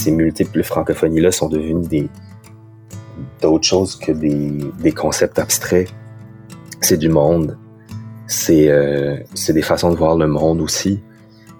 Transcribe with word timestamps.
ces 0.00 0.10
multiples 0.10 0.62
francophonies-là 0.62 1.30
sont 1.30 1.48
devenues 1.48 1.86
des 1.86 2.08
d'autres 3.42 3.66
choses 3.66 3.96
que 3.96 4.12
des, 4.12 4.92
concepts 4.92 5.38
abstraits. 5.38 5.88
C'est 6.80 6.96
du 6.96 7.08
monde. 7.08 7.58
C'est 8.26 8.70
euh, 8.70 9.18
des 9.48 9.62
façons 9.62 9.90
de 9.90 9.96
voir 9.96 10.16
le 10.16 10.26
monde 10.26 10.60
aussi. 10.60 11.00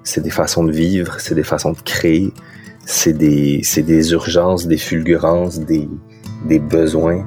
C'est 0.04 0.22
des 0.22 0.30
façons 0.30 0.64
de 0.64 0.72
vivre. 0.72 1.20
C'est 1.20 1.34
des 1.34 1.42
façons 1.42 1.72
de 1.72 1.80
créer. 1.80 2.32
C'est 2.86 3.12
des, 3.12 3.62
des 3.76 4.12
urgences, 4.12 4.66
des 4.66 4.79
fulgurances, 4.79 5.61
des, 5.61 5.88
des 6.46 6.59
besoins. 6.59 7.27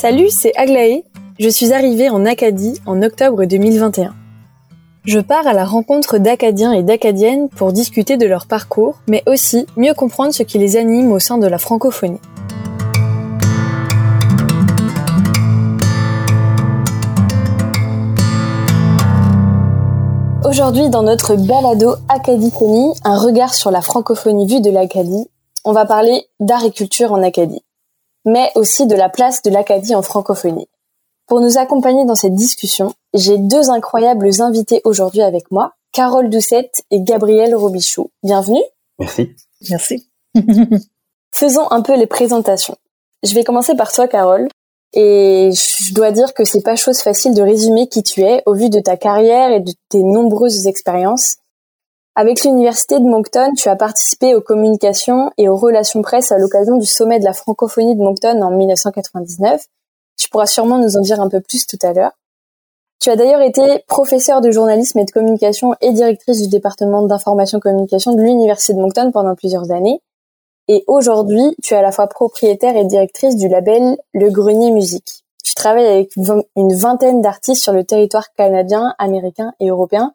Salut, 0.00 0.30
c'est 0.30 0.56
Aglaé. 0.56 1.02
Je 1.40 1.48
suis 1.48 1.72
arrivée 1.72 2.08
en 2.08 2.24
Acadie 2.24 2.80
en 2.86 3.02
octobre 3.02 3.46
2021. 3.46 4.14
Je 5.04 5.18
pars 5.18 5.44
à 5.44 5.52
la 5.54 5.64
rencontre 5.64 6.18
d'Acadiens 6.18 6.72
et 6.72 6.84
d'Acadiennes 6.84 7.48
pour 7.48 7.72
discuter 7.72 8.16
de 8.16 8.24
leur 8.24 8.46
parcours, 8.46 9.00
mais 9.08 9.24
aussi 9.26 9.66
mieux 9.76 9.94
comprendre 9.94 10.32
ce 10.32 10.44
qui 10.44 10.56
les 10.58 10.76
anime 10.76 11.10
au 11.10 11.18
sein 11.18 11.36
de 11.36 11.48
la 11.48 11.58
francophonie. 11.58 12.20
Aujourd'hui, 20.48 20.90
dans 20.90 21.02
notre 21.02 21.34
balado 21.34 21.96
Acadie-Conie, 22.08 22.92
un 23.02 23.18
regard 23.18 23.52
sur 23.52 23.72
la 23.72 23.82
francophonie 23.82 24.46
vue 24.46 24.60
de 24.60 24.70
l'Acadie, 24.70 25.26
on 25.64 25.72
va 25.72 25.86
parler 25.86 26.26
d'art 26.38 26.64
et 26.64 26.70
culture 26.70 27.12
en 27.12 27.20
Acadie 27.20 27.64
mais 28.28 28.50
aussi 28.54 28.86
de 28.86 28.94
la 28.94 29.08
place 29.08 29.42
de 29.42 29.50
l'Acadie 29.50 29.94
en 29.94 30.02
francophonie. 30.02 30.68
Pour 31.26 31.40
nous 31.40 31.58
accompagner 31.58 32.04
dans 32.04 32.14
cette 32.14 32.34
discussion, 32.34 32.92
j'ai 33.14 33.38
deux 33.38 33.70
incroyables 33.70 34.28
invités 34.40 34.80
aujourd'hui 34.84 35.22
avec 35.22 35.50
moi, 35.50 35.72
Carole 35.92 36.28
Doucette 36.28 36.82
et 36.90 37.00
Gabriel 37.00 37.54
Robichou. 37.54 38.10
Bienvenue. 38.22 38.62
Merci. 38.98 39.30
Merci. 39.70 40.08
Faisons 41.32 41.70
un 41.70 41.82
peu 41.82 41.96
les 41.96 42.06
présentations. 42.06 42.76
Je 43.22 43.34
vais 43.34 43.44
commencer 43.44 43.74
par 43.74 43.92
toi, 43.92 44.08
Carole. 44.08 44.48
Et 44.92 45.50
je 45.52 45.92
dois 45.92 46.12
dire 46.12 46.32
que 46.34 46.44
c'est 46.44 46.62
pas 46.62 46.76
chose 46.76 47.00
facile 47.00 47.34
de 47.34 47.42
résumer 47.42 47.88
qui 47.88 48.02
tu 48.02 48.22
es 48.22 48.42
au 48.46 48.54
vu 48.54 48.70
de 48.70 48.80
ta 48.80 48.96
carrière 48.96 49.50
et 49.50 49.60
de 49.60 49.72
tes 49.88 50.02
nombreuses 50.02 50.66
expériences. 50.66 51.36
Avec 52.20 52.42
l'Université 52.42 52.98
de 52.98 53.04
Moncton, 53.04 53.52
tu 53.56 53.68
as 53.68 53.76
participé 53.76 54.34
aux 54.34 54.40
communications 54.40 55.30
et 55.38 55.48
aux 55.48 55.54
relations 55.54 56.02
presse 56.02 56.32
à 56.32 56.38
l'occasion 56.38 56.76
du 56.76 56.84
sommet 56.84 57.20
de 57.20 57.24
la 57.24 57.32
francophonie 57.32 57.94
de 57.94 58.02
Moncton 58.02 58.42
en 58.42 58.50
1999. 58.50 59.64
Tu 60.16 60.28
pourras 60.28 60.46
sûrement 60.46 60.78
nous 60.78 60.96
en 60.96 61.00
dire 61.00 61.20
un 61.20 61.28
peu 61.28 61.40
plus 61.40 61.64
tout 61.68 61.78
à 61.80 61.92
l'heure. 61.92 62.10
Tu 62.98 63.10
as 63.10 63.14
d'ailleurs 63.14 63.40
été 63.40 63.84
professeur 63.86 64.40
de 64.40 64.50
journalisme 64.50 64.98
et 64.98 65.04
de 65.04 65.12
communication 65.12 65.76
et 65.80 65.92
directrice 65.92 66.42
du 66.42 66.48
département 66.48 67.02
d'information 67.02 67.60
communication 67.60 68.14
de 68.14 68.20
l'Université 68.20 68.74
de 68.74 68.80
Moncton 68.80 69.12
pendant 69.12 69.36
plusieurs 69.36 69.70
années. 69.70 70.02
Et 70.66 70.82
aujourd'hui, 70.88 71.54
tu 71.62 71.74
es 71.74 71.76
à 71.76 71.82
la 71.82 71.92
fois 71.92 72.08
propriétaire 72.08 72.76
et 72.76 72.84
directrice 72.84 73.36
du 73.36 73.46
label 73.46 73.96
Le 74.12 74.28
Grenier 74.32 74.72
Musique. 74.72 75.22
Tu 75.44 75.54
travailles 75.54 75.86
avec 75.86 76.16
une 76.16 76.74
vingtaine 76.74 77.22
d'artistes 77.22 77.62
sur 77.62 77.72
le 77.72 77.84
territoire 77.84 78.32
canadien, 78.32 78.96
américain 78.98 79.52
et 79.60 79.68
européen 79.68 80.14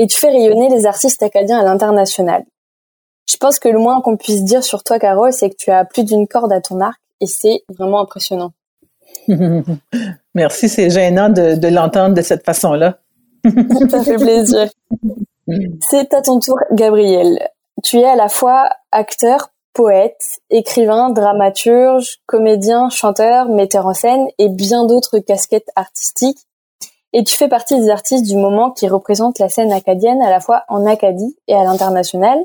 et 0.00 0.06
tu 0.06 0.18
fais 0.18 0.30
rayonner 0.30 0.70
les 0.70 0.86
artistes 0.86 1.22
acadiens 1.22 1.60
à 1.60 1.62
l'international. 1.62 2.42
Je 3.28 3.36
pense 3.36 3.58
que 3.58 3.68
le 3.68 3.78
moins 3.78 4.00
qu'on 4.00 4.16
puisse 4.16 4.42
dire 4.42 4.64
sur 4.64 4.82
toi, 4.82 4.98
Carole, 4.98 5.32
c'est 5.32 5.50
que 5.50 5.56
tu 5.56 5.70
as 5.70 5.84
plus 5.84 6.04
d'une 6.04 6.26
corde 6.26 6.52
à 6.54 6.62
ton 6.62 6.80
arc 6.80 6.98
et 7.20 7.26
c'est 7.26 7.62
vraiment 7.68 8.00
impressionnant. 8.00 8.52
Merci, 10.34 10.70
c'est 10.70 10.88
gênant 10.88 11.28
de, 11.28 11.68
l'entendre 11.68 12.14
de 12.14 12.22
cette 12.22 12.46
façon-là. 12.46 12.98
Ça 13.90 14.02
fait 14.02 14.16
plaisir. 14.16 14.70
C'est 15.80 16.14
à 16.14 16.22
ton 16.22 16.38
tour, 16.38 16.58
Gabriel. 16.70 17.48
Tu 17.82 17.98
es 17.98 18.04
à 18.04 18.14
la 18.14 18.28
fois 18.28 18.70
acteur, 18.92 19.50
poète, 19.72 20.38
écrivain, 20.48 21.10
dramaturge, 21.10 22.20
comédien, 22.26 22.88
chanteur, 22.88 23.48
metteur 23.48 23.86
en 23.86 23.94
scène 23.94 24.28
et 24.38 24.48
bien 24.48 24.86
d'autres 24.86 25.18
casquettes 25.18 25.70
artistiques 25.74 26.46
et 27.12 27.24
tu 27.24 27.34
fais 27.34 27.48
partie 27.48 27.78
des 27.78 27.90
artistes 27.90 28.26
du 28.26 28.36
moment 28.36 28.70
qui 28.70 28.88
représentent 28.88 29.38
la 29.38 29.48
scène 29.48 29.72
acadienne 29.72 30.22
à 30.22 30.30
la 30.30 30.40
fois 30.40 30.64
en 30.68 30.86
Acadie 30.86 31.36
et 31.48 31.54
à 31.54 31.64
l'international. 31.64 32.38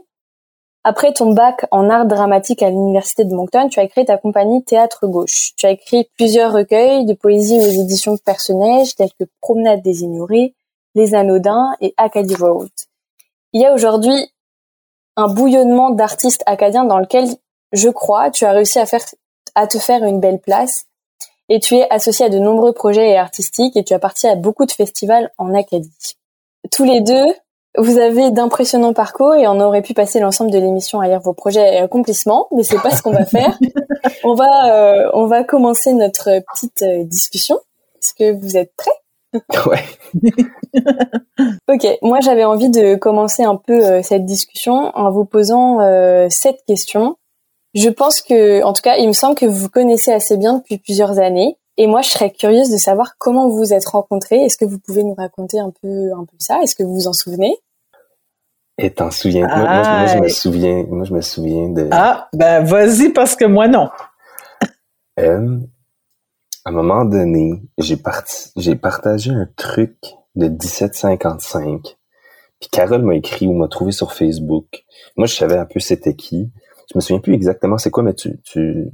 Après 0.83 1.13
ton 1.13 1.33
bac 1.33 1.65
en 1.71 1.89
art 1.89 2.05
dramatique 2.05 2.61
à 2.61 2.69
l'université 2.69 3.25
de 3.25 3.33
Moncton, 3.33 3.69
tu 3.69 3.79
as 3.79 3.87
créé 3.87 4.05
ta 4.05 4.17
compagnie 4.17 4.63
Théâtre 4.63 5.07
Gauche. 5.07 5.53
Tu 5.57 5.65
as 5.65 5.71
écrit 5.71 6.07
plusieurs 6.15 6.53
recueils 6.53 7.05
de 7.05 7.13
poésie 7.13 7.57
aux 7.57 7.81
éditions 7.81 8.17
Personnages 8.17 8.95
tels 8.95 9.09
que 9.19 9.25
Promenade 9.41 9.81
des 9.81 10.03
ignorés, 10.03 10.53
Les 10.93 11.15
Anodins 11.15 11.71
et 11.81 11.93
Acadie 11.97 12.35
Road. 12.35 12.69
Il 13.53 13.61
y 13.61 13.65
a 13.65 13.73
aujourd'hui 13.73 14.31
un 15.15 15.27
bouillonnement 15.27 15.89
d'artistes 15.91 16.43
acadiens 16.45 16.83
dans 16.83 16.99
lequel, 16.99 17.29
je 17.71 17.89
crois, 17.89 18.29
tu 18.29 18.45
as 18.45 18.51
réussi 18.51 18.79
à 18.79 18.85
faire, 18.85 19.03
à 19.55 19.65
te 19.65 19.79
faire 19.79 20.03
une 20.03 20.19
belle 20.19 20.39
place 20.39 20.85
et 21.49 21.59
tu 21.59 21.75
es 21.75 21.87
associé 21.89 22.25
à 22.25 22.29
de 22.29 22.39
nombreux 22.39 22.73
projets 22.73 23.15
artistiques 23.17 23.77
et 23.77 23.83
tu 23.83 23.93
as 23.93 23.99
parti 23.99 24.27
à 24.27 24.35
beaucoup 24.35 24.65
de 24.65 24.71
festivals 24.71 25.31
en 25.37 25.53
Acadie. 25.53 26.15
Tous 26.71 26.83
les 26.83 27.01
deux, 27.01 27.25
vous 27.77 27.97
avez 27.97 28.31
d'impressionnants 28.31 28.93
parcours 28.93 29.35
et 29.35 29.47
on 29.47 29.59
aurait 29.59 29.81
pu 29.81 29.93
passer 29.93 30.19
l'ensemble 30.19 30.51
de 30.51 30.57
l'émission 30.57 31.01
à 31.01 31.07
lire 31.07 31.19
vos 31.19 31.33
projets 31.33 31.75
et 31.75 31.77
accomplissements, 31.77 32.47
mais 32.55 32.63
c'est 32.63 32.81
pas 32.81 32.91
ce 32.91 33.01
qu'on 33.01 33.11
va 33.11 33.25
faire. 33.25 33.57
on 34.23 34.33
va 34.33 34.73
euh, 34.73 35.09
on 35.13 35.27
va 35.27 35.43
commencer 35.43 35.93
notre 35.93 36.29
petite 36.53 36.81
euh, 36.83 37.03
discussion. 37.03 37.59
Est-ce 38.01 38.13
que 38.13 38.31
vous 38.39 38.57
êtes 38.57 38.73
prêts? 38.75 38.91
Ouais. 39.65 39.83
ok, 41.67 41.97
moi 42.01 42.19
j'avais 42.21 42.45
envie 42.45 42.69
de 42.69 42.95
commencer 42.95 43.43
un 43.43 43.57
peu 43.57 43.83
euh, 43.85 44.01
cette 44.01 44.25
discussion 44.25 44.91
en 44.95 45.11
vous 45.11 45.25
posant 45.25 45.79
cette 46.29 46.63
question. 46.65 47.17
Je 47.75 47.89
pense 47.89 48.21
que, 48.21 48.63
en 48.63 48.71
tout 48.71 48.81
cas, 48.81 48.95
il 48.95 49.07
me 49.07 49.13
semble 49.13 49.35
que 49.35 49.45
vous 49.45 49.57
vous 49.57 49.69
connaissez 49.69 50.11
assez 50.11 50.37
bien 50.37 50.53
depuis 50.53 50.77
plusieurs 50.77 51.19
années. 51.19 51.57
Et 51.77 51.87
moi, 51.87 52.01
je 52.01 52.09
serais 52.09 52.31
curieuse 52.31 52.71
de 52.71 52.77
savoir 52.77 53.17
comment 53.17 53.49
vous 53.49 53.57
vous 53.57 53.73
êtes 53.73 53.85
rencontrés. 53.85 54.37
Est-ce 54.37 54.57
que 54.57 54.63
vous 54.63 54.79
pouvez 54.79 55.03
nous 55.03 55.13
raconter 55.13 55.59
un 55.59 55.73
peu, 55.81 56.13
un 56.13 56.23
peu 56.23 56.37
ça? 56.39 56.61
Est-ce 56.63 56.73
que 56.73 56.83
vous 56.83 56.95
vous 56.95 57.07
en 57.07 57.13
souvenez? 57.13 57.53
Et 58.77 58.91
t'en 58.91 59.11
souviens? 59.11 59.47
Moi, 59.47 60.07
je 60.07 60.19
me 60.19 60.27
souviens. 60.29 60.85
Moi, 60.87 61.03
je 61.03 61.13
me 61.13 61.21
souviens 61.21 61.69
de. 61.69 61.89
Ah, 61.91 62.29
ben 62.33 62.63
vas-y 62.63 63.09
parce 63.09 63.35
que 63.35 63.45
moi 63.45 63.67
non. 63.67 63.89
Euh, 65.19 65.59
à 66.65 66.69
un 66.69 66.71
moment 66.71 67.05
donné, 67.05 67.61
j'ai 67.77 67.97
parti, 67.97 68.51
j'ai 68.57 68.75
partagé 68.75 69.31
un 69.31 69.47
truc 69.55 69.97
de 70.35 70.47
1755. 70.47 71.97
Puis 72.59 72.69
Carole 72.69 73.01
m'a 73.01 73.15
écrit 73.15 73.47
ou 73.47 73.53
m'a 73.53 73.67
trouvé 73.67 73.91
sur 73.91 74.13
Facebook. 74.13 74.83
Moi, 75.17 75.27
je 75.27 75.35
savais 75.35 75.57
un 75.57 75.65
peu 75.65 75.79
c'était 75.79 76.15
qui 76.15 76.51
je 76.91 76.97
me 76.97 77.01
souviens 77.01 77.19
plus 77.19 77.33
exactement 77.33 77.77
c'est 77.77 77.91
quoi, 77.91 78.03
mais 78.03 78.13
tu, 78.13 78.39
tu, 78.43 78.89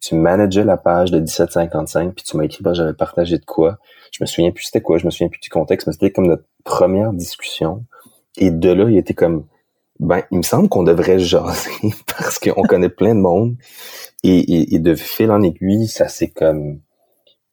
tu 0.00 0.14
manageais 0.14 0.64
la 0.64 0.76
page 0.76 1.10
de 1.10 1.18
1755, 1.18 2.14
puis 2.14 2.24
tu 2.24 2.36
m'as 2.36 2.44
écrit, 2.44 2.62
bah, 2.62 2.74
j'avais 2.74 2.94
partagé 2.94 3.38
de 3.38 3.44
quoi. 3.44 3.78
Je 4.12 4.18
me 4.22 4.26
souviens 4.26 4.50
plus 4.52 4.64
c'était 4.64 4.80
quoi, 4.80 4.98
je 4.98 5.06
me 5.06 5.10
souviens 5.10 5.28
plus 5.28 5.40
du 5.40 5.50
contexte, 5.50 5.86
mais 5.86 5.92
c'était 5.92 6.10
comme 6.10 6.26
notre 6.26 6.44
première 6.64 7.12
discussion. 7.12 7.84
Et 8.36 8.50
de 8.50 8.70
là, 8.70 8.88
il 8.88 8.96
était 8.96 9.14
comme, 9.14 9.46
ben, 9.98 10.22
il 10.30 10.38
me 10.38 10.42
semble 10.42 10.68
qu'on 10.68 10.82
devrait 10.82 11.18
jaser 11.18 11.70
parce 12.06 12.38
qu'on 12.38 12.62
connaît 12.62 12.88
plein 12.88 13.14
de 13.14 13.20
monde. 13.20 13.56
Et, 14.22 14.74
et, 14.74 14.78
de 14.80 14.94
fil 14.96 15.30
en 15.30 15.40
aiguille, 15.42 15.86
ça 15.86 16.08
s'est 16.08 16.30
comme 16.30 16.80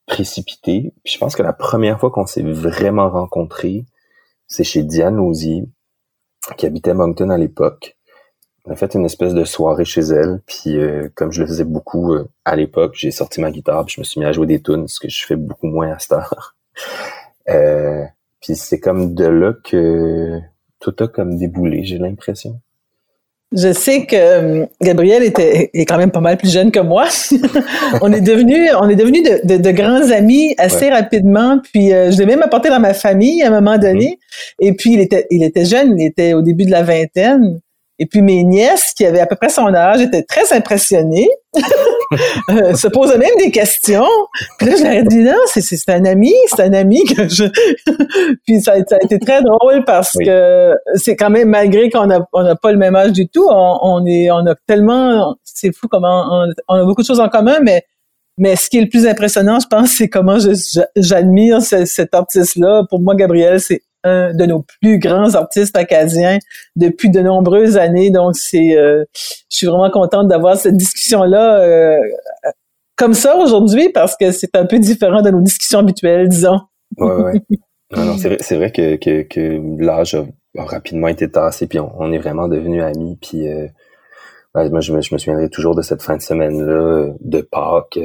précipité. 0.07 0.93
Puis 1.03 1.13
je 1.13 1.19
pense 1.19 1.35
que 1.35 1.43
la 1.43 1.53
première 1.53 1.99
fois 1.99 2.09
qu'on 2.09 2.25
s'est 2.25 2.41
vraiment 2.41 3.09
rencontrés, 3.09 3.85
c'est 4.47 4.63
chez 4.63 4.83
Diane 4.83 5.19
Osier, 5.19 5.65
qui 6.57 6.65
habitait 6.65 6.95
Moncton 6.95 7.29
à 7.29 7.37
l'époque. 7.37 7.97
On 8.65 8.71
a 8.71 8.75
fait 8.75 8.93
une 8.95 9.05
espèce 9.05 9.33
de 9.33 9.43
soirée 9.43 9.83
chez 9.83 10.01
elle, 10.01 10.39
puis 10.45 10.77
euh, 10.77 11.09
comme 11.15 11.33
je 11.33 11.41
le 11.41 11.47
faisais 11.47 11.65
beaucoup 11.65 12.13
euh, 12.13 12.29
à 12.45 12.55
l'époque, 12.55 12.93
j'ai 12.95 13.11
sorti 13.11 13.41
ma 13.41 13.51
guitare, 13.51 13.85
puis 13.85 13.95
je 13.95 14.01
me 14.01 14.05
suis 14.05 14.21
mis 14.21 14.25
à 14.25 14.31
jouer 14.31 14.47
des 14.47 14.61
tunes, 14.61 14.87
ce 14.87 15.01
que 15.01 15.09
je 15.09 15.25
fais 15.25 15.35
beaucoup 15.35 15.67
moins 15.67 15.91
à 15.91 15.99
cette 15.99 16.13
heure. 16.13 16.55
Euh, 17.49 18.05
puis 18.39 18.55
c'est 18.55 18.79
comme 18.79 19.13
de 19.15 19.25
là 19.25 19.51
que 19.65 20.39
tout 20.79 20.95
a 21.01 21.09
comme 21.09 21.37
déboulé, 21.37 21.83
j'ai 21.83 21.97
l'impression. 21.97 22.57
Je 23.51 23.73
sais 23.73 24.05
que 24.05 24.65
Gabriel 24.81 25.23
était 25.23 25.69
est 25.73 25.85
quand 25.85 25.97
même 25.97 26.11
pas 26.11 26.21
mal 26.21 26.37
plus 26.37 26.49
jeune 26.49 26.71
que 26.71 26.79
moi. 26.79 27.03
on 28.01 28.13
est 28.13 28.21
devenu 28.21 28.69
on 28.79 28.87
est 28.87 28.95
devenu 28.95 29.21
de, 29.23 29.57
de, 29.57 29.71
grands 29.71 30.09
amis 30.09 30.55
assez 30.57 30.89
rapidement. 30.89 31.59
Puis 31.73 31.89
je 31.89 32.17
l'ai 32.17 32.25
même 32.25 32.41
apporté 32.41 32.69
dans 32.69 32.79
ma 32.79 32.93
famille 32.93 33.43
à 33.43 33.47
un 33.47 33.59
moment 33.59 33.77
donné. 33.77 34.17
Mm-hmm. 34.61 34.65
Et 34.65 34.73
puis 34.73 34.93
il 34.93 35.01
était 35.01 35.27
il 35.29 35.43
était 35.43 35.65
jeune, 35.65 35.99
il 35.99 36.05
était 36.05 36.33
au 36.33 36.41
début 36.41 36.63
de 36.63 36.71
la 36.71 36.83
vingtaine. 36.83 37.59
Et 38.03 38.05
puis 38.05 38.21
mes 38.21 38.43
nièces, 38.43 38.91
qui 38.93 39.05
avaient 39.05 39.21
à 39.21 39.25
peu 39.25 39.37
près 39.37 39.47
son 39.47 39.73
âge, 39.73 40.01
étaient 40.01 40.23
très 40.23 40.51
impressionnées, 40.51 41.29
euh, 42.49 42.73
se 42.73 42.89
posaient 42.89 43.17
même 43.17 43.33
des 43.39 43.49
questions. 43.49 44.09
Puis 44.59 44.67
là, 44.67 44.75
je 44.75 44.83
leur 44.83 44.91
ai 44.91 45.03
dit 45.03 45.19
non, 45.19 45.37
c'est 45.45 45.89
un 45.89 46.03
ami, 46.03 46.33
c'est 46.47 46.63
un 46.63 46.73
ami 46.73 47.01
que 47.05 47.29
je. 47.29 47.45
puis 48.45 48.59
ça, 48.59 48.73
ça, 48.89 48.97
a 48.97 49.05
été 49.05 49.19
très 49.19 49.41
drôle 49.41 49.85
parce 49.85 50.17
que 50.17 50.73
c'est 50.95 51.15
quand 51.15 51.29
même 51.29 51.47
malgré 51.47 51.89
qu'on 51.89 52.07
n'a 52.07 52.27
on 52.33 52.45
a 52.45 52.57
pas 52.57 52.73
le 52.73 52.77
même 52.77 52.97
âge 52.97 53.13
du 53.13 53.29
tout, 53.29 53.47
on, 53.49 54.05
est, 54.05 54.29
on 54.29 54.45
a 54.47 54.55
tellement, 54.67 55.37
c'est 55.45 55.73
fou 55.73 55.87
comment 55.87 56.49
on, 56.67 56.75
a 56.75 56.83
beaucoup 56.83 57.03
de 57.03 57.07
choses 57.07 57.21
en 57.21 57.29
commun, 57.29 57.59
mais 57.63 57.85
Mais 58.37 58.57
ce 58.57 58.69
qui 58.69 58.79
est 58.79 58.81
le 58.81 58.89
plus 58.89 59.07
impressionnant, 59.07 59.59
je 59.61 59.67
pense, 59.67 59.91
c'est 59.91 60.09
comment 60.09 60.39
j'admire 60.97 61.61
cet 61.61 62.13
artiste-là. 62.13 62.83
Pour 62.89 62.99
moi, 62.99 63.15
Gabriel, 63.15 63.61
c'est 63.61 63.81
un 64.03 64.33
de 64.33 64.45
nos 64.45 64.65
plus 64.81 64.99
grands 64.99 65.35
artistes 65.35 65.77
acadiens 65.77 66.39
depuis 66.75 67.09
de 67.09 67.21
nombreuses 67.21 67.77
années. 67.77 68.09
Donc, 68.09 68.35
c'est, 68.35 68.77
euh, 68.77 69.03
je 69.13 69.57
suis 69.57 69.67
vraiment 69.67 69.89
contente 69.89 70.27
d'avoir 70.27 70.57
cette 70.57 70.77
discussion-là 70.77 71.59
euh, 71.61 71.97
comme 72.95 73.13
ça 73.13 73.37
aujourd'hui 73.37 73.89
parce 73.89 74.15
que 74.15 74.31
c'est 74.31 74.55
un 74.55 74.65
peu 74.65 74.79
différent 74.79 75.21
de 75.21 75.29
nos 75.29 75.41
discussions 75.41 75.79
habituelles, 75.79 76.29
disons. 76.29 76.59
Ouais, 76.97 77.15
ouais. 77.15 77.41
non, 77.95 78.05
non, 78.05 78.17
c'est 78.17 78.27
vrai, 78.29 78.37
c'est 78.41 78.55
vrai 78.55 78.71
que, 78.71 78.95
que, 78.95 79.21
que 79.21 79.61
l'âge 79.83 80.15
a, 80.15 80.25
rapidement 80.55 81.07
été 81.07 81.29
tassé, 81.31 81.65
puis 81.65 81.79
on, 81.79 82.11
est 82.11 82.19
vraiment 82.19 82.47
devenus 82.47 82.83
amis, 82.83 83.17
puis 83.19 83.47
euh, 83.47 83.67
moi, 84.53 84.81
je 84.81 84.93
me, 84.93 85.01
je 85.01 85.11
me 85.11 85.17
souviendrai 85.17 85.49
toujours 85.49 85.73
de 85.73 85.81
cette 85.81 86.03
fin 86.03 86.15
de 86.15 86.21
semaine-là, 86.21 87.07
de 87.19 87.41
Pâques, 87.41 87.99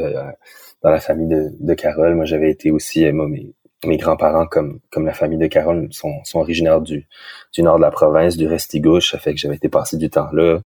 dans 0.83 0.91
la 0.91 1.01
famille 1.01 1.29
de, 1.29 1.51
de 1.61 1.75
Carole. 1.75 2.15
Moi, 2.15 2.25
j'avais 2.25 2.51
été 2.51 2.71
aussi, 2.71 3.11
moi, 3.13 3.29
mes, 3.29 3.53
mes 3.87 3.97
grands-parents, 3.97 4.47
comme, 4.47 4.81
comme 4.91 5.07
la 5.07 5.15
famille 5.15 5.39
de 5.39 5.47
Carole, 5.47 5.89
sont, 5.93 6.25
sont 6.25 6.41
originaires 6.41 6.81
du, 6.81 7.07
du 7.53 7.63
nord 7.63 7.77
de 7.77 7.83
la 7.83 7.91
province, 7.91 8.37
du 8.37 8.47
Restigouche. 8.47 9.13
Ça 9.13 9.19
fait 9.19 9.35
que 9.35 9.41
j'avais 9.41 9.57
été 9.57 9.69
passé 9.69 9.97
du 9.97 10.11
temps 10.11 10.29
là. 10.33 10.61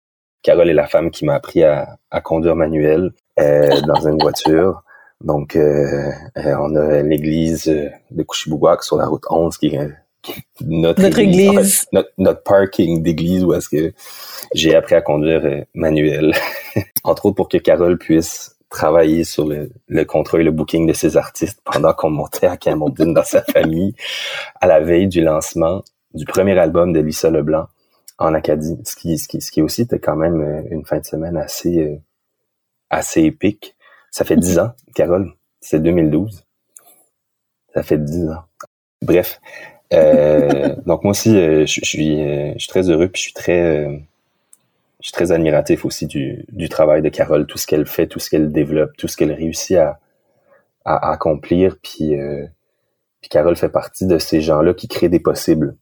Carole 0.44 0.70
est 0.70 0.74
la 0.74 0.88
femme 0.88 1.12
qui 1.12 1.26
m'a 1.26 1.36
appris 1.36 1.64
à, 1.64 1.98
à 2.10 2.22
conduire 2.22 2.56
manuel 2.56 3.12
euh, 3.40 3.82
dans 3.88 4.08
une 4.08 4.20
voiture. 4.20 4.84
Donc, 5.24 5.56
euh, 5.56 6.10
euh 6.38 6.56
on 6.60 6.76
a 6.76 7.02
l'église 7.04 7.66
de 7.66 8.24
Couchibouguac 8.24 8.84
sur 8.84 8.98
la 8.98 9.06
route 9.06 9.24
11 9.30 9.56
qui 9.58 9.68
est 9.68 9.90
notre, 10.62 11.02
notre 11.02 11.20
église, 11.20 11.86
notre, 11.94 12.12
notre, 12.18 12.44
parking 12.44 13.02
d'église 13.02 13.44
où 13.44 13.54
est-ce 13.54 13.70
que 13.70 13.94
j'ai 14.54 14.76
appris 14.76 14.96
à 14.96 15.02
conduire 15.02 15.44
euh, 15.46 15.62
manuel. 15.74 16.34
Entre 17.04 17.26
autres 17.26 17.36
pour 17.36 17.50
que 17.50 17.58
Carole 17.58 17.98
puisse 17.98 18.51
travailler 18.72 19.26
sur 19.26 19.46
le, 19.46 19.70
le 19.88 20.06
contrat 20.06 20.40
et 20.40 20.44
le 20.44 20.52
booking 20.52 20.88
de 20.88 20.94
ses 20.94 21.18
artistes 21.18 21.62
pendant 21.64 21.94
qu'on 21.94 22.10
montait 22.10 22.48
à 22.48 22.58
Camondine 22.58 23.14
dans 23.14 23.24
sa 23.24 23.44
famille 23.54 23.94
à 24.60 24.66
la 24.66 24.80
veille 24.80 25.08
du 25.08 25.22
lancement 25.22 25.84
du 26.14 26.26
premier 26.26 26.58
album 26.58 26.94
de 26.94 27.02
Lisa 27.02 27.30
Leblanc 27.30 27.68
en 28.18 28.34
Acadie. 28.34 28.78
Ce 28.86 28.96
qui, 28.96 29.18
ce 29.18 29.28
qui, 29.28 29.42
ce 29.42 29.52
qui 29.52 29.62
aussi 29.62 29.84
était 29.84 30.00
quand 30.00 30.16
même 30.16 30.42
euh, 30.42 30.62
une 30.72 30.86
fin 30.86 31.00
de 31.00 31.06
semaine 31.06 31.38
assez, 31.38 31.80
euh, 31.80 31.98
assez 32.90 33.22
épique. 33.24 33.76
Ça 34.10 34.26
fait 34.26 34.38
dix 34.38 34.58
ans, 34.58 34.72
Carole. 34.96 35.34
C'est 35.60 35.82
2012. 35.82 36.44
Ça 37.74 37.84
fait 37.84 37.98
dix 37.98 38.28
ans. 38.30 38.44
Bref. 39.02 39.42
Euh, 39.94 40.76
donc 40.86 41.04
moi 41.04 41.12
aussi, 41.12 41.34
je, 41.34 41.66
je, 41.66 41.86
suis, 41.86 42.18
je 42.18 42.58
suis 42.58 42.70
très 42.70 42.90
heureux 42.90 43.10
puis 43.10 43.20
je 43.20 43.24
suis 43.26 43.34
très 43.34 44.02
je 45.02 45.08
suis 45.08 45.14
très 45.14 45.32
admiratif 45.32 45.84
aussi 45.84 46.06
du, 46.06 46.46
du 46.50 46.70
travail 46.70 47.02
de 47.02 47.10
Carole, 47.10 47.48
tout 47.48 47.58
ce 47.58 47.66
qu'elle 47.66 47.88
fait, 47.88 48.08
tout 48.08 48.20
ce 48.20 48.30
qu'elle 48.30 48.52
développe, 48.52 48.96
tout 48.98 49.08
ce 49.08 49.18
qu'elle 49.18 49.34
réussit 49.34 49.78
à, 49.78 50.00
à, 50.86 51.12
accomplir. 51.12 51.78
Puis, 51.82 52.16
euh, 52.16 52.46
puis 53.20 53.30
Carole 53.30 53.56
fait 53.56 53.70
partie 53.70 54.06
de 54.06 54.20
ces 54.20 54.42
gens-là 54.42 54.76
qui 54.76 54.88
créent 54.88 55.10
des 55.10 55.20
possibles. 55.20 55.76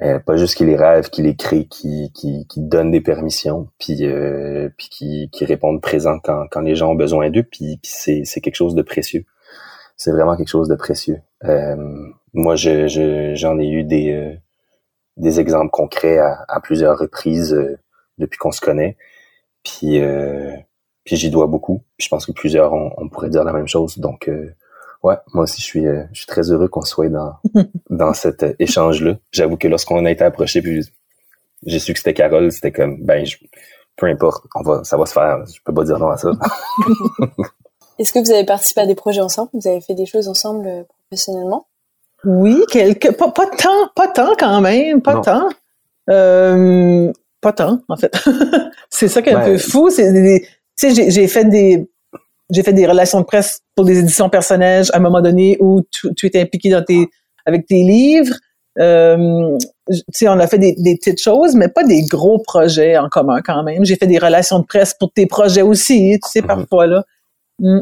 Euh, 0.00 0.18
pas 0.18 0.36
juste 0.36 0.56
qui 0.56 0.64
les 0.64 0.74
rêvent, 0.74 1.08
qui 1.10 1.22
les 1.22 1.36
créent, 1.36 1.68
qui, 1.68 2.10
qui, 2.12 2.44
donnent 2.56 2.90
des 2.90 3.00
permissions, 3.00 3.68
puis, 3.78 4.04
euh, 4.06 4.68
puis 4.76 4.88
qui, 4.88 5.30
qui 5.30 5.44
répondent 5.44 5.80
présent 5.80 6.18
quand, 6.18 6.46
quand 6.50 6.62
les 6.62 6.74
gens 6.74 6.90
ont 6.90 6.96
besoin 6.96 7.30
d'eux. 7.30 7.44
Puis, 7.44 7.78
puis 7.80 7.92
c'est, 8.24 8.40
quelque 8.40 8.56
chose 8.56 8.74
de 8.74 8.82
précieux. 8.82 9.24
C'est 9.96 10.10
vraiment 10.10 10.36
quelque 10.36 10.48
chose 10.48 10.68
de 10.68 10.74
précieux. 10.74 11.20
Moi, 12.34 12.56
je, 12.56 12.88
je, 12.88 13.34
j'en 13.36 13.60
ai 13.60 13.68
eu 13.68 13.84
des, 13.84 14.36
des 15.16 15.38
exemples 15.38 15.70
concrets 15.70 16.18
à 16.18 16.60
plusieurs 16.60 16.98
reprises 16.98 17.56
depuis 18.18 18.38
qu'on 18.38 18.52
se 18.52 18.60
connaît. 18.60 18.96
Puis, 19.64 20.00
euh, 20.00 20.54
puis 21.04 21.16
j'y 21.16 21.30
dois 21.30 21.46
beaucoup. 21.46 21.82
je 21.98 22.08
pense 22.08 22.26
que 22.26 22.32
plusieurs, 22.32 22.72
on, 22.72 23.08
pourrait 23.08 23.30
dire 23.30 23.44
la 23.44 23.52
même 23.52 23.68
chose. 23.68 23.98
Donc, 23.98 24.28
euh, 24.28 24.54
ouais, 25.02 25.16
moi 25.34 25.44
aussi, 25.44 25.60
je 25.60 25.66
suis, 25.66 25.86
euh, 25.86 26.04
je 26.12 26.18
suis 26.18 26.26
très 26.26 26.50
heureux 26.50 26.68
qu'on 26.68 26.82
soit 26.82 27.08
dans, 27.08 27.34
dans 27.90 28.14
cet 28.14 28.44
échange-là. 28.58 29.16
J'avoue 29.30 29.56
que 29.56 29.68
lorsqu'on 29.68 30.04
a 30.04 30.10
été 30.10 30.24
approché, 30.24 30.62
puis 30.62 30.84
j'ai 31.64 31.78
su 31.78 31.92
que 31.92 31.98
c'était 31.98 32.14
Carole, 32.14 32.50
c'était 32.50 32.72
comme, 32.72 33.02
ben, 33.02 33.24
peu 33.96 34.06
importe, 34.06 34.44
on 34.54 34.62
va, 34.62 34.84
ça 34.84 34.96
va 34.96 35.06
se 35.06 35.12
faire. 35.12 35.44
Je 35.46 35.60
peux 35.64 35.74
pas 35.74 35.84
dire 35.84 35.98
non 35.98 36.10
à 36.10 36.16
ça. 36.16 36.30
Est-ce 37.98 38.12
que 38.12 38.18
vous 38.18 38.30
avez 38.30 38.46
participé 38.46 38.80
à 38.80 38.86
des 38.86 38.94
projets 38.94 39.20
ensemble? 39.20 39.50
Vous 39.52 39.68
avez 39.68 39.80
fait 39.80 39.94
des 39.94 40.06
choses 40.06 40.26
ensemble 40.26 40.86
professionnellement? 41.08 41.66
Oui, 42.24 42.64
quelques, 42.70 43.16
pas, 43.16 43.30
pas 43.30 43.46
tant, 43.46 43.88
pas 43.94 44.08
tant 44.08 44.34
quand 44.38 44.60
même, 44.60 45.02
pas 45.02 45.20
tant. 45.20 45.48
Euh, 46.08 47.12
pas 47.42 47.52
tant, 47.52 47.80
en 47.88 47.96
fait. 47.96 48.16
c'est 48.88 49.08
ça 49.08 49.20
qui 49.20 49.28
est 49.28 49.34
un 49.34 49.44
peu 49.44 49.58
fou. 49.58 49.90
C'est 49.90 50.10
tu 50.78 50.94
sais, 50.94 51.10
j'ai 51.10 51.28
fait 51.28 51.44
des 51.44 51.86
j'ai 52.50 52.62
fait 52.62 52.72
des 52.72 52.86
relations 52.86 53.20
de 53.20 53.24
presse 53.24 53.60
pour 53.74 53.84
des 53.84 53.98
éditions 53.98 54.28
personnages 54.28 54.90
à 54.92 54.98
un 54.98 55.00
moment 55.00 55.20
donné 55.20 55.56
où 55.60 55.82
tu, 55.90 56.14
tu 56.14 56.26
étais 56.26 56.40
impliqué 56.40 56.70
dans 56.70 56.84
tes 56.84 57.08
avec 57.44 57.66
tes 57.66 57.82
livres. 57.82 58.34
Euh, 58.78 59.58
tu 59.90 60.02
sais, 60.12 60.28
on 60.28 60.38
a 60.38 60.46
fait 60.46 60.58
des, 60.58 60.74
des, 60.78 60.96
petites 60.96 61.20
choses, 61.20 61.54
mais 61.54 61.68
pas 61.68 61.84
des 61.84 62.02
gros 62.02 62.38
projets 62.38 62.96
en 62.96 63.08
commun 63.08 63.40
quand 63.42 63.62
même. 63.62 63.84
J'ai 63.84 63.96
fait 63.96 64.06
des 64.06 64.18
relations 64.18 64.60
de 64.60 64.64
presse 64.64 64.94
pour 64.94 65.12
tes 65.12 65.26
projets 65.26 65.62
aussi, 65.62 66.18
tu 66.22 66.30
sais, 66.30 66.40
mm-hmm. 66.40 66.46
parfois 66.46 66.86
là. 66.86 67.04
Mm. 67.58 67.80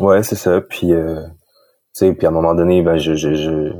Ouais, 0.00 0.22
c'est 0.22 0.36
ça. 0.36 0.60
Puis, 0.60 0.92
euh, 0.92 1.22
tu 1.26 2.06
sais, 2.06 2.12
puis 2.14 2.26
à 2.26 2.30
un 2.30 2.32
moment 2.32 2.54
donné, 2.54 2.82
ben, 2.82 2.96
je, 2.96 3.14
je, 3.14 3.34
je, 3.34 3.70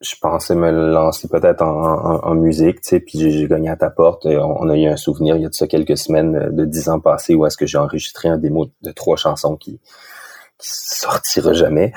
je 0.00 0.14
pensais 0.20 0.54
me 0.54 0.70
lancer 0.70 1.26
peut-être 1.28 1.62
en, 1.62 2.34
musique, 2.34 2.80
tu 2.82 2.88
sais, 2.88 3.00
puis 3.00 3.18
j'ai 3.18 3.48
gagné 3.48 3.68
à 3.68 3.76
ta 3.76 3.90
porte. 3.90 4.26
On 4.26 4.68
a 4.68 4.76
eu 4.76 4.86
un 4.86 4.96
souvenir 4.96 5.36
il 5.36 5.42
y 5.42 5.46
a 5.46 5.48
de 5.48 5.54
ça 5.54 5.66
quelques 5.66 5.98
semaines 5.98 6.36
euh, 6.36 6.50
de 6.50 6.64
dix 6.64 6.88
ans 6.88 7.00
passés 7.00 7.34
où 7.34 7.44
est-ce 7.46 7.56
que 7.56 7.66
j'ai 7.66 7.78
enregistré 7.78 8.28
un 8.28 8.38
démo 8.38 8.68
de 8.82 8.92
trois 8.92 9.16
chansons 9.16 9.56
qui 9.56 9.80
qui 10.58 10.70
sortira 10.72 11.52
jamais 11.52 11.92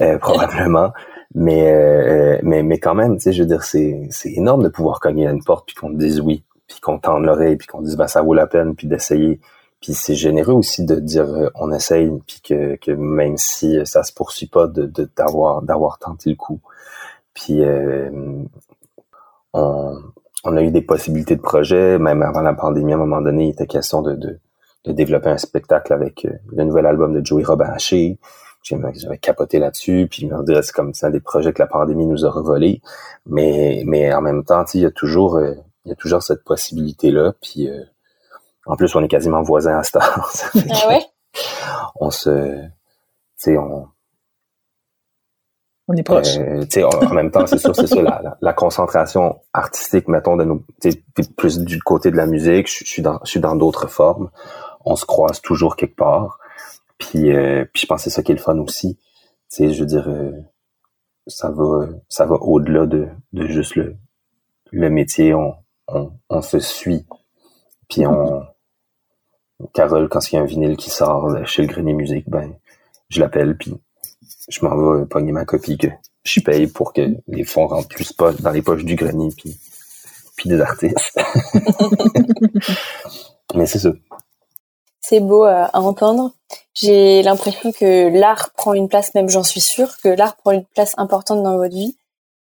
euh, 0.00 0.18
probablement. 0.18 0.92
Mais, 1.34 1.70
euh, 1.70 2.38
mais 2.44 2.62
mais 2.62 2.78
quand 2.78 2.94
même, 2.94 3.16
tu 3.16 3.24
sais, 3.24 3.32
je 3.32 3.42
veux 3.42 3.48
dire, 3.48 3.62
c'est 3.64 4.06
c'est 4.10 4.30
énorme 4.30 4.62
de 4.62 4.68
pouvoir 4.68 5.00
cogner 5.00 5.26
à 5.26 5.32
une 5.32 5.42
porte 5.44 5.66
puis 5.66 5.74
qu'on 5.74 5.90
te 5.90 5.98
dise 5.98 6.20
oui, 6.20 6.44
puis 6.66 6.80
qu'on 6.80 6.98
tende 6.98 7.24
l'oreille 7.24 7.56
puis 7.56 7.66
qu'on 7.66 7.82
dise 7.82 7.96
bah 7.96 8.08
ça 8.08 8.22
vaut 8.22 8.32
la 8.32 8.46
peine 8.46 8.74
puis 8.74 8.86
d'essayer. 8.86 9.40
Puis 9.82 9.92
c'est 9.92 10.14
généreux 10.14 10.54
aussi 10.54 10.84
de 10.84 10.94
dire 10.94 11.50
on 11.56 11.72
essaye 11.72 12.10
puis 12.26 12.40
que, 12.42 12.76
que 12.76 12.92
même 12.92 13.36
si 13.36 13.84
ça 13.84 14.02
se 14.02 14.14
poursuit 14.14 14.46
pas 14.46 14.66
de 14.66 14.86
d'avoir 15.16 15.60
d'avoir 15.62 15.98
tenté 15.98 16.30
le 16.30 16.36
coup. 16.36 16.60
Puis 17.36 17.62
euh, 17.62 18.08
on, 19.52 19.94
on, 20.42 20.56
a 20.56 20.62
eu 20.62 20.70
des 20.70 20.80
possibilités 20.80 21.36
de 21.36 21.42
projets, 21.42 21.98
même 21.98 22.22
avant 22.22 22.40
la 22.40 22.54
pandémie, 22.54 22.92
à 22.92 22.96
un 22.96 22.98
moment 22.98 23.20
donné, 23.20 23.44
il 23.44 23.50
était 23.50 23.66
question 23.66 24.00
de, 24.00 24.14
de, 24.14 24.40
de 24.84 24.92
développer 24.92 25.28
un 25.28 25.36
spectacle 25.36 25.92
avec 25.92 26.24
euh, 26.24 26.30
le 26.50 26.64
nouvel 26.64 26.86
album 26.86 27.12
de 27.12 27.24
Joey 27.24 27.44
Robin 27.44 27.66
Haché. 27.66 28.18
J'avais 28.62 29.18
capoté 29.18 29.60
là-dessus, 29.60 30.08
puis 30.10 30.28
on 30.32 30.42
dirait 30.42 30.62
c'est 30.62 30.74
comme 30.74 30.94
ça 30.94 31.10
des 31.10 31.20
projets 31.20 31.52
que 31.52 31.62
la 31.62 31.68
pandémie 31.68 32.06
nous 32.06 32.24
a 32.24 32.30
revolés. 32.30 32.80
Mais, 33.26 33.84
mais 33.86 34.12
en 34.12 34.22
même 34.22 34.42
temps, 34.42 34.64
il 34.72 34.80
y 34.80 34.86
a 34.86 34.90
toujours 34.90 35.36
euh, 35.36 35.54
il 35.84 35.90
y 35.90 35.92
a 35.92 35.94
toujours 35.94 36.22
cette 36.22 36.42
possibilité-là. 36.42 37.34
Puis 37.40 37.68
en 38.64 38.74
plus, 38.74 38.92
on 38.96 39.04
est 39.04 39.08
quasiment 39.08 39.42
voisins 39.42 39.78
à 39.78 39.84
Star. 39.84 40.32
ah 40.54 40.88
ouais? 40.88 41.04
On 42.00 42.10
se. 42.10 42.56
Tu 42.56 42.70
sais, 43.36 43.56
on, 43.56 43.86
on 45.88 45.94
est 45.94 46.02
proche. 46.02 46.36
Euh, 46.38 46.64
en, 46.82 47.14
même 47.14 47.30
temps, 47.30 47.46
c'est 47.46 47.58
sûr, 47.58 47.74
c'est 47.74 47.86
ça, 47.86 48.34
la, 48.40 48.52
concentration 48.52 49.40
artistique, 49.52 50.08
mettons, 50.08 50.36
de 50.36 50.44
nous, 50.44 50.64
plus 51.36 51.60
du 51.60 51.80
côté 51.80 52.10
de 52.10 52.16
la 52.16 52.26
musique, 52.26 52.68
je, 52.68 52.84
suis 52.84 53.40
dans, 53.40 53.56
d'autres 53.56 53.88
formes. 53.88 54.30
On 54.84 54.96
se 54.96 55.06
croise 55.06 55.40
toujours 55.40 55.76
quelque 55.76 55.96
part. 55.96 56.38
Puis, 56.98 57.32
euh, 57.32 57.64
puis 57.72 57.82
je 57.82 57.86
pense 57.86 58.04
que 58.04 58.10
c'est 58.10 58.16
ça 58.16 58.22
qui 58.22 58.32
est 58.32 58.36
le 58.36 58.40
fun 58.40 58.58
aussi. 58.58 58.98
Tu 59.50 59.72
je 59.72 59.80
veux 59.80 59.86
dire, 59.86 60.08
euh, 60.08 60.32
ça 61.26 61.50
va, 61.50 61.86
ça 62.08 62.26
va 62.26 62.36
au-delà 62.36 62.86
de, 62.86 63.08
de 63.32 63.46
juste 63.46 63.76
le, 63.76 63.96
le 64.72 64.90
métier. 64.90 65.34
On, 65.34 65.54
on, 65.88 66.10
on 66.28 66.42
se 66.42 66.58
suit. 66.58 67.06
Puis 67.88 68.06
on, 68.06 68.44
Carole, 69.72 70.08
quand 70.08 70.32
il 70.32 70.34
y 70.34 70.38
a 70.38 70.42
un 70.42 70.46
vinyle 70.46 70.76
qui 70.76 70.90
sort 70.90 71.46
chez 71.46 71.62
le 71.62 71.68
Grenier 71.68 71.94
Musique, 71.94 72.28
ben, 72.28 72.54
je 73.08 73.20
l'appelle, 73.20 73.56
puis 73.56 73.74
je 74.48 74.64
m'en 74.64 74.98
vais 74.98 75.06
pogner 75.06 75.32
ma 75.32 75.44
copie 75.44 75.78
que 75.78 75.88
je 76.24 76.40
paye 76.40 76.66
pour 76.66 76.92
que 76.92 77.16
les 77.28 77.44
fonds 77.44 77.66
rentrent 77.66 77.88
plus 77.88 78.12
pas 78.12 78.32
dans 78.32 78.50
les 78.50 78.62
poches 78.62 78.84
du 78.84 78.96
grenier 78.96 79.30
puis, 79.36 79.58
puis 80.36 80.48
des 80.48 80.60
artistes. 80.60 81.14
Mais 83.54 83.66
c'est 83.66 83.78
ça. 83.78 83.90
C'est 85.00 85.20
beau 85.20 85.44
euh, 85.44 85.66
à 85.72 85.80
entendre. 85.80 86.32
J'ai 86.74 87.22
l'impression 87.22 87.72
que 87.72 88.08
l'art 88.08 88.50
prend 88.56 88.74
une 88.74 88.88
place, 88.88 89.14
même 89.14 89.28
j'en 89.28 89.44
suis 89.44 89.60
sûre, 89.60 89.96
que 90.02 90.08
l'art 90.08 90.36
prend 90.36 90.50
une 90.50 90.64
place 90.64 90.94
importante 90.96 91.42
dans 91.42 91.56
votre 91.56 91.74
vie. 91.74 91.96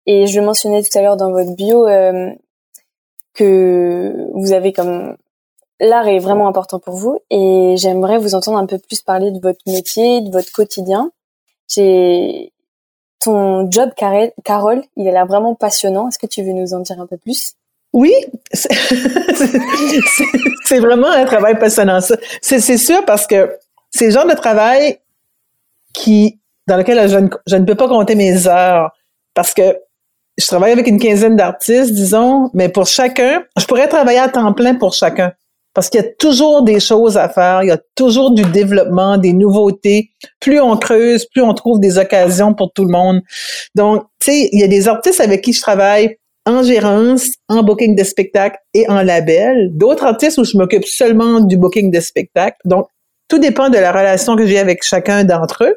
Et 0.08 0.28
je 0.28 0.40
le 0.40 0.46
mentionnais 0.46 0.84
tout 0.84 0.98
à 0.98 1.02
l'heure 1.02 1.18
dans 1.18 1.32
votre 1.32 1.56
bio, 1.56 1.88
euh, 1.88 2.32
que 3.34 4.30
vous 4.34 4.52
avez 4.52 4.74
comme 4.74 5.16
l'art 5.80 6.08
est 6.08 6.20
vraiment 6.20 6.48
important 6.48 6.80
pour 6.80 6.96
vous 6.96 7.20
et 7.30 7.76
j'aimerais 7.78 8.18
vous 8.18 8.34
entendre 8.34 8.58
un 8.58 8.66
peu 8.66 8.80
plus 8.80 9.02
parler 9.02 9.32
de 9.32 9.40
votre 9.40 9.60
métier, 9.68 10.22
de 10.22 10.32
votre 10.32 10.52
quotidien 10.52 11.12
j'ai 11.68 12.52
ton 13.20 13.70
job, 13.72 13.92
Carole, 14.44 14.84
il 14.96 15.08
a 15.08 15.12
l'air 15.12 15.26
vraiment 15.26 15.56
passionnant. 15.56 16.08
Est-ce 16.08 16.20
que 16.20 16.28
tu 16.28 16.44
veux 16.44 16.54
nous 16.54 16.74
en 16.74 16.82
dire 16.82 17.02
un 17.02 17.08
peu 17.08 17.18
plus? 17.18 17.56
Oui, 17.92 18.14
c'est 20.66 20.80
vraiment 20.80 21.08
un 21.08 21.26
travail 21.26 21.58
passionnant. 21.58 22.00
C'est 22.42 22.78
sûr 22.78 23.04
parce 23.06 23.26
que 23.26 23.58
c'est 23.90 24.08
le 24.08 24.12
genre 24.12 24.28
de 24.28 24.34
travail 24.34 25.00
qui 25.94 26.40
dans 26.68 26.78
lequel 26.78 27.08
je 27.48 27.56
ne 27.56 27.66
peux 27.66 27.76
pas 27.76 27.88
compter 27.88 28.16
mes 28.16 28.48
heures 28.48 28.92
parce 29.34 29.54
que 29.54 29.78
je 30.38 30.46
travaille 30.46 30.74
avec 30.74 30.88
une 30.88 31.00
quinzaine 31.00 31.38
d'artistes, 31.38 31.94
disons, 31.94 32.50
mais 32.54 32.68
pour 32.70 32.88
chacun, 32.88 33.44
je 33.58 33.66
pourrais 33.66 33.88
travailler 33.88 34.20
à 34.20 34.28
temps 34.28 34.52
plein 34.54 34.76
pour 34.76 34.94
chacun. 34.94 35.32
Parce 35.76 35.90
qu'il 35.90 36.02
y 36.02 36.04
a 36.04 36.08
toujours 36.18 36.64
des 36.64 36.80
choses 36.80 37.18
à 37.18 37.28
faire, 37.28 37.62
il 37.62 37.68
y 37.68 37.72
a 37.72 37.80
toujours 37.96 38.32
du 38.32 38.44
développement, 38.44 39.18
des 39.18 39.34
nouveautés. 39.34 40.10
Plus 40.40 40.60
on 40.62 40.78
creuse, 40.78 41.26
plus 41.26 41.42
on 41.42 41.54
trouve 41.54 41.82
des 41.82 41.98
occasions 41.98 42.54
pour 42.54 42.72
tout 42.74 42.86
le 42.86 42.92
monde. 42.92 43.22
Donc, 43.76 44.04
tu 44.20 44.32
sais, 44.32 44.50
il 44.54 44.60
y 44.60 44.64
a 44.64 44.68
des 44.68 44.88
artistes 44.88 45.20
avec 45.20 45.42
qui 45.44 45.52
je 45.52 45.62
travaille 45.62 46.18
en 46.46 46.64
gérance, 46.64 47.28
en 47.50 47.62
booking 47.62 47.94
de 47.96 48.04
spectacle 48.06 48.58
et 48.74 48.88
en 48.90 49.02
label. 49.02 49.70
D'autres 49.74 50.06
artistes 50.06 50.38
où 50.38 50.46
je 50.46 50.58
m'occupe 50.58 50.86
seulement 50.86 51.42
du 51.42 51.58
booking 51.58 51.92
de 51.92 52.00
spectacle. 52.00 52.58
Donc, 52.64 52.88
tout 53.28 53.40
dépend 53.40 53.70
de 53.70 53.78
la 53.78 53.92
relation 53.92 54.38
que 54.38 54.48
j'ai 54.48 54.60
avec 54.60 54.82
chacun 54.82 55.26
d'entre 55.26 55.66
eux. 55.66 55.76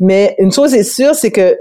Mais 0.00 0.34
une 0.38 0.52
chose 0.52 0.74
est 0.74 0.84
sûre, 0.84 1.14
c'est 1.14 1.30
que 1.30 1.58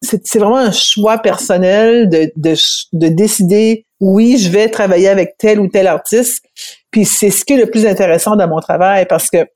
c'est 0.00 0.38
vraiment 0.38 0.58
un 0.58 0.72
choix 0.72 1.18
personnel 1.18 2.08
de, 2.08 2.30
de, 2.36 2.54
de, 2.92 3.08
décider, 3.08 3.86
oui, 4.00 4.36
je 4.36 4.50
vais 4.50 4.68
travailler 4.68 5.08
avec 5.08 5.36
tel 5.38 5.60
ou 5.60 5.68
tel 5.68 5.86
artiste. 5.86 6.44
Puis 6.90 7.04
c'est 7.04 7.30
ce 7.30 7.44
qui 7.44 7.54
est 7.54 7.58
le 7.58 7.70
plus 7.70 7.86
intéressant 7.86 8.36
dans 8.36 8.48
mon 8.48 8.60
travail 8.60 9.06
parce 9.06 9.30
que 9.30 9.46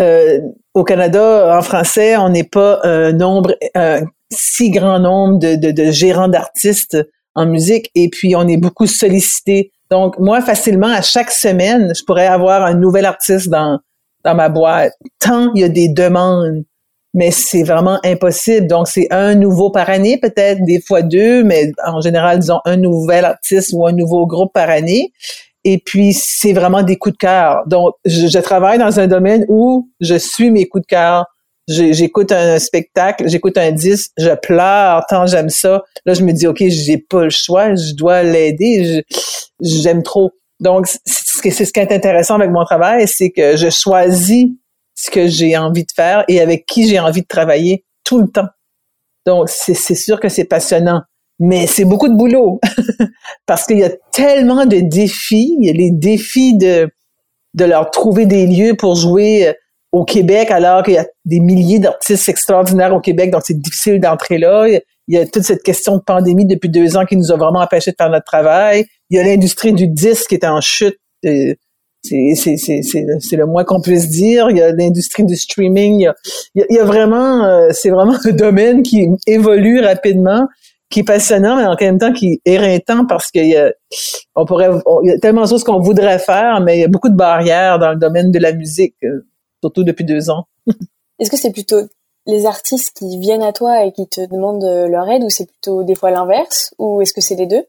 euh, 0.00 0.40
au 0.74 0.84
Canada, 0.84 1.56
en 1.56 1.62
français, 1.62 2.16
on 2.16 2.30
n'est 2.30 2.44
pas 2.44 2.80
un 2.82 3.12
nombre, 3.12 3.54
un 3.74 4.00
si 4.30 4.70
grand 4.70 4.98
nombre 4.98 5.38
de, 5.38 5.54
de, 5.56 5.70
de 5.70 5.90
gérants 5.90 6.28
d'artistes 6.28 6.96
en 7.34 7.46
musique 7.46 7.90
et 7.94 8.08
puis 8.08 8.34
on 8.34 8.48
est 8.48 8.56
beaucoup 8.56 8.86
sollicité. 8.86 9.70
Donc, 9.90 10.18
moi, 10.18 10.40
facilement, 10.40 10.88
à 10.88 11.02
chaque 11.02 11.30
semaine, 11.30 11.92
je 11.94 12.02
pourrais 12.04 12.26
avoir 12.26 12.62
un 12.62 12.74
nouvel 12.74 13.04
artiste 13.04 13.48
dans, 13.48 13.78
dans 14.24 14.34
ma 14.34 14.48
boîte. 14.48 14.94
Tant 15.18 15.52
il 15.54 15.60
y 15.60 15.64
a 15.64 15.68
des 15.68 15.88
demandes 15.88 16.64
mais 17.14 17.30
c'est 17.30 17.62
vraiment 17.62 17.98
impossible. 18.04 18.66
Donc, 18.66 18.88
c'est 18.88 19.08
un 19.10 19.34
nouveau 19.34 19.70
par 19.70 19.90
année, 19.90 20.18
peut-être 20.18 20.64
des 20.64 20.80
fois 20.80 21.02
deux, 21.02 21.44
mais 21.44 21.72
en 21.84 22.00
général, 22.00 22.38
disons 22.38 22.60
un 22.64 22.76
nouvel 22.76 23.24
artiste 23.24 23.72
ou 23.74 23.86
un 23.86 23.92
nouveau 23.92 24.26
groupe 24.26 24.52
par 24.52 24.70
année. 24.70 25.12
Et 25.64 25.78
puis, 25.78 26.12
c'est 26.12 26.52
vraiment 26.52 26.82
des 26.82 26.96
coups 26.96 27.14
de 27.14 27.18
cœur. 27.18 27.62
Donc, 27.66 27.94
je, 28.04 28.38
travaille 28.38 28.78
dans 28.78 28.98
un 28.98 29.06
domaine 29.06 29.44
où 29.48 29.88
je 30.00 30.16
suis 30.16 30.50
mes 30.50 30.66
coups 30.66 30.82
de 30.82 30.88
cœur. 30.88 31.26
J'écoute 31.68 32.32
un 32.32 32.58
spectacle, 32.58 33.28
j'écoute 33.28 33.56
un 33.56 33.70
disque, 33.70 34.10
je 34.18 34.34
pleure 34.34 35.04
tant 35.08 35.26
j'aime 35.26 35.48
ça. 35.48 35.82
Là, 36.04 36.14
je 36.14 36.24
me 36.24 36.32
dis, 36.32 36.48
OK, 36.48 36.62
j'ai 36.66 36.98
pas 36.98 37.24
le 37.24 37.30
choix, 37.30 37.76
je 37.76 37.94
dois 37.94 38.24
l'aider, 38.24 39.04
j'aime 39.60 40.02
trop. 40.02 40.32
Donc, 40.58 40.86
c'est 40.86 41.64
ce 41.64 41.72
qui 41.72 41.78
est 41.80 41.92
intéressant 41.92 42.34
avec 42.34 42.50
mon 42.50 42.64
travail, 42.64 43.06
c'est 43.06 43.30
que 43.30 43.56
je 43.56 43.70
choisis 43.70 44.46
ce 44.94 45.10
que 45.10 45.26
j'ai 45.26 45.56
envie 45.56 45.84
de 45.84 45.92
faire 45.94 46.24
et 46.28 46.40
avec 46.40 46.66
qui 46.66 46.88
j'ai 46.88 46.98
envie 46.98 47.22
de 47.22 47.26
travailler 47.26 47.84
tout 48.04 48.20
le 48.20 48.28
temps. 48.28 48.48
Donc, 49.26 49.48
c'est 49.48 49.94
sûr 49.94 50.18
que 50.18 50.28
c'est 50.28 50.44
passionnant, 50.44 51.02
mais 51.38 51.66
c'est 51.66 51.84
beaucoup 51.84 52.08
de 52.08 52.16
boulot 52.16 52.60
parce 53.46 53.66
qu'il 53.66 53.78
y 53.78 53.84
a 53.84 53.90
tellement 54.12 54.66
de 54.66 54.80
défis. 54.80 55.56
Il 55.60 55.66
y 55.66 55.70
a 55.70 55.72
les 55.72 55.90
défis 55.92 56.56
de, 56.56 56.90
de 57.54 57.64
leur 57.64 57.90
trouver 57.90 58.26
des 58.26 58.46
lieux 58.46 58.74
pour 58.74 58.96
jouer 58.96 59.48
euh, 59.48 59.52
au 59.92 60.04
Québec 60.04 60.50
alors 60.50 60.82
qu'il 60.82 60.94
y 60.94 60.98
a 60.98 61.06
des 61.24 61.40
milliers 61.40 61.78
d'artistes 61.78 62.28
extraordinaires 62.28 62.94
au 62.94 63.00
Québec, 63.00 63.30
donc 63.30 63.42
c'est 63.44 63.60
difficile 63.60 64.00
d'entrer 64.00 64.38
là. 64.38 64.66
Il 64.66 65.14
y 65.14 65.18
a 65.18 65.26
toute 65.26 65.42
cette 65.42 65.62
question 65.62 65.96
de 65.96 66.02
pandémie 66.02 66.46
depuis 66.46 66.70
deux 66.70 66.96
ans 66.96 67.04
qui 67.04 67.16
nous 67.16 67.30
a 67.30 67.36
vraiment 67.36 67.60
empêché 67.60 67.90
de 67.90 67.96
faire 67.96 68.08
notre 68.08 68.24
travail. 68.24 68.86
Il 69.10 69.18
y 69.18 69.20
a 69.20 69.24
l'industrie 69.24 69.72
du 69.72 69.86
disque 69.86 70.28
qui 70.28 70.34
est 70.36 70.46
en 70.46 70.60
chute. 70.60 70.96
Euh, 71.26 71.54
c'est 72.02 73.36
le 73.36 73.46
moins 73.46 73.64
qu'on 73.64 73.80
puisse 73.80 74.08
dire. 74.08 74.50
Il 74.50 74.56
y 74.56 74.62
a 74.62 74.72
l'industrie 74.72 75.24
du 75.24 75.36
streaming. 75.36 76.08
Il 76.54 76.66
y 76.68 76.78
a, 76.78 76.84
vraiment, 76.84 77.44
euh, 77.44 77.68
c'est 77.72 77.90
vraiment 77.90 78.16
un 78.24 78.32
domaine 78.32 78.82
qui 78.82 79.08
évolue 79.26 79.80
rapidement, 79.80 80.46
qui 80.90 81.00
est 81.00 81.04
passionnant, 81.04 81.56
mais 81.56 81.66
en 81.66 81.76
même 81.80 81.98
temps 81.98 82.12
qui 82.12 82.34
est 82.34 82.40
éreintant 82.44 83.06
parce 83.06 83.30
qu'il 83.30 83.46
y 83.46 83.56
a, 83.56 83.72
on 84.34 84.44
pourrait, 84.44 84.70
il 85.04 85.10
y 85.10 85.12
a 85.12 85.18
tellement 85.18 85.42
de 85.42 85.48
choses 85.48 85.64
qu'on 85.64 85.80
voudrait 85.80 86.18
faire, 86.18 86.60
mais 86.60 86.78
il 86.78 86.80
y 86.80 86.84
a 86.84 86.88
beaucoup 86.88 87.08
de 87.08 87.16
barrières 87.16 87.78
dans 87.78 87.90
le 87.90 87.98
domaine 87.98 88.30
de 88.30 88.38
la 88.38 88.52
musique, 88.52 88.96
euh, 89.04 89.26
surtout 89.62 89.84
depuis 89.84 90.04
deux 90.04 90.30
ans. 90.30 90.46
Est-ce 91.18 91.30
que 91.30 91.36
c'est 91.36 91.52
plutôt 91.52 91.80
les 92.26 92.46
artistes 92.46 92.96
qui 92.98 93.18
viennent 93.18 93.42
à 93.42 93.52
toi 93.52 93.84
et 93.84 93.92
qui 93.92 94.08
te 94.08 94.20
demandent 94.26 94.64
leur 94.88 95.08
aide, 95.08 95.24
ou 95.24 95.30
c'est 95.30 95.46
plutôt 95.46 95.82
des 95.82 95.94
fois 95.94 96.10
l'inverse, 96.10 96.72
ou 96.78 97.02
est-ce 97.02 97.12
que 97.12 97.20
c'est 97.20 97.34
les 97.34 97.46
deux? 97.46 97.64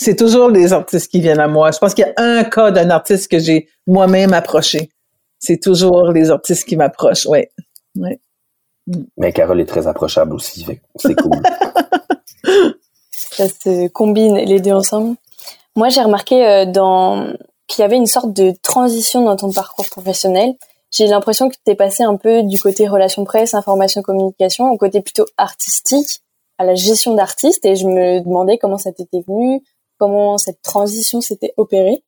C'est 0.00 0.16
toujours 0.16 0.48
les 0.48 0.72
artistes 0.72 1.10
qui 1.10 1.20
viennent 1.20 1.40
à 1.40 1.46
moi. 1.46 1.70
Je 1.72 1.78
pense 1.78 1.92
qu'il 1.92 2.06
y 2.06 2.08
a 2.08 2.14
un 2.16 2.42
cas 2.44 2.70
d'un 2.70 2.88
artiste 2.88 3.30
que 3.30 3.38
j'ai 3.38 3.68
moi-même 3.86 4.32
approché. 4.32 4.90
C'est 5.38 5.58
toujours 5.58 6.10
les 6.10 6.30
artistes 6.30 6.64
qui 6.64 6.76
m'approchent, 6.76 7.26
oui. 7.26 7.40
Ouais. 7.96 8.18
Mais 9.18 9.32
Carole 9.32 9.60
est 9.60 9.66
très 9.66 9.86
approchable 9.86 10.34
aussi, 10.34 10.66
c'est 10.96 11.14
cool. 11.14 11.42
Ça 13.12 13.46
se 13.48 13.88
combine 13.88 14.36
les 14.36 14.60
deux 14.60 14.72
ensemble. 14.72 15.16
Moi, 15.76 15.90
j'ai 15.90 16.00
remarqué 16.00 16.46
euh, 16.46 16.64
dans 16.64 17.34
qu'il 17.66 17.82
y 17.82 17.84
avait 17.84 17.96
une 17.96 18.06
sorte 18.06 18.32
de 18.32 18.54
transition 18.62 19.24
dans 19.24 19.36
ton 19.36 19.52
parcours 19.52 19.88
professionnel. 19.90 20.54
J'ai 20.90 21.08
l'impression 21.08 21.50
que 21.50 21.56
tu 21.62 21.70
es 21.70 21.74
passé 21.74 22.04
un 22.04 22.16
peu 22.16 22.42
du 22.42 22.58
côté 22.58 22.88
relations 22.88 23.24
presse, 23.24 23.52
information, 23.52 24.00
communication, 24.00 24.70
au 24.70 24.78
côté 24.78 25.02
plutôt 25.02 25.26
artistique, 25.36 26.22
à 26.56 26.64
la 26.64 26.74
gestion 26.74 27.14
d'artistes, 27.14 27.64
et 27.66 27.76
je 27.76 27.86
me 27.86 28.20
demandais 28.20 28.56
comment 28.58 28.78
ça 28.78 28.92
t'était 28.92 29.22
venu, 29.28 29.62
comment 30.00 30.38
cette 30.38 30.62
transition 30.62 31.20
s'était 31.20 31.52
opérée? 31.56 32.02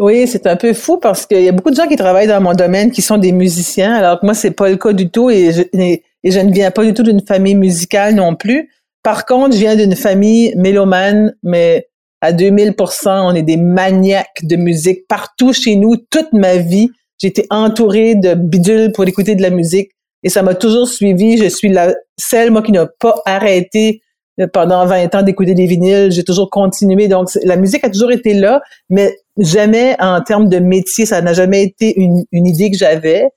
Oui, 0.00 0.26
c'est 0.26 0.46
un 0.46 0.56
peu 0.56 0.72
fou 0.72 0.96
parce 0.96 1.26
qu'il 1.26 1.42
y 1.42 1.48
a 1.48 1.52
beaucoup 1.52 1.70
de 1.70 1.76
gens 1.76 1.86
qui 1.86 1.96
travaillent 1.96 2.26
dans 2.26 2.40
mon 2.40 2.54
domaine 2.54 2.90
qui 2.90 3.02
sont 3.02 3.18
des 3.18 3.32
musiciens, 3.32 3.94
alors 3.94 4.18
que 4.18 4.26
moi, 4.26 4.34
c'est 4.34 4.50
pas 4.50 4.68
le 4.68 4.76
cas 4.76 4.92
du 4.92 5.10
tout 5.10 5.30
et 5.30 5.52
je, 5.52 6.40
ne 6.40 6.52
viens 6.52 6.70
pas 6.70 6.84
du 6.84 6.94
tout 6.94 7.02
d'une 7.02 7.24
famille 7.24 7.54
musicale 7.54 8.14
non 8.14 8.34
plus. 8.34 8.70
Par 9.02 9.24
contre, 9.24 9.54
je 9.54 9.60
viens 9.60 9.76
d'une 9.76 9.94
famille 9.94 10.54
mélomane, 10.56 11.34
mais 11.42 11.88
à 12.22 12.32
2000% 12.32 13.30
on 13.30 13.34
est 13.34 13.42
des 13.42 13.56
maniaques 13.56 14.42
de 14.42 14.56
musique 14.56 15.06
partout 15.06 15.52
chez 15.52 15.76
nous. 15.76 15.96
Toute 15.96 16.32
ma 16.32 16.56
vie, 16.56 16.90
j'ai 17.18 17.28
été 17.28 17.46
entourée 17.50 18.14
de 18.14 18.34
bidules 18.34 18.92
pour 18.92 19.06
écouter 19.06 19.34
de 19.34 19.42
la 19.42 19.50
musique 19.50 19.92
et 20.22 20.28
ça 20.28 20.42
m'a 20.42 20.54
toujours 20.54 20.88
suivi. 20.88 21.36
Je 21.36 21.48
suis 21.48 21.68
la 21.68 21.94
seule, 22.18 22.50
moi, 22.50 22.62
qui 22.62 22.72
n'a 22.72 22.86
pas 22.86 23.20
arrêté 23.26 24.02
pendant 24.46 24.86
20 24.86 25.14
ans 25.14 25.22
d'écouter 25.22 25.54
des 25.54 25.66
vinyles, 25.66 26.10
j'ai 26.12 26.24
toujours 26.24 26.50
continué. 26.50 27.08
Donc, 27.08 27.28
la 27.44 27.56
musique 27.56 27.84
a 27.84 27.90
toujours 27.90 28.10
été 28.10 28.34
là, 28.34 28.62
mais 28.88 29.16
jamais 29.38 29.96
en 30.00 30.20
termes 30.22 30.48
de 30.48 30.58
métier, 30.58 31.06
ça 31.06 31.20
n'a 31.22 31.32
jamais 31.32 31.62
été 31.62 31.98
une, 32.00 32.24
une 32.32 32.46
idée 32.46 32.70
que 32.70 32.76
j'avais. 32.76 33.28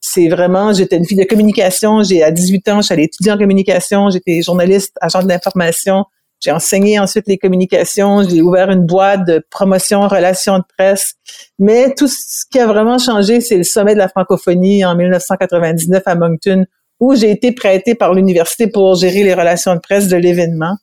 C'est 0.00 0.28
vraiment, 0.28 0.72
j'étais 0.72 0.96
une 0.96 1.04
fille 1.04 1.18
de 1.18 1.24
communication. 1.24 2.02
J'ai 2.02 2.22
à 2.22 2.30
18 2.30 2.68
ans, 2.68 2.80
allée 2.88 3.04
étudier 3.04 3.32
en 3.32 3.38
communication. 3.38 4.08
J'étais 4.10 4.40
journaliste, 4.42 4.96
agent 5.00 5.22
de 5.22 5.28
l'information. 5.28 6.04
J'ai 6.40 6.52
enseigné 6.52 6.98
ensuite 6.98 7.26
les 7.28 7.36
communications. 7.36 8.22
J'ai 8.26 8.40
ouvert 8.40 8.70
une 8.70 8.86
boîte 8.86 9.26
de 9.26 9.44
promotion, 9.50 10.08
relations 10.08 10.58
de 10.58 10.64
presse. 10.76 11.14
Mais 11.58 11.94
tout 11.94 12.08
ce 12.08 12.46
qui 12.50 12.58
a 12.58 12.66
vraiment 12.66 12.96
changé, 12.96 13.42
c'est 13.42 13.58
le 13.58 13.64
sommet 13.64 13.92
de 13.92 13.98
la 13.98 14.08
francophonie 14.08 14.84
en 14.84 14.96
1999 14.96 16.02
à 16.06 16.14
Moncton, 16.14 16.64
où 17.00 17.14
j'ai 17.14 17.30
été 17.30 17.52
prêtée 17.52 17.94
par 17.94 18.14
l'université 18.14 18.66
pour 18.66 18.94
gérer 18.94 19.24
les 19.24 19.34
relations 19.34 19.74
de 19.74 19.80
presse 19.80 20.08
de 20.08 20.16
l'événement. 20.16 20.76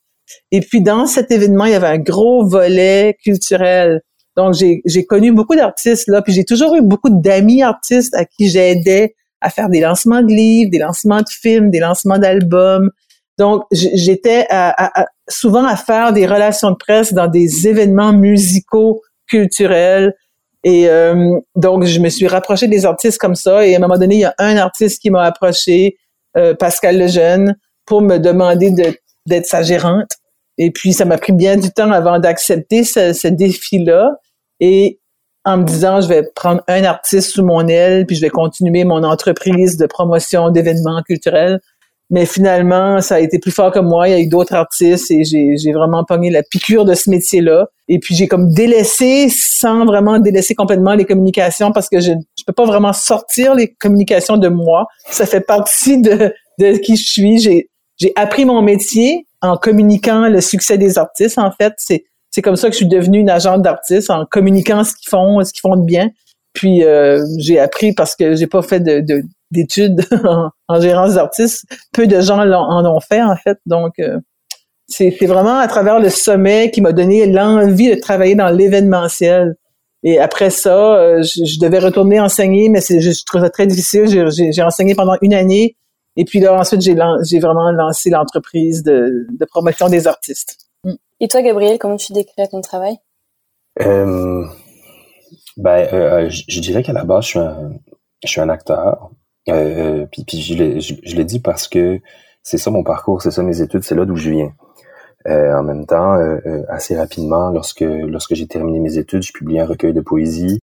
Et 0.51 0.61
puis 0.61 0.81
dans 0.81 1.05
cet 1.05 1.31
événement, 1.31 1.65
il 1.65 1.71
y 1.71 1.75
avait 1.75 1.87
un 1.87 1.99
gros 1.99 2.45
volet 2.45 3.15
culturel. 3.23 4.01
Donc 4.35 4.53
j'ai 4.53 5.05
connu 5.05 5.31
beaucoup 5.31 5.55
d'artistes 5.55 6.07
là, 6.07 6.21
puis 6.21 6.33
j'ai 6.33 6.43
toujours 6.43 6.75
eu 6.75 6.81
beaucoup 6.81 7.09
d'amis 7.09 7.63
artistes 7.63 8.13
à 8.15 8.25
qui 8.25 8.49
j'aidais 8.49 9.15
à 9.41 9.49
faire 9.49 9.69
des 9.69 9.79
lancements 9.79 10.21
de 10.21 10.27
livres, 10.27 10.71
des 10.71 10.79
lancements 10.79 11.21
de 11.21 11.29
films, 11.29 11.69
des 11.69 11.79
lancements 11.79 12.17
d'albums. 12.17 12.89
Donc 13.37 13.63
j'étais 13.71 14.47
souvent 15.29 15.65
à 15.65 15.75
faire 15.75 16.13
des 16.13 16.25
relations 16.25 16.71
de 16.71 16.75
presse 16.75 17.13
dans 17.13 17.27
des 17.27 17.67
événements 17.67 18.13
musicaux, 18.13 19.01
culturels. 19.27 20.13
Et 20.63 20.89
euh, 20.89 21.39
donc, 21.55 21.85
je 21.85 21.99
me 21.99 22.09
suis 22.09 22.27
rapprochée 22.27 22.67
des 22.67 22.85
artistes 22.85 23.19
comme 23.19 23.35
ça. 23.35 23.65
Et 23.65 23.75
à 23.75 23.77
un 23.77 23.81
moment 23.81 23.97
donné, 23.97 24.15
il 24.15 24.21
y 24.21 24.25
a 24.25 24.33
un 24.37 24.57
artiste 24.57 25.01
qui 25.01 25.09
m'a 25.09 25.23
approché 25.23 25.97
euh, 26.37 26.53
Pascal 26.53 26.97
Lejeune 26.97 27.55
pour 27.85 28.01
me 28.01 28.17
demander 28.17 28.71
d'être 28.71 29.45
sa 29.45 29.61
gérante. 29.61 30.11
Et 30.57 30.71
puis, 30.71 30.93
ça 30.93 31.05
m'a 31.05 31.17
pris 31.17 31.33
bien 31.33 31.57
du 31.57 31.71
temps 31.71 31.91
avant 31.91 32.19
d'accepter 32.19 32.83
ce, 32.83 33.27
défi-là. 33.27 34.17
Et 34.59 34.99
en 35.45 35.57
me 35.57 35.63
disant, 35.63 36.01
je 36.01 36.07
vais 36.07 36.23
prendre 36.35 36.61
un 36.67 36.83
artiste 36.83 37.31
sous 37.31 37.43
mon 37.43 37.67
aile, 37.67 38.05
puis 38.05 38.15
je 38.15 38.21
vais 38.21 38.29
continuer 38.29 38.83
mon 38.83 39.03
entreprise 39.03 39.77
de 39.77 39.85
promotion 39.85 40.49
d'événements 40.49 41.01
culturels. 41.03 41.61
Mais 42.09 42.25
finalement, 42.25 43.01
ça 43.01 43.15
a 43.15 43.19
été 43.19 43.37
plus 43.37 43.51
fort 43.51 43.71
que 43.71 43.79
moi. 43.79 44.07
Il 44.07 44.11
y 44.11 44.13
a 44.13 44.19
eu 44.19 44.27
d'autres 44.27 44.53
artistes 44.53 45.11
et 45.11 45.23
j'ai 45.25 45.71
vraiment 45.73 46.05
pogné 46.05 46.29
la 46.29 46.41
piqûre 46.41 46.85
de 46.85 46.93
ce 46.93 47.09
métier-là. 47.09 47.67
Et 47.89 47.99
puis 47.99 48.15
j'ai 48.15 48.27
comme 48.27 48.53
délaissé, 48.53 49.29
sans 49.29 49.85
vraiment 49.85 50.17
délaisser 50.19 50.55
complètement 50.55 50.93
les 50.93 51.05
communications, 51.05 51.71
parce 51.71 51.89
que 51.89 51.99
je 51.99 52.11
ne 52.11 52.21
peux 52.45 52.53
pas 52.53 52.65
vraiment 52.65 52.93
sortir 52.93 53.55
les 53.55 53.73
communications 53.73 54.37
de 54.37 54.47
moi. 54.47 54.87
Ça 55.09 55.25
fait 55.25 55.41
partie 55.41 56.01
de, 56.01 56.33
de 56.59 56.77
qui 56.77 56.95
je 56.95 57.05
suis. 57.05 57.39
J'ai 57.97 58.13
appris 58.15 58.45
mon 58.45 58.61
métier 58.61 59.25
en 59.41 59.57
communiquant 59.57 60.29
le 60.29 60.39
succès 60.39 60.77
des 60.77 60.97
artistes. 60.97 61.37
En 61.37 61.51
fait, 61.51 61.73
c'est 61.77 62.05
c'est 62.29 62.41
comme 62.41 62.55
ça 62.55 62.67
que 62.67 62.73
je 62.73 62.77
suis 62.77 62.87
devenue 62.87 63.19
une 63.19 63.29
agente 63.29 63.63
d'artistes 63.63 64.09
en 64.09 64.25
communiquant 64.25 64.83
ce 64.83 64.93
qu'ils 64.93 65.09
font, 65.09 65.43
ce 65.43 65.51
qu'ils 65.51 65.61
font 65.61 65.75
de 65.75 65.85
bien. 65.85 66.09
Puis 66.53 66.83
euh, 66.83 67.23
j'ai 67.39 67.59
appris 67.59 67.93
parce 67.93 68.15
que 68.15 68.35
j'ai 68.35 68.47
pas 68.47 68.61
fait 68.61 68.79
de, 68.79 68.99
de 68.99 69.23
d'études 69.51 70.05
en, 70.67 70.81
gérance 70.81 71.15
d'artistes. 71.15 71.65
Peu 71.93 72.07
de 72.07 72.21
gens 72.21 72.39
en, 72.39 72.85
ont 72.85 72.99
fait, 72.99 73.21
en 73.21 73.35
fait. 73.35 73.57
Donc, 73.65 73.93
euh, 73.99 74.19
c'est 74.87 75.09
vraiment 75.25 75.57
à 75.57 75.67
travers 75.67 75.99
le 75.99 76.09
sommet 76.09 76.71
qui 76.71 76.81
m'a 76.81 76.93
donné 76.93 77.25
l'envie 77.25 77.89
de 77.89 77.99
travailler 77.99 78.35
dans 78.35 78.49
l'événementiel. 78.49 79.55
Et 80.03 80.19
après 80.19 80.49
ça, 80.49 80.95
euh, 80.95 81.23
je, 81.23 81.59
devais 81.59 81.79
retourner 81.79 82.19
enseigner, 82.19 82.69
mais 82.69 82.79
je, 82.81 82.99
je 82.99 83.25
trouvais 83.25 83.45
ça 83.45 83.49
très 83.49 83.67
difficile. 83.67 84.05
J'ai 84.07 84.63
enseigné 84.63 84.95
pendant 84.95 85.17
une 85.21 85.33
année. 85.33 85.75
Et 86.17 86.25
puis 86.25 86.39
là, 86.39 86.59
ensuite, 86.59 86.81
j'ai 86.81 87.39
vraiment 87.39 87.71
lancé 87.71 88.09
l'entreprise 88.09 88.83
de, 88.83 89.27
de, 89.29 89.45
promotion 89.45 89.87
des 89.87 90.07
artistes. 90.07 90.57
Mm. 90.83 90.93
Et 91.19 91.27
toi, 91.27 91.41
Gabriel, 91.43 91.77
comment 91.77 91.95
tu 91.95 92.11
décris 92.11 92.47
ton 92.49 92.61
travail? 92.61 92.97
Euh, 93.81 94.43
ben, 95.57 95.87
euh, 95.93 96.29
je, 96.29 96.59
dirais 96.59 96.81
qu'à 96.81 96.93
la 96.93 97.03
base, 97.03 97.25
je 97.25 97.29
suis 97.29 97.39
un, 97.39 97.71
je 98.23 98.29
suis 98.29 98.41
un 98.41 98.49
acteur. 98.49 99.11
Euh, 99.49 100.05
puis, 100.11 100.23
puis 100.25 100.41
je, 100.41 100.55
le, 100.55 100.79
je, 100.79 101.15
le 101.15 101.23
dis 101.23 101.39
parce 101.39 101.67
que 101.67 101.99
c'est 102.43 102.57
ça 102.57 102.71
mon 102.71 102.83
parcours, 102.83 103.21
c'est 103.21 103.31
ça 103.31 103.43
mes 103.43 103.61
études, 103.61 103.83
c'est 103.83 103.95
là 103.95 104.05
d'où 104.05 104.15
je 104.15 104.29
viens. 104.31 104.53
Euh, 105.27 105.53
en 105.57 105.63
même 105.63 105.85
temps, 105.85 106.13
euh, 106.13 106.37
euh, 106.45 106.63
assez 106.69 106.95
rapidement, 106.95 107.49
lorsque 107.49 107.81
lorsque 107.81 108.33
j'ai 108.35 108.47
terminé 108.47 108.79
mes 108.79 108.97
études, 108.97 109.23
je 109.23 109.33
publié 109.33 109.59
un 109.59 109.65
recueil 109.65 109.93
de 109.93 110.01
poésie. 110.01 110.59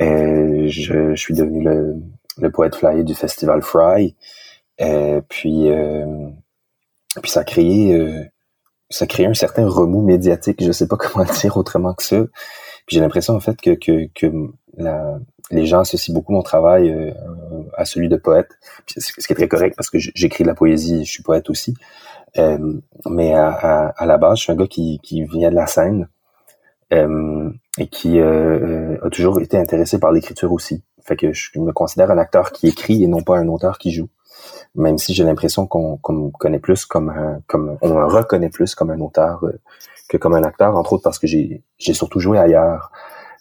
Euh, 0.00 0.66
je, 0.68 1.14
je, 1.14 1.20
suis 1.20 1.34
devenu 1.34 1.62
le, 1.62 1.96
le 2.38 2.50
poète 2.50 2.74
flyer 2.74 3.04
du 3.04 3.14
festival 3.14 3.62
Fry. 3.62 4.16
puis 5.28 5.70
puis 7.22 7.30
ça 7.30 7.40
a 7.40 7.44
créé 7.44 8.30
ça 8.90 9.04
a 9.04 9.06
créé 9.06 9.26
un 9.26 9.34
certain 9.34 9.68
remous 9.68 10.02
médiatique. 10.02 10.62
Je 10.64 10.72
sais 10.72 10.88
pas 10.88 10.96
comment 11.00 11.24
le 11.24 11.40
dire 11.40 11.56
autrement 11.56 11.94
que 11.94 12.02
ça. 12.02 12.24
Puis 12.86 12.96
j'ai 12.96 13.00
l'impression 13.00 13.34
en 13.34 13.40
fait 13.40 13.60
que 13.60 13.70
que, 13.74 14.08
que 14.14 14.26
la, 14.76 15.18
les 15.50 15.66
gens 15.66 15.80
associent 15.80 16.14
beaucoup 16.14 16.32
mon 16.32 16.42
travail 16.42 17.14
à 17.74 17.84
celui 17.84 18.08
de 18.08 18.16
poète, 18.16 18.48
ce 18.86 19.12
qui 19.12 19.32
est 19.32 19.36
très 19.36 19.48
correct 19.48 19.76
parce 19.76 19.90
que 19.90 19.98
j'écris 19.98 20.44
de 20.44 20.48
la 20.48 20.54
poésie, 20.54 21.04
je 21.04 21.10
suis 21.10 21.22
poète 21.22 21.50
aussi. 21.50 21.74
Euh, 22.38 22.80
mais 23.08 23.34
à, 23.34 23.94
la 24.00 24.18
base, 24.18 24.38
je 24.38 24.42
suis 24.44 24.52
un 24.52 24.56
gars 24.56 24.66
qui, 24.66 25.00
vient 25.30 25.50
de 25.50 25.54
la 25.54 25.66
scène 25.66 26.08
euh, 26.92 27.50
et 27.78 27.88
qui 27.88 28.18
euh, 28.20 28.96
a 29.02 29.10
toujours 29.10 29.40
été 29.40 29.58
intéressé 29.58 29.98
par 29.98 30.12
l'écriture 30.12 30.52
aussi. 30.52 30.82
Fait 31.04 31.16
que 31.16 31.32
je 31.32 31.58
me 31.58 31.72
considère 31.72 32.10
un 32.10 32.18
acteur 32.18 32.52
qui 32.52 32.68
écrit 32.68 33.02
et 33.02 33.08
non 33.08 33.22
pas 33.22 33.36
un 33.38 33.48
auteur 33.48 33.78
qui 33.78 33.90
joue. 33.90 34.08
Même 34.74 34.98
si 34.98 35.14
j'ai 35.14 35.24
l'impression 35.24 35.66
qu'on 35.66 35.98
me 36.08 36.30
connaît 36.30 36.58
plus 36.58 36.86
comme 36.86 37.10
un, 37.10 37.40
on 37.52 37.88
me 37.88 38.04
reconnaît 38.04 38.48
plus 38.48 38.74
comme 38.74 38.90
un 38.90 39.00
auteur 39.00 39.44
que 40.08 40.16
comme 40.16 40.34
un 40.34 40.44
acteur, 40.44 40.76
entre 40.76 40.94
autres 40.94 41.02
parce 41.02 41.18
que 41.18 41.26
j'ai 41.26 41.62
surtout 41.78 42.20
joué 42.20 42.38
ailleurs. 42.38 42.92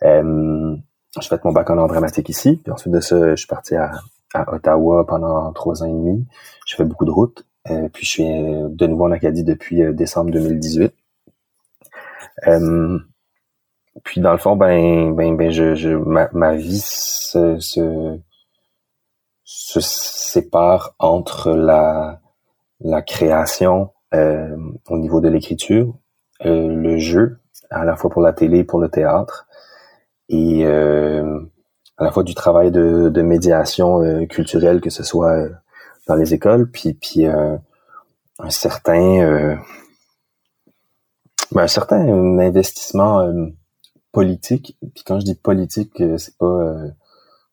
Euh, 0.03 0.75
j'ai 1.20 1.27
fait 1.27 1.44
mon 1.44 1.51
bac 1.51 1.70
en 1.70 1.88
dramatique 1.88 2.30
ici, 2.30 2.58
puis 2.63 2.72
ensuite 2.72 2.94
de 2.94 3.01
ça, 3.01 3.32
je 3.32 3.36
suis 3.36 3.48
parti 3.48 3.75
à, 3.75 3.91
Ottawa 4.48 5.06
pendant 5.06 5.51
trois 5.51 5.84
ans 5.84 5.88
et 5.88 5.91
demi. 5.91 6.25
J'ai 6.65 6.77
fait 6.77 6.86
beaucoup 6.86 7.03
de 7.03 7.12
routes. 7.12 7.46
Euh, 7.70 7.89
puis 7.89 8.06
je 8.06 8.10
suis 8.10 8.24
euh, 8.24 8.70
de 8.70 8.88
nouveau 8.88 9.06
en 9.06 9.12
Acadie 9.12 9.44
depuis 9.44 9.84
euh, 9.84 9.91
décembre 9.91 10.32
2018. 10.32 10.94
puis 14.03 14.22
dans 14.22 14.32
le 14.32 14.38
fond, 14.38 14.56
ben, 14.56 15.13
ben, 15.13 15.36
ben, 15.36 15.51
je, 15.51 15.75
je 15.75 15.89
ma, 15.89 16.30
ma 16.32 16.56
vie 16.56 16.80
se, 16.80 17.60
se, 17.60 18.18
se, 19.44 19.80
sépare 19.82 20.96
entre 20.98 21.51
la, 21.51 22.22
la 22.80 23.01
création 23.01 23.91
au 24.13 24.98
niveau 24.98 25.22
de 25.22 25.30
l'écriture, 25.30 25.94
le 26.44 26.98
jeu, 26.98 27.39
à 27.70 27.86
la 27.86 27.96
fois 27.96 28.10
pour 28.10 28.22
la 28.22 28.34
télé 28.34 28.60
et 28.60 28.63
pour 28.65 28.80
le 28.80 28.89
théâtre, 28.89 29.48
et 30.31 30.65
à 30.65 32.03
la 32.03 32.11
fois 32.11 32.23
du 32.23 32.33
travail 32.33 32.71
de, 32.71 33.21
médiation 33.21 34.25
culturelle, 34.27 34.81
que 34.81 34.89
ce 34.89 35.03
soit 35.03 35.50
dans 36.07 36.15
les 36.15 36.33
écoles, 36.33 36.70
puis 36.70 36.94
puis 36.94 37.25
euh, 37.25 37.57
un 38.39 38.50
certain 38.50 39.22
euh, 39.22 39.55
ben, 41.51 41.63
un 41.63 41.67
certain 41.67 42.07
investissement 42.39 43.20
euh, 43.22 43.48
politique. 44.11 44.77
Puis 44.94 45.03
quand 45.05 45.20
je 45.20 45.25
dis 45.25 45.35
politique, 45.35 46.03
c'est 46.17 46.37
pas 46.37 46.75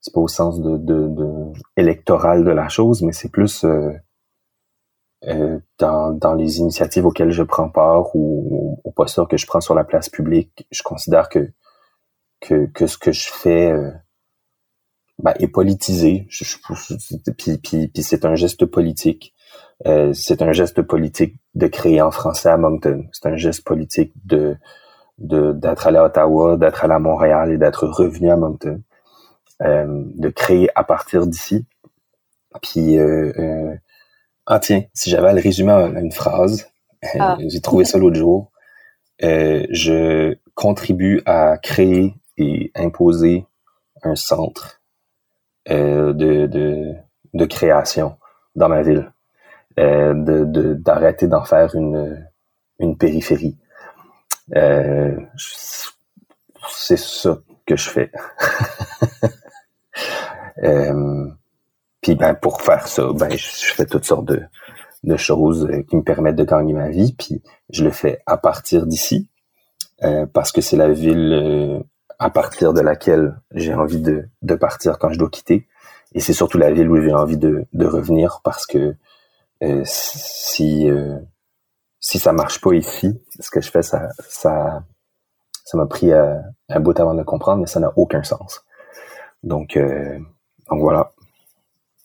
c'est 0.00 0.14
pas 0.14 0.20
au 0.20 0.28
sens 0.28 0.60
de, 0.60 1.52
électoral 1.76 2.44
de 2.44 2.50
la 2.50 2.68
chose, 2.68 3.02
mais 3.02 3.12
c'est 3.12 3.30
plus 3.30 3.64
dans, 5.78 6.12
dans 6.12 6.34
les 6.34 6.58
initiatives 6.58 7.04
auxquelles 7.04 7.32
je 7.32 7.42
prends 7.42 7.68
part 7.68 8.14
ou 8.14 8.80
au 8.84 8.90
postures 8.92 9.28
que 9.28 9.36
je 9.36 9.46
prends 9.46 9.60
sur 9.60 9.74
la 9.74 9.84
place 9.84 10.08
publique, 10.08 10.66
je 10.70 10.82
considère 10.82 11.28
que 11.28 11.50
que, 12.40 12.66
que 12.66 12.86
ce 12.86 12.98
que 12.98 13.12
je 13.12 13.28
fais 13.30 13.72
ben, 15.18 15.34
est 15.40 15.48
politisé. 15.48 16.26
Je, 16.28 16.44
puis, 17.36 17.58
puis, 17.58 17.88
puis 17.88 18.02
c'est 18.02 18.24
un 18.24 18.34
geste 18.34 18.66
politique. 18.66 19.34
Euh, 19.86 20.12
c'est 20.12 20.42
un 20.42 20.52
geste 20.52 20.82
politique 20.82 21.36
de 21.54 21.66
créer 21.66 22.00
en 22.00 22.10
français 22.10 22.48
à 22.48 22.56
Moncton. 22.56 23.06
C'est 23.12 23.26
un 23.28 23.36
geste 23.36 23.64
politique 23.64 24.12
de 24.24 24.56
d'être 25.18 25.88
allé 25.88 25.98
à 25.98 26.04
Ottawa, 26.04 26.56
d'être 26.56 26.84
allé 26.84 26.94
à 26.94 27.00
Montréal 27.00 27.50
et 27.50 27.58
d'être 27.58 27.88
revenu 27.88 28.30
à 28.30 28.36
Moncton. 28.36 28.82
Euh, 29.62 30.04
de 30.14 30.28
créer 30.28 30.68
à 30.76 30.84
partir 30.84 31.26
d'ici. 31.26 31.66
Puis 32.62 32.98
euh, 32.98 33.32
euh 33.38 33.74
ah 34.46 34.60
tiens, 34.60 34.84
si 34.94 35.10
j'avais 35.10 35.28
à 35.28 35.32
le 35.32 35.40
résumer 35.42 35.72
en 35.72 35.94
une 35.96 36.12
phrase, 36.12 36.70
ah. 37.18 37.36
j'ai 37.48 37.60
trouvé 37.60 37.84
ça 37.84 37.98
l'autre 37.98 38.16
jour. 38.16 38.52
je 39.20 40.36
contribue 40.54 41.20
à 41.26 41.58
créer 41.58 42.14
et 42.38 42.70
imposer 42.74 43.46
un 44.02 44.14
centre 44.14 44.80
euh, 45.70 46.12
de, 46.14 46.46
de, 47.34 47.44
création 47.44 48.16
dans 48.54 48.68
ma 48.70 48.82
ville, 48.82 49.12
euh, 49.78 50.14
d'arrêter 50.74 51.26
d'en 51.28 51.44
faire 51.44 51.74
une, 51.74 52.26
une 52.78 52.96
périphérie. 52.96 53.58
Euh, 54.56 55.14
c'est 56.70 56.98
ça 56.98 57.38
que 57.66 57.76
je 57.76 57.90
fais. 57.90 58.10
puis 62.00 62.14
ben 62.14 62.34
pour 62.34 62.62
faire 62.62 62.88
ça, 62.88 63.12
ben 63.12 63.30
je 63.30 63.74
fais 63.74 63.84
toutes 63.84 64.06
sortes 64.06 64.24
de, 64.26 64.42
de 65.04 65.16
choses 65.16 65.68
qui 65.88 65.96
me 65.96 66.02
permettent 66.02 66.36
de 66.36 66.44
gagner 66.44 66.72
ma 66.72 66.88
vie. 66.88 67.14
Puis 67.18 67.42
je 67.68 67.84
le 67.84 67.90
fais 67.90 68.22
à 68.26 68.38
partir 68.38 68.86
d'ici 68.86 69.28
parce 70.32 70.52
que 70.52 70.60
c'est 70.62 70.76
la 70.76 70.90
ville 70.90 71.84
à 72.18 72.30
partir 72.30 72.72
de 72.72 72.80
laquelle 72.80 73.40
j'ai 73.52 73.74
envie 73.74 74.00
de, 74.00 74.28
de 74.42 74.54
partir 74.54 74.98
quand 74.98 75.10
je 75.10 75.18
dois 75.18 75.30
quitter. 75.30 75.68
Et 76.14 76.20
c'est 76.20 76.32
surtout 76.32 76.58
la 76.58 76.70
ville 76.70 76.88
où 76.90 77.00
j'ai 77.00 77.12
envie 77.12 77.36
de, 77.36 77.66
de 77.72 77.86
revenir 77.86 78.40
parce 78.42 78.66
que 78.66 78.96
euh, 79.62 79.82
si 79.84 80.88
euh, 80.88 81.18
si 82.00 82.18
ça 82.18 82.32
marche 82.32 82.60
pas 82.60 82.72
ici, 82.72 83.20
ce 83.38 83.50
que 83.50 83.60
je 83.60 83.70
fais, 83.70 83.82
ça 83.82 84.08
ça 84.28 84.82
ça 85.64 85.76
m'a 85.76 85.86
pris 85.86 86.12
euh, 86.12 86.38
un 86.68 86.80
bout 86.80 86.98
avant 86.98 87.12
de 87.12 87.18
le 87.18 87.24
comprendre, 87.24 87.60
mais 87.60 87.66
ça 87.66 87.80
n'a 87.80 87.92
aucun 87.96 88.22
sens. 88.22 88.62
Donc 89.42 89.76
euh, 89.76 90.18
donc 90.70 90.80
voilà. 90.80 91.12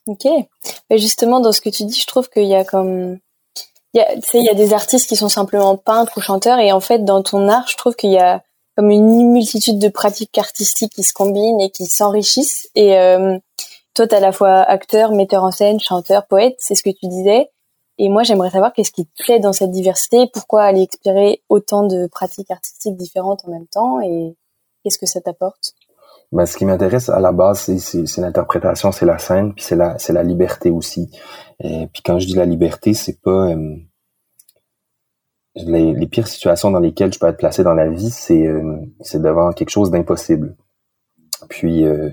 Ok. 0.06 0.28
Justement, 0.92 1.40
dans 1.40 1.54
ce 1.54 1.62
que 1.62 1.70
tu 1.70 1.86
dis, 1.86 2.00
je 2.00 2.08
trouve 2.08 2.30
qu'il 2.30 2.46
y 2.46 2.56
a 2.56 2.66
comme 2.66 3.20
il 3.94 4.00
y 4.00 4.02
a, 4.02 4.14
il 4.34 4.44
y 4.44 4.50
a 4.50 4.54
des 4.54 4.74
artistes 4.74 5.08
qui 5.08 5.16
sont 5.16 5.30
simplement 5.30 5.78
peintres 5.78 6.18
ou 6.18 6.22
chanteurs, 6.22 6.60
et 6.60 6.72
en 6.72 6.82
fait, 6.82 7.06
dans 7.06 7.22
ton 7.24 7.48
art, 7.48 7.68
je 7.68 7.78
trouve 7.78 7.96
qu'il 7.96 8.12
y 8.12 8.18
a 8.18 8.44
comme 8.76 8.90
une 8.90 9.32
multitude 9.32 9.80
de 9.80 9.90
pratiques 9.90 10.38
artistiques 10.38 10.94
qui 10.94 11.04
se 11.04 11.14
combinent 11.14 11.62
et 11.62 11.70
qui 11.70 11.86
s'enrichissent. 11.86 12.70
Et 12.76 12.98
euh, 12.98 13.38
toi, 13.94 14.08
tu 14.08 14.16
à 14.16 14.20
la 14.20 14.32
fois 14.32 14.62
acteur, 14.62 15.12
metteur 15.12 15.44
en 15.44 15.52
scène, 15.52 15.80
chanteur, 15.80 16.26
poète, 16.28 16.56
c'est 16.58 16.76
ce 16.76 16.84
que 16.84 16.90
tu 16.90 17.08
disais. 17.08 17.50
Et 18.00 18.10
moi, 18.10 18.24
j'aimerais 18.24 18.50
savoir 18.50 18.74
qu'est-ce 18.74 18.92
qui 18.92 19.06
te 19.06 19.24
plaît 19.24 19.40
dans 19.40 19.54
cette 19.54 19.70
diversité, 19.70 20.28
pourquoi 20.34 20.64
aller 20.64 20.82
explorer 20.82 21.44
autant 21.50 21.86
de 21.86 22.08
pratiques 22.08 22.50
artistiques 22.50 22.98
différentes 22.98 23.46
en 23.46 23.52
même 23.52 23.68
temps 23.68 24.02
et 24.02 24.36
qu'est-ce 24.84 24.98
que 24.98 25.06
ça 25.06 25.22
t'apporte? 25.22 25.74
Ben, 26.32 26.48
ce 26.48 26.58
qui 26.58 26.66
m'intéresse 26.66 27.10
à 27.10 27.20
la 27.20 27.32
base, 27.32 27.60
c'est 27.78 28.22
l'interprétation, 28.22 28.92
c'est 28.92 29.06
la 29.06 29.20
scène, 29.20 29.54
puis 29.54 29.64
c'est 29.64 29.76
la, 29.76 29.98
la 30.10 30.24
liberté 30.24 30.72
aussi. 30.72 31.12
Et 31.60 31.88
puis 31.94 32.02
quand 32.04 32.18
je 32.18 32.26
dis 32.26 32.34
la 32.34 32.46
liberté, 32.46 32.96
c'est 32.96 33.22
pas 33.22 33.52
euh, 33.52 33.76
les, 35.56 35.94
les, 35.94 36.08
pires 36.08 36.28
situations 36.28 36.72
dans 36.72 36.80
lesquelles 36.80 37.14
je 37.14 37.20
peux 37.20 37.28
être 37.28 37.38
placé 37.38 37.64
dans 37.64 37.74
la 37.74 37.90
vie, 37.90 38.10
c'est 38.10 38.48
euh, 38.48 38.78
c'est 39.02 39.22
devant 39.22 39.52
quelque 39.52 39.70
chose 39.70 39.92
d'impossible. 39.92 40.56
Puis 41.50 41.86
euh, 41.86 42.10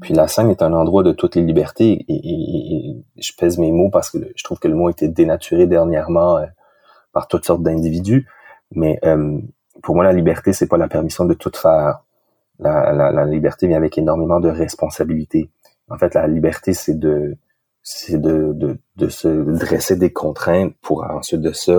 puis 0.00 0.14
la 0.14 0.28
scène 0.28 0.50
est 0.50 0.62
un 0.62 0.72
endroit 0.72 1.02
de 1.02 1.12
toutes 1.12 1.36
les 1.36 1.42
libertés 1.42 2.04
et, 2.08 2.96
je 3.16 3.32
pèse 3.36 3.58
mes 3.58 3.70
mots 3.70 3.90
parce 3.90 4.10
que 4.10 4.18
je 4.34 4.44
trouve 4.44 4.58
que 4.58 4.68
le 4.68 4.74
mot 4.74 4.88
a 4.88 4.90
été 4.90 5.08
dénaturé 5.08 5.66
dernièrement 5.66 6.38
euh, 6.38 6.46
par 7.12 7.28
toutes 7.28 7.44
sortes 7.44 7.62
d'individus. 7.62 8.26
Mais 8.72 9.00
pour 9.82 9.96
moi, 9.96 10.04
la 10.04 10.12
liberté, 10.12 10.52
c'est 10.52 10.68
pas 10.68 10.76
la 10.78 10.88
permission 10.88 11.24
de 11.24 11.34
tout 11.34 11.50
faire. 11.54 12.04
La, 12.60 12.92
la, 12.92 13.10
la, 13.10 13.24
liberté 13.24 13.66
vient 13.66 13.78
avec 13.78 13.98
énormément 13.98 14.38
de 14.38 14.48
responsabilités. 14.48 15.50
En 15.88 15.98
fait, 15.98 16.14
la 16.14 16.28
liberté, 16.28 16.72
c'est 16.72 16.98
de 16.98 17.36
c'est 17.82 18.20
de, 18.20 18.52
de, 18.54 18.78
de, 18.96 19.08
se 19.08 19.28
dresser 19.28 19.96
des 19.96 20.12
contraintes 20.12 20.74
pour 20.82 21.02
ensuite 21.02 21.40
de 21.40 21.52
ça 21.52 21.72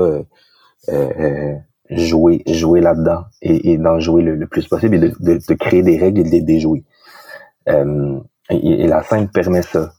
euh, 0.89 1.09
euh, 1.19 1.55
jouer 1.89 2.41
jouer 2.47 2.81
là-dedans 2.81 3.25
et, 3.41 3.71
et 3.71 3.77
d'en 3.77 3.99
jouer 3.99 4.23
le, 4.23 4.47
plus 4.47 4.67
possible 4.67 4.95
et 4.95 4.99
de, 4.99 5.13
de, 5.19 5.53
créer 5.53 5.83
des 5.83 5.97
règles 5.97 6.21
et 6.21 6.23
de 6.23 6.29
les 6.29 6.41
déjouer. 6.41 6.83
Euh, 7.69 8.19
et, 8.49 8.87
la 8.87 9.03
scène 9.03 9.29
permet 9.29 9.61
ça. 9.61 9.93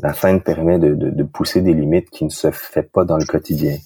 La 0.00 0.12
scène 0.12 0.42
permet 0.42 0.78
de, 0.78 0.94
de, 0.94 1.10
de, 1.10 1.22
pousser 1.24 1.62
des 1.62 1.74
limites 1.74 2.10
qui 2.10 2.24
ne 2.24 2.30
se 2.30 2.50
fait 2.50 2.82
pas 2.82 3.04
dans 3.04 3.16
le 3.16 3.24
quotidien. 3.24 3.76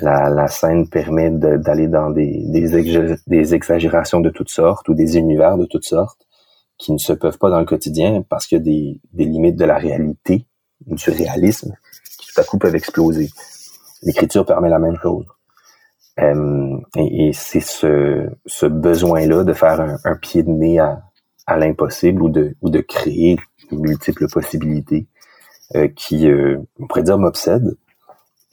La, 0.00 0.28
la 0.30 0.48
scène 0.48 0.88
permet 0.88 1.30
d'aller 1.30 1.88
dans 1.88 2.10
des, 2.10 2.42
des, 2.46 3.16
des 3.26 3.54
exagérations 3.54 4.20
de 4.20 4.30
toutes 4.30 4.50
sortes 4.50 4.88
ou 4.88 4.94
des 4.94 5.16
univers 5.16 5.56
de 5.56 5.66
toutes 5.66 5.84
sortes 5.84 6.26
qui 6.78 6.92
ne 6.92 6.98
se 6.98 7.12
peuvent 7.12 7.38
pas 7.38 7.50
dans 7.50 7.60
le 7.60 7.64
quotidien 7.64 8.22
parce 8.28 8.46
qu'il 8.46 8.58
y 8.58 8.60
a 8.60 8.64
des, 8.64 9.00
des 9.12 9.24
limites 9.24 9.56
de 9.56 9.64
la 9.64 9.78
réalité, 9.78 10.46
du 10.86 11.10
réalisme, 11.10 11.74
qui 12.18 12.32
tout 12.32 12.40
à 12.40 12.44
coup 12.44 12.58
peuvent 12.58 12.74
exploser. 12.74 13.30
L'écriture 14.02 14.44
permet 14.44 14.68
la 14.68 14.78
même 14.78 14.96
chose. 15.02 15.26
Euh, 16.20 16.78
et, 16.96 17.28
et 17.28 17.32
c'est 17.32 17.60
ce, 17.60 18.28
ce 18.46 18.66
besoin-là 18.66 19.44
de 19.44 19.52
faire 19.52 19.80
un, 20.04 20.16
pied 20.16 20.42
de 20.42 20.50
nez 20.50 20.78
à, 20.78 21.02
à 21.46 21.58
l'impossible 21.58 22.22
ou 22.22 22.28
de, 22.30 22.56
ou 22.62 22.70
de 22.70 22.80
créer 22.80 23.38
multiples 23.72 24.28
possibilités 24.28 25.06
euh, 25.74 25.88
qui, 25.88 26.28
euh, 26.30 26.58
on 26.78 26.86
pourrait 26.86 27.02
dire, 27.02 27.18
m'obsède, 27.18 27.76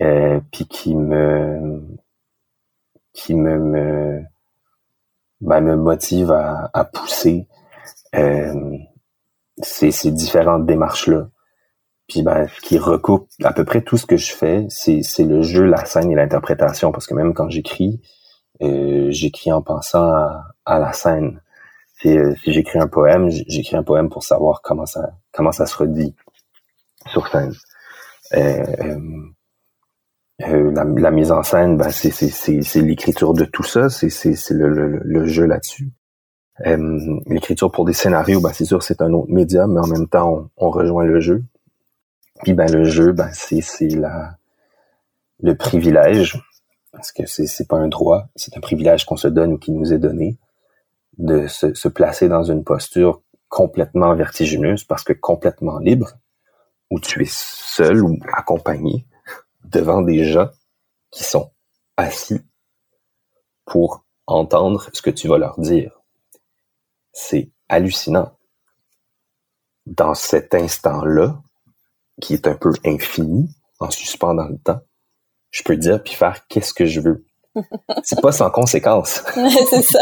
euh, 0.02 0.40
puis 0.52 0.68
qui 0.68 0.96
me, 0.96 1.82
qui 3.14 3.36
me, 3.36 3.60
me, 3.60 4.24
ben, 5.42 5.62
me 5.62 5.76
motive 5.76 6.32
à, 6.32 6.70
à 6.74 6.86
pousser 6.86 7.48
euh, 8.16 8.78
ces, 9.62 9.92
ces 9.92 10.12
différentes 10.12 10.66
démarches-là. 10.66 11.30
Ben, 12.22 12.48
qui 12.62 12.78
recoupe 12.78 13.28
à 13.44 13.54
peu 13.54 13.66
près 13.66 13.82
tout 13.82 13.98
ce 13.98 14.06
que 14.06 14.18
je 14.18 14.34
fais, 14.34 14.66
c'est, 14.70 15.02
le 15.20 15.42
jeu, 15.42 15.64
la 15.64 15.86
scène 15.86 16.12
et 16.12 16.16
l'interprétation. 16.16 16.92
Parce 16.92 17.08
que 17.08 17.16
même 17.16 17.34
quand 17.34 17.50
j'écris, 17.50 18.02
euh, 18.62 19.08
j'écris 19.10 19.52
en 19.52 19.62
pensant 19.62 20.04
à, 20.04 20.44
à 20.66 20.80
la 20.80 20.94
scène. 20.94 21.42
Si, 22.00 22.18
euh, 22.18 22.36
si 22.44 22.54
j'écris 22.54 22.80
un 22.80 22.88
poème, 22.88 23.30
j'écris 23.30 23.76
un 23.76 23.84
poème 23.84 24.10
pour 24.10 24.24
savoir 24.24 24.62
comment 24.62 24.86
ça 24.86 25.14
comment 25.32 25.52
ça 25.52 25.66
se 25.66 25.78
redit 25.78 26.16
sur 27.08 27.28
scène. 27.28 27.54
Euh, 28.34 28.64
euh, 28.82 29.00
euh 30.42 30.72
la, 30.72 30.84
la, 30.84 31.12
mise 31.12 31.32
en 31.32 31.44
scène, 31.44 31.78
ben, 31.78 31.90
c'est, 31.92 32.82
l'écriture 32.82 33.34
de 33.34 33.46
tout 33.46 33.64
ça, 33.64 33.90
c'est, 33.90 34.10
le, 34.52 34.68
le, 34.70 35.00
le, 35.04 35.26
jeu 35.26 35.46
là-dessus. 35.46 35.92
Euh, 36.66 37.00
l'écriture 37.28 37.72
pour 37.72 37.86
des 37.86 37.94
scénarios, 37.94 38.42
ben, 38.42 38.52
c'est 38.54 38.66
sûr 38.66 38.82
c'est 38.84 39.02
un 39.02 39.12
autre 39.14 39.32
médium, 39.32 39.74
mais 39.74 39.80
en 39.80 39.88
même 39.88 40.08
temps 40.08 40.50
on 40.58 40.70
rejoint 40.70 41.06
le 41.06 41.20
jeu. 41.20 41.44
Puis 42.44 42.54
ben 42.54 42.70
le 42.72 42.84
jeu, 42.84 43.14
ben 43.14 43.30
c'est 43.34 43.62
c'est 43.62 43.88
la 43.88 44.38
le 45.40 45.56
privilège 45.56 46.42
parce 46.92 47.12
que 47.12 47.26
c'est 47.26 47.48
c'est 47.48 47.68
pas 47.68 47.78
un 47.78 47.88
droit, 47.88 48.28
c'est 48.36 48.58
un 48.58 48.62
privilège 48.62 49.06
qu'on 49.06 49.18
se 49.18 49.30
donne 49.30 49.54
ou 49.54 49.58
qui 49.58 49.72
nous 49.72 49.94
est 49.94 50.00
donné 50.00 50.38
de 51.18 51.48
se, 51.48 51.74
se 51.74 51.88
placer 51.88 52.28
dans 52.28 52.44
une 52.44 52.64
posture 52.64 53.22
complètement 53.48 54.16
vertigineuse 54.16 54.84
parce 54.84 55.04
que 55.04 55.14
complètement 55.14 55.80
libre 55.80 56.14
où 56.90 57.00
tu 57.00 57.22
es 57.24 57.30
seul 57.30 58.04
ou 58.04 58.18
accompagné 58.34 59.06
devant 59.64 60.02
des 60.02 60.26
gens 60.26 60.50
qui 61.12 61.24
sont 61.24 61.52
assis 61.98 62.42
pour 63.66 64.06
entendre 64.28 64.90
ce 64.94 65.02
que 65.02 65.12
tu 65.12 65.28
vas 65.28 65.38
leur 65.38 65.60
dire. 65.60 66.02
C'est 67.14 67.52
hallucinant. 67.70 68.38
Dans 69.86 70.14
cet 70.14 70.56
instant-là, 70.56 71.43
qui 72.22 72.34
est 72.34 72.48
un 72.48 72.56
peu 72.56 72.72
infini, 72.86 73.50
en 73.80 73.90
suspens 73.90 74.36
dans 74.36 74.48
le 74.48 74.58
temps, 74.58 74.82
je 75.52 75.64
peux 75.64 75.78
dire 75.78 76.02
puis 76.04 76.14
faire 76.14 76.48
qu'est-ce 76.48 76.74
que 76.74 76.86
je 76.86 77.00
veux. 77.00 77.26
C'est 78.04 78.22
pas 78.22 78.32
sans 78.32 78.50
conséquence. 78.50 79.24
c'est 79.70 79.84
ça. 79.84 80.00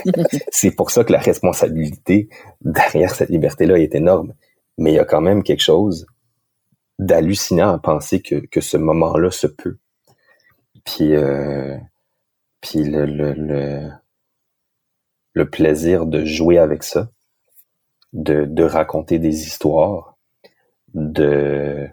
c'est 0.50 0.70
pour 0.70 0.92
ça 0.92 1.02
que 1.02 1.12
la 1.12 1.18
responsabilité 1.18 2.28
derrière 2.60 3.12
cette 3.14 3.30
liberté-là 3.30 3.78
est 3.78 3.94
énorme. 3.96 4.32
Mais 4.78 4.92
il 4.92 4.94
y 4.94 5.00
a 5.00 5.04
quand 5.04 5.20
même 5.20 5.42
quelque 5.42 5.62
chose 5.62 6.06
d'hallucinant 7.00 7.72
à 7.74 7.78
penser 7.78 8.22
que, 8.22 8.36
que 8.46 8.60
ce 8.60 8.76
moment-là 8.76 9.32
se 9.32 9.48
peut. 9.48 9.78
Puis, 10.84 11.14
euh, 11.14 11.76
puis 12.60 12.84
le, 12.84 13.06
le, 13.06 13.32
le, 13.32 13.90
le, 15.32 15.50
plaisir 15.50 16.06
de 16.06 16.24
jouer 16.24 16.58
avec 16.58 16.82
ça, 16.84 17.10
de, 18.12 18.44
de 18.44 18.62
raconter 18.62 19.18
des 19.18 19.42
histoires, 19.42 20.13
de, 20.94 21.88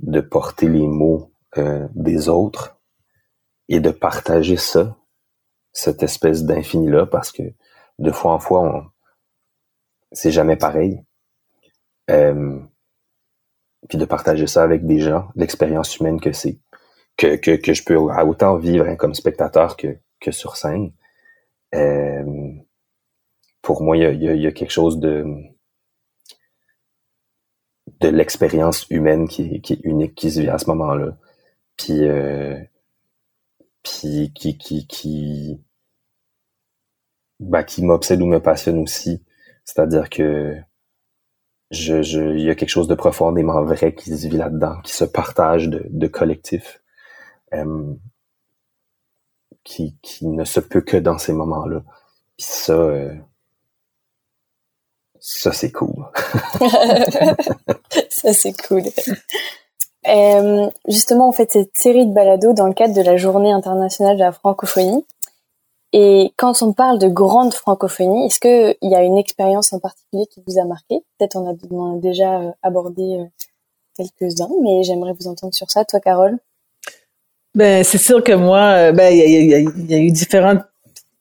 de 0.00 0.20
porter 0.20 0.68
les 0.68 0.86
mots 0.86 1.32
euh, 1.58 1.88
des 1.94 2.28
autres 2.28 2.78
et 3.68 3.80
de 3.80 3.90
partager 3.90 4.56
ça, 4.56 4.96
cette 5.72 6.02
espèce 6.02 6.44
d'infini-là, 6.44 7.06
parce 7.06 7.32
que 7.32 7.42
de 7.98 8.10
fois 8.10 8.32
en 8.32 8.38
fois, 8.38 8.60
on, 8.60 8.84
c'est 10.12 10.30
jamais 10.30 10.56
pareil. 10.56 11.02
Euh, 12.10 12.60
puis 13.88 13.98
de 13.98 14.04
partager 14.04 14.46
ça 14.46 14.62
avec 14.62 14.86
des 14.86 15.00
gens, 15.00 15.28
l'expérience 15.36 15.98
humaine 15.98 16.20
que 16.20 16.32
c'est, 16.32 16.58
que, 17.16 17.36
que, 17.36 17.52
que 17.52 17.74
je 17.74 17.84
peux 17.84 17.96
autant 17.96 18.56
vivre 18.56 18.86
hein, 18.86 18.96
comme 18.96 19.14
spectateur 19.14 19.76
que, 19.76 19.98
que 20.20 20.30
sur 20.30 20.56
scène. 20.56 20.92
Euh, 21.74 22.52
pour 23.62 23.82
moi, 23.82 23.96
il 23.96 24.02
y 24.02 24.06
a, 24.06 24.12
y, 24.12 24.28
a, 24.28 24.34
y 24.34 24.46
a, 24.46 24.52
quelque 24.52 24.70
chose 24.70 24.98
de 25.00 25.24
de 28.10 28.16
l'expérience 28.16 28.86
humaine 28.90 29.28
qui, 29.28 29.42
est 29.42 29.80
unique, 29.84 30.14
qui 30.14 30.30
se 30.30 30.40
vit 30.40 30.48
à 30.48 30.58
ce 30.58 30.66
moment-là. 30.70 31.16
Puis, 31.76 32.06
euh, 32.06 32.58
puis 33.82 34.32
qui, 34.34 34.58
qui, 34.58 34.86
qui, 34.86 35.60
bah, 37.40 37.64
qui 37.64 37.82
m'obsède 37.82 38.22
ou 38.22 38.26
me 38.26 38.40
passionne 38.40 38.78
aussi. 38.78 39.22
C'est-à-dire 39.64 40.10
que 40.10 40.56
je, 41.70 42.02
je, 42.02 42.20
il 42.36 42.42
y 42.42 42.50
a 42.50 42.54
quelque 42.54 42.68
chose 42.68 42.88
de 42.88 42.94
profondément 42.94 43.62
vrai 43.64 43.94
qui 43.94 44.16
se 44.16 44.28
vit 44.28 44.36
là-dedans, 44.36 44.80
qui 44.82 44.92
se 44.92 45.04
partage 45.04 45.68
de, 45.68 45.86
de 45.88 46.06
collectif, 46.06 46.82
euh, 47.52 47.94
qui, 49.64 49.98
qui 50.02 50.26
ne 50.28 50.44
se 50.44 50.60
peut 50.60 50.82
que 50.82 50.96
dans 50.96 51.18
ces 51.18 51.32
moments-là. 51.32 51.82
Puis 52.36 52.46
ça, 52.46 52.74
euh, 52.74 53.14
ça 55.26 55.52
c'est 55.52 55.72
cool. 55.72 56.04
ça 58.10 58.34
c'est 58.34 58.52
cool. 58.68 58.82
Euh, 60.06 60.68
justement, 60.86 61.30
on 61.30 61.32
fait 61.32 61.50
cette 61.50 61.70
série 61.72 62.06
de 62.06 62.12
balados 62.12 62.52
dans 62.52 62.66
le 62.66 62.74
cadre 62.74 62.94
de 62.94 63.00
la 63.00 63.16
Journée 63.16 63.50
internationale 63.50 64.16
de 64.16 64.20
la 64.20 64.32
francophonie. 64.32 65.02
Et 65.94 66.34
quand 66.36 66.60
on 66.60 66.74
parle 66.74 66.98
de 66.98 67.08
grande 67.08 67.54
francophonie, 67.54 68.26
est-ce 68.26 68.38
qu'il 68.38 68.90
y 68.90 68.94
a 68.94 69.02
une 69.02 69.16
expérience 69.16 69.72
en 69.72 69.78
particulier 69.78 70.26
qui 70.26 70.42
vous 70.46 70.58
a 70.58 70.66
marqué? 70.66 70.96
Peut-être 71.18 71.36
on 71.36 71.48
a, 71.48 71.98
déjà 72.00 72.40
euh, 72.40 72.50
abordé 72.62 73.16
euh, 73.18 73.24
quelques-uns, 73.96 74.50
mais 74.62 74.82
j'aimerais 74.82 75.14
vous 75.18 75.26
entendre 75.26 75.54
sur 75.54 75.70
ça. 75.70 75.86
Toi, 75.86 76.00
Carole? 76.00 76.36
Ben, 77.54 77.82
c'est 77.82 77.96
sûr 77.96 78.22
que 78.22 78.32
moi, 78.32 78.92
ben, 78.92 79.10
il 79.10 79.20
y, 79.20 79.54
y, 79.54 79.90
y 79.90 79.94
a, 79.94 79.98
eu 79.98 80.10
différentes 80.10 80.64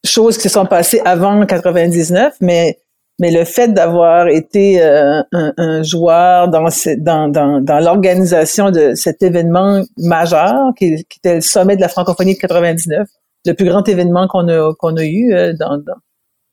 choses 0.03 0.35
qui 0.35 0.49
se 0.49 0.49
sont 0.49 0.65
passées 0.65 0.99
avant 1.05 1.45
99, 1.45 2.35
mais 2.41 2.79
mais 3.23 3.31
le 3.31 3.45
fait 3.45 3.69
d'avoir 3.69 4.27
été 4.27 4.83
euh, 4.83 5.21
un, 5.31 5.53
un, 5.55 5.81
joueur 5.81 6.49
dans, 6.49 6.67
dans, 6.97 7.29
dans, 7.29 7.61
dans 7.63 7.79
l'organisation 7.79 8.69
de 8.69 8.95
cet 8.95 9.23
événement 9.23 9.81
majeur, 9.97 10.73
qui, 10.77 11.05
qui, 11.05 11.19
était 11.19 11.35
le 11.35 11.41
sommet 11.41 11.77
de 11.77 11.81
la 11.81 11.87
francophonie 11.87 12.33
de 12.33 12.39
99, 12.39 13.07
le 13.45 13.53
plus 13.53 13.65
grand 13.65 13.87
événement 13.87 14.27
qu'on 14.27 14.49
a, 14.49 14.73
qu'on 14.77 14.97
a 14.97 15.05
eu 15.05 15.33
euh, 15.33 15.53
dans, 15.57 15.77
dans, 15.77 15.95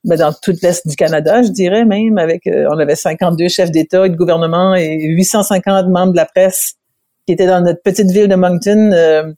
ben 0.05 0.17
dans 0.17 0.31
tout 0.31 0.53
l'Est 0.63 0.87
du 0.87 0.95
Canada, 0.95 1.43
je 1.43 1.49
dirais 1.49 1.83
même, 1.83 2.17
avec, 2.17 2.47
euh, 2.47 2.69
on 2.71 2.79
avait 2.79 2.95
52 2.95 3.49
chefs 3.49 3.71
d'État 3.71 4.05
et 4.05 4.09
de 4.09 4.15
gouvernement 4.15 4.73
et 4.73 4.95
850 4.95 5.89
membres 5.89 6.13
de 6.13 6.17
la 6.17 6.25
presse 6.25 6.75
qui 7.27 7.33
étaient 7.33 7.47
dans 7.47 7.59
notre 7.59 7.81
petite 7.81 8.11
ville 8.11 8.29
de 8.29 8.35
Moncton 8.35 9.33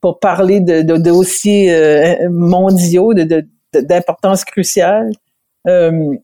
pour 0.00 0.20
parler 0.20 0.60
de, 0.60 0.80
de, 0.80 0.96
dossiers 0.96 2.16
mondiaux, 2.30 3.12
de, 3.12 3.46
d'importance 3.74 4.46
cruciale. 4.46 5.12
Euh, 5.68 6.16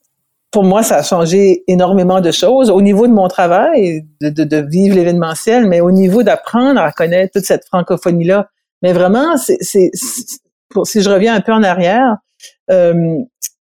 pour 0.50 0.64
moi, 0.64 0.82
ça 0.82 0.96
a 0.96 1.02
changé 1.02 1.62
énormément 1.68 2.20
de 2.20 2.30
choses 2.30 2.70
au 2.70 2.80
niveau 2.80 3.06
de 3.06 3.12
mon 3.12 3.28
travail, 3.28 4.06
de, 4.20 4.30
de, 4.30 4.44
de 4.44 4.56
vivre 4.56 4.96
l'événementiel, 4.96 5.66
mais 5.66 5.80
au 5.80 5.90
niveau 5.90 6.22
d'apprendre 6.22 6.80
à 6.80 6.90
connaître 6.92 7.32
toute 7.34 7.44
cette 7.44 7.66
francophonie-là. 7.66 8.48
Mais 8.82 8.92
vraiment, 8.92 9.36
c'est, 9.36 9.58
c'est, 9.60 9.90
si 9.92 11.02
je 11.02 11.10
reviens 11.10 11.34
un 11.34 11.40
peu 11.40 11.52
en 11.52 11.62
arrière, 11.62 12.16
euh, 12.70 13.18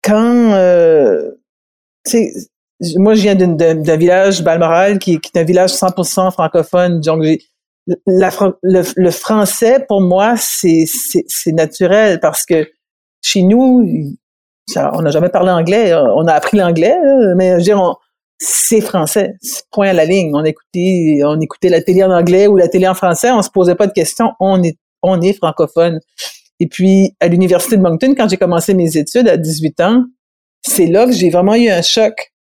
quand, 0.03 0.53
euh, 0.53 1.33
moi, 2.97 3.15
je 3.15 3.23
viens 3.23 3.35
d'un, 3.35 3.97
village, 3.97 4.43
Balmoral, 4.43 4.99
qui, 4.99 5.19
qui, 5.21 5.31
est 5.35 5.41
un 5.41 5.45
village 5.45 5.73
100% 5.73 6.31
francophone, 6.33 7.01
donc 7.01 7.25
la, 8.07 8.31
le, 8.63 8.83
le, 8.97 9.11
français, 9.11 9.85
pour 9.89 10.01
moi, 10.01 10.35
c'est, 10.37 10.85
c'est, 10.87 11.25
c'est 11.27 11.53
naturel 11.53 12.21
parce 12.21 12.45
que 12.45 12.69
chez 13.23 13.43
nous, 13.43 14.17
on 14.77 15.03
n'a 15.03 15.11
jamais 15.11 15.29
parlé 15.29 15.51
anglais. 15.51 15.93
Euh, 15.93 16.15
on 16.15 16.27
a 16.27 16.33
appris 16.33 16.57
l'anglais, 16.57 16.97
mais 17.37 17.51
je 17.51 17.57
veux 17.57 17.63
dire, 17.63 17.97
c'est 18.39 18.81
français. 18.81 19.35
Point 19.71 19.89
à 19.89 19.93
la 19.93 20.05
ligne. 20.05 20.33
On 20.35 20.45
écoutait, 20.45 21.21
on 21.25 21.39
la 21.69 21.83
télé 21.83 22.03
en 22.03 22.11
anglais 22.11 22.47
ou 22.47 22.57
la 22.57 22.69
télé 22.69 22.89
en 22.89 22.95
français. 22.95 23.31
On 23.31 23.43
se 23.43 23.51
posait 23.51 23.75
pas 23.75 23.87
de 23.87 23.93
questions. 23.93 24.33
On 24.41 24.63
est, 24.63 24.79
on 25.03 25.21
francophone. 25.33 26.01
Et 26.59 26.67
puis, 26.67 27.15
à 27.21 27.29
l'université 27.29 27.77
de 27.77 27.83
Moncton, 27.83 28.15
quand 28.17 28.29
j'ai 28.29 28.37
commencé 28.37 28.75
mes 28.75 28.97
études 28.97 29.29
à 29.29 29.37
18 29.37 29.81
ans, 29.81 30.05
c'est 30.63 30.87
là 30.87 31.07
que 31.07 31.13
j'ai 31.13 31.31
vraiment 31.31 31.55
eu 31.55 31.69
un 31.69 31.83
choc 31.83 32.33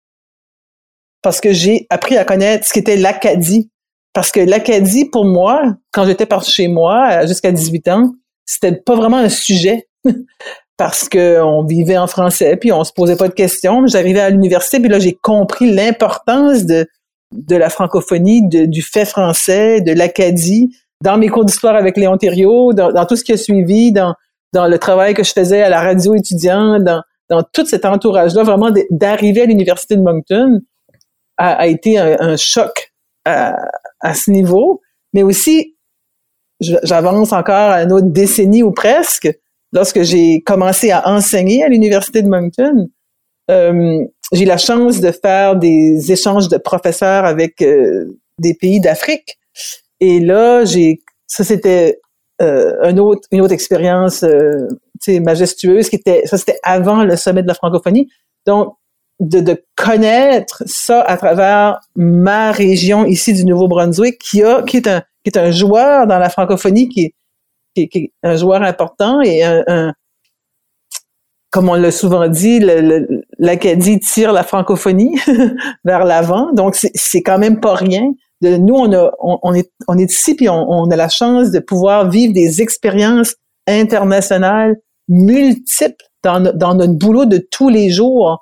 parce 1.22 1.40
que 1.40 1.52
j'ai 1.52 1.86
appris 1.90 2.16
à 2.16 2.24
connaître 2.24 2.66
ce 2.66 2.72
qu'était 2.72 2.96
l'Acadie. 2.96 3.70
Parce 4.12 4.30
que 4.30 4.40
l'Acadie, 4.40 5.04
pour 5.04 5.24
moi, 5.24 5.62
quand 5.92 6.04
j'étais 6.04 6.26
par 6.26 6.44
chez 6.44 6.68
moi, 6.68 7.26
jusqu'à 7.26 7.52
18 7.52 7.88
ans, 7.88 8.12
c'était 8.44 8.72
pas 8.72 8.96
vraiment 8.96 9.18
un 9.18 9.28
sujet. 9.28 9.88
parce 10.80 11.10
que 11.10 11.42
on 11.42 11.62
vivait 11.62 11.98
en 11.98 12.06
français, 12.06 12.56
puis 12.56 12.72
on 12.72 12.84
se 12.84 12.92
posait 12.94 13.16
pas 13.16 13.28
de 13.28 13.34
questions. 13.34 13.86
J'arrivais 13.86 14.20
à 14.20 14.30
l'université, 14.30 14.80
puis 14.80 14.88
là, 14.88 14.98
j'ai 14.98 15.12
compris 15.12 15.70
l'importance 15.70 16.64
de, 16.64 16.86
de 17.32 17.54
la 17.54 17.68
francophonie, 17.68 18.48
du 18.48 18.80
fait 18.80 19.04
français, 19.04 19.82
de 19.82 19.92
l'Acadie, 19.92 20.74
dans 21.04 21.18
mes 21.18 21.28
cours 21.28 21.44
d'histoire 21.44 21.76
avec 21.76 21.98
Léon 21.98 22.16
Thériault, 22.16 22.72
dans, 22.72 23.04
tout 23.04 23.14
ce 23.14 23.24
qui 23.24 23.32
a 23.32 23.36
suivi, 23.36 23.92
dans, 23.92 24.14
dans 24.54 24.68
le 24.68 24.78
travail 24.78 25.12
que 25.12 25.22
je 25.22 25.32
faisais 25.32 25.60
à 25.60 25.68
la 25.68 25.82
radio 25.82 26.14
étudiante, 26.14 26.82
dans, 26.82 27.02
dans 27.28 27.42
tout 27.42 27.66
cet 27.66 27.84
entourage-là, 27.84 28.42
vraiment 28.42 28.70
d'arriver 28.90 29.42
à 29.42 29.44
l'université 29.44 29.96
de 29.96 30.02
Moncton 30.02 30.60
a, 31.36 31.56
a 31.56 31.66
été 31.66 31.98
un, 31.98 32.16
un 32.20 32.36
choc 32.38 32.94
à, 33.26 33.54
à, 34.00 34.14
ce 34.14 34.30
niveau, 34.30 34.80
mais 35.12 35.24
aussi 35.24 35.76
j'avance 36.58 37.34
encore 37.34 37.70
à 37.70 37.82
une 37.82 37.92
autre 37.92 38.08
décennie 38.08 38.62
ou 38.62 38.72
presque, 38.72 39.28
lorsque 39.72 40.02
j'ai 40.02 40.40
commencé 40.40 40.90
à 40.90 41.08
enseigner 41.08 41.64
à 41.64 41.68
l'université 41.68 42.22
de 42.22 42.28
Moncton, 42.28 42.88
euh, 43.50 44.04
j'ai 44.32 44.44
la 44.44 44.58
chance 44.58 45.00
de 45.00 45.10
faire 45.10 45.56
des 45.56 46.12
échanges 46.12 46.48
de 46.48 46.56
professeurs 46.56 47.24
avec 47.24 47.62
euh, 47.62 48.18
des 48.38 48.54
pays 48.54 48.80
d'Afrique. 48.80 49.38
Et 50.00 50.20
là, 50.20 50.64
j'ai 50.64 51.00
ça 51.26 51.44
c'était 51.44 52.00
euh, 52.40 52.88
une 52.88 53.00
autre 53.40 53.52
expérience 53.52 54.22
euh, 54.22 54.68
majestueuse 55.08 55.88
qui 55.88 55.96
était 55.96 56.26
ça 56.26 56.38
c'était 56.38 56.58
avant 56.62 57.04
le 57.04 57.16
sommet 57.16 57.42
de 57.42 57.48
la 57.48 57.54
francophonie. 57.54 58.08
Donc 58.46 58.74
de, 59.18 59.62
connaître 59.76 60.62
ça 60.64 61.02
à 61.02 61.16
travers 61.18 61.78
ma 61.94 62.52
région 62.52 63.04
ici 63.04 63.34
du 63.34 63.44
Nouveau-Brunswick 63.44 64.18
qui 64.18 64.40
est 64.40 64.86
un 64.86 65.02
qui 65.22 65.30
est 65.30 65.36
un 65.36 65.50
joueur 65.50 66.06
dans 66.06 66.18
la 66.18 66.30
francophonie 66.30 66.88
qui 66.88 67.12
qui 67.74 67.82
est, 67.92 68.12
un 68.22 68.36
joueur 68.36 68.62
important 68.62 69.20
et 69.20 69.42
un, 69.42 69.92
comme 71.50 71.68
on 71.68 71.74
l'a 71.74 71.90
souvent 71.90 72.28
dit, 72.28 72.60
l'Acadie 73.38 73.98
tire 73.98 74.32
la 74.32 74.44
francophonie 74.44 75.18
vers 75.84 76.04
l'avant. 76.04 76.52
Donc, 76.52 76.76
c'est 76.76 77.22
quand 77.22 77.38
même 77.38 77.60
pas 77.60 77.74
rien. 77.74 78.12
Nous, 78.42 78.74
on, 78.74 79.54
est, 79.54 80.12
ici, 80.12 80.34
puis 80.34 80.48
on, 80.48 80.90
a 80.90 80.96
la 80.96 81.08
chance 81.08 81.50
de 81.50 81.58
pouvoir 81.58 82.08
vivre 82.08 82.32
des 82.32 82.62
expériences 82.62 83.34
internationales 83.66 84.76
multiples 85.08 86.04
dans, 86.22 86.40
dans 86.54 86.74
notre 86.74 86.94
boulot 86.94 87.26
de 87.26 87.44
tous 87.50 87.68
les 87.68 87.90
jours. 87.90 88.40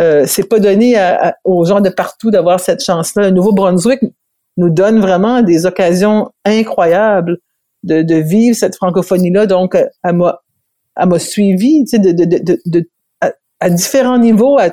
Euh, 0.00 0.24
c'est 0.26 0.48
pas 0.48 0.58
donné 0.58 0.96
aux 1.44 1.64
gens 1.66 1.80
de 1.80 1.90
partout 1.90 2.30
d'avoir 2.30 2.60
cette 2.60 2.82
chance-là. 2.82 3.24
Le 3.24 3.30
Nouveau-Brunswick 3.30 4.00
nous 4.56 4.70
donne 4.70 5.00
vraiment 5.00 5.42
des 5.42 5.66
occasions 5.66 6.30
incroyables 6.44 7.38
de, 7.88 8.14
vivre 8.16 8.56
cette 8.56 8.76
francophonie-là. 8.76 9.46
Donc, 9.46 9.76
elle 10.04 10.16
m'a 10.16 11.18
suivi, 11.18 11.84
de, 11.84 12.12
de, 12.12 12.58
de, 12.66 12.90
à, 13.20 13.32
à, 13.60 13.70
différents 13.70 14.18
niveaux, 14.18 14.58
à, 14.58 14.70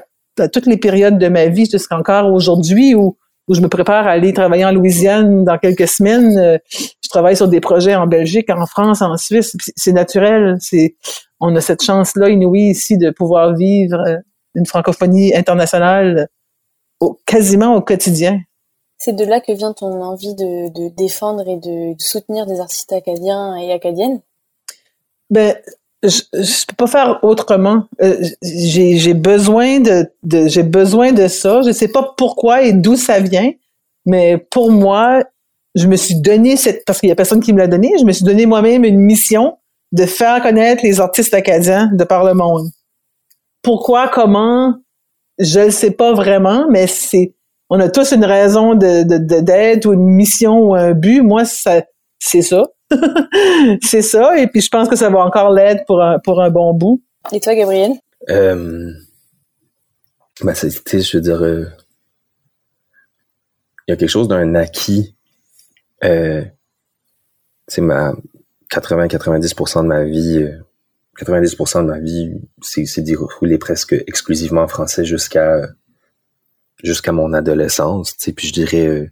toutes 0.50 0.66
les 0.66 0.78
périodes 0.78 1.18
de 1.18 1.28
ma 1.28 1.48
vie, 1.48 1.66
jusqu'encore 1.70 2.32
aujourd'hui 2.32 2.94
où, 2.94 3.18
où 3.48 3.54
je 3.54 3.62
me 3.62 3.68
prépare 3.68 4.08
à 4.08 4.12
aller 4.12 4.34
travailler 4.34 4.66
en 4.66 4.72
Louisiane 4.72 5.44
dans 5.44 5.58
quelques 5.58 5.88
semaines. 5.88 6.38
Euh, 6.38 6.58
je 6.74 7.10
travaille 7.10 7.36
sur 7.36 7.48
des 7.48 7.60
projets 7.60 7.96
en 7.96 8.08
Belgique, 8.08 8.50
en 8.50 8.66
France, 8.66 9.02
en 9.02 9.18
Suisse. 9.18 9.56
C'est 9.76 9.94
naturel. 9.94 10.58
C'est, 10.60 10.96
on 11.40 11.56
a 11.56 11.62
cette 11.62 11.84
chance-là 11.84 12.30
inouïe 12.30 12.72
ici 12.72 12.98
de 12.98 13.12
pouvoir 13.12 13.56
vivre 13.56 14.00
euh, 14.00 14.18
une 14.56 14.66
francophonie 14.66 15.36
internationale 15.36 16.28
quasiment 17.26 17.76
au 17.76 17.82
quotidien. 17.82 18.40
C'est 18.98 19.16
de 19.16 19.26
là 19.26 19.42
que 19.42 19.52
vient 19.52 19.74
ton 19.74 20.02
envie 20.02 20.36
de, 20.36 20.90
défendre 20.96 21.48
et 21.48 21.58
de, 21.58 21.96
soutenir 22.00 22.46
des 22.46 22.60
artistes 22.60 22.94
acadiens 22.94 23.56
et 23.58 23.72
acadiennes? 23.72 24.22
Ben, 25.30 25.56
je, 26.04 26.22
je 26.34 26.66
peux 26.66 26.76
pas 26.76 26.88
faire 26.88 27.20
autrement. 27.24 27.84
Euh, 28.02 28.24
j'ai 28.42 29.14
besoin 29.14 29.80
de, 29.80 30.10
j'ai 30.48 30.64
besoin 30.64 31.12
de 31.12 31.28
ça. 31.28 31.62
Je 31.62 31.72
sais 31.72 31.88
pas 31.88 32.14
pourquoi 32.18 32.64
et 32.64 32.74
d'où 32.74 32.96
ça 32.96 33.20
vient, 33.20 33.52
mais 34.06 34.38
pour 34.38 34.72
moi, 34.72 35.24
je 35.76 35.88
me 35.88 35.98
suis 35.98 36.16
donné 36.16 36.56
cette 36.56 36.86
parce 36.86 37.00
qu'il 37.00 37.10
y 37.10 37.12
a 37.12 37.16
personne 37.16 37.42
qui 37.42 37.54
me 37.54 37.60
l'a 37.60 37.68
donné. 37.68 37.92
Je 38.00 38.06
me 38.06 38.12
suis 38.12 38.24
donné 38.24 38.46
moi-même 38.46 38.86
une 38.86 39.00
mission 39.00 39.58
de 39.92 40.06
faire 40.06 40.42
connaître 40.42 40.84
les 40.84 41.00
artistes 41.00 41.34
acadiens 41.34 41.90
de 41.94 42.04
par 42.04 42.24
le 42.24 42.34
monde. 42.34 42.70
Pourquoi, 43.62 44.08
comment, 44.08 44.76
je 45.38 45.62
ne 45.62 45.70
sais 45.70 45.92
pas 45.92 46.14
vraiment, 46.14 46.68
mais 46.70 46.88
c'est 46.88 47.34
on 47.70 47.80
a 47.80 47.90
tous 47.90 48.12
une 48.12 48.26
raison 48.26 48.76
de 48.76 49.04
d'être 49.04 49.84
de, 49.84 49.88
ou 49.88 49.94
une 49.94 50.08
mission 50.08 50.60
ou 50.60 50.76
un 50.76 50.94
but. 50.94 51.22
Moi, 51.22 51.46
ça 51.46 51.82
c'est 52.20 52.42
ça. 52.42 52.64
c'est 53.82 54.02
ça. 54.02 54.38
Et 54.38 54.48
puis, 54.48 54.62
je 54.62 54.70
pense 54.70 54.90
que 54.90 54.96
ça 54.96 55.10
va 55.10 55.20
encore 55.20 55.52
l'aider 55.52 55.82
pour 55.88 56.02
un, 56.02 56.20
pour 56.20 56.42
un 56.42 56.50
bon 56.50 56.74
bout. 56.74 57.02
Et 57.32 57.40
toi, 57.40 57.56
Gabriel? 57.56 57.94
Euh, 58.30 58.92
ben, 60.42 60.54
c'est, 60.54 60.70
je 61.02 61.18
veux 61.18 61.22
dire, 61.22 61.42
euh, 61.44 61.66
il 63.88 63.92
y 63.92 63.94
a 63.94 63.96
quelque 63.96 64.10
chose 64.10 64.28
d'un 64.28 64.56
acquis. 64.56 65.16
Euh, 66.04 66.44
c'est 67.68 67.82
ma 67.82 68.14
80-90% 68.72 69.84
de 69.84 69.88
ma 69.88 70.04
vie, 70.04 70.46
90% 71.20 71.78
euh, 71.78 71.82
de 71.82 71.88
ma 71.88 72.00
vie, 72.00 72.34
c'est, 72.62 72.86
c'est 72.86 73.02
déroulé 73.02 73.58
presque 73.58 73.94
exclusivement 74.08 74.62
en 74.62 74.68
français 74.68 75.06
jusqu'à 75.06 75.68
jusqu'à 76.84 77.12
mon 77.12 77.34
adolescence. 77.34 78.18
Tu 78.18 78.26
sais, 78.26 78.34
puis 78.34 78.48
je 78.48 78.54
dirais, 78.54 78.88
euh, 78.88 79.10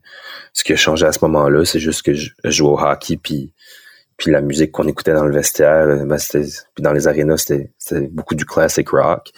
ce 0.54 0.63
qui 0.63 0.73
a 0.73 0.76
changé 0.76 1.06
à 1.06 1.12
ce 1.12 1.19
moment-là, 1.23 1.65
c'est 1.65 1.80
juste 1.80 2.04
que 2.04 2.13
je, 2.13 2.32
jouais 2.43 2.69
au 2.69 2.80
hockey, 2.80 3.17
puis 3.17 3.54
puis 4.15 4.32
la 4.32 4.41
musique 4.41 4.71
qu'on 4.71 4.88
écoutait 4.88 5.13
dans 5.13 5.26
le 5.26 5.34
vestiaire, 5.34 5.88
euh, 5.88 6.06
ben 6.06 6.17
c'était, 6.17 6.47
puis 6.76 6.84
dans 6.84 6.93
les 6.93 7.08
arénas, 7.08 7.38
c'était, 7.38 7.71
c'était 7.78 8.08
beaucoup 8.08 8.36
du 8.36 8.45
classic 8.45 8.89
rock. 8.89 9.32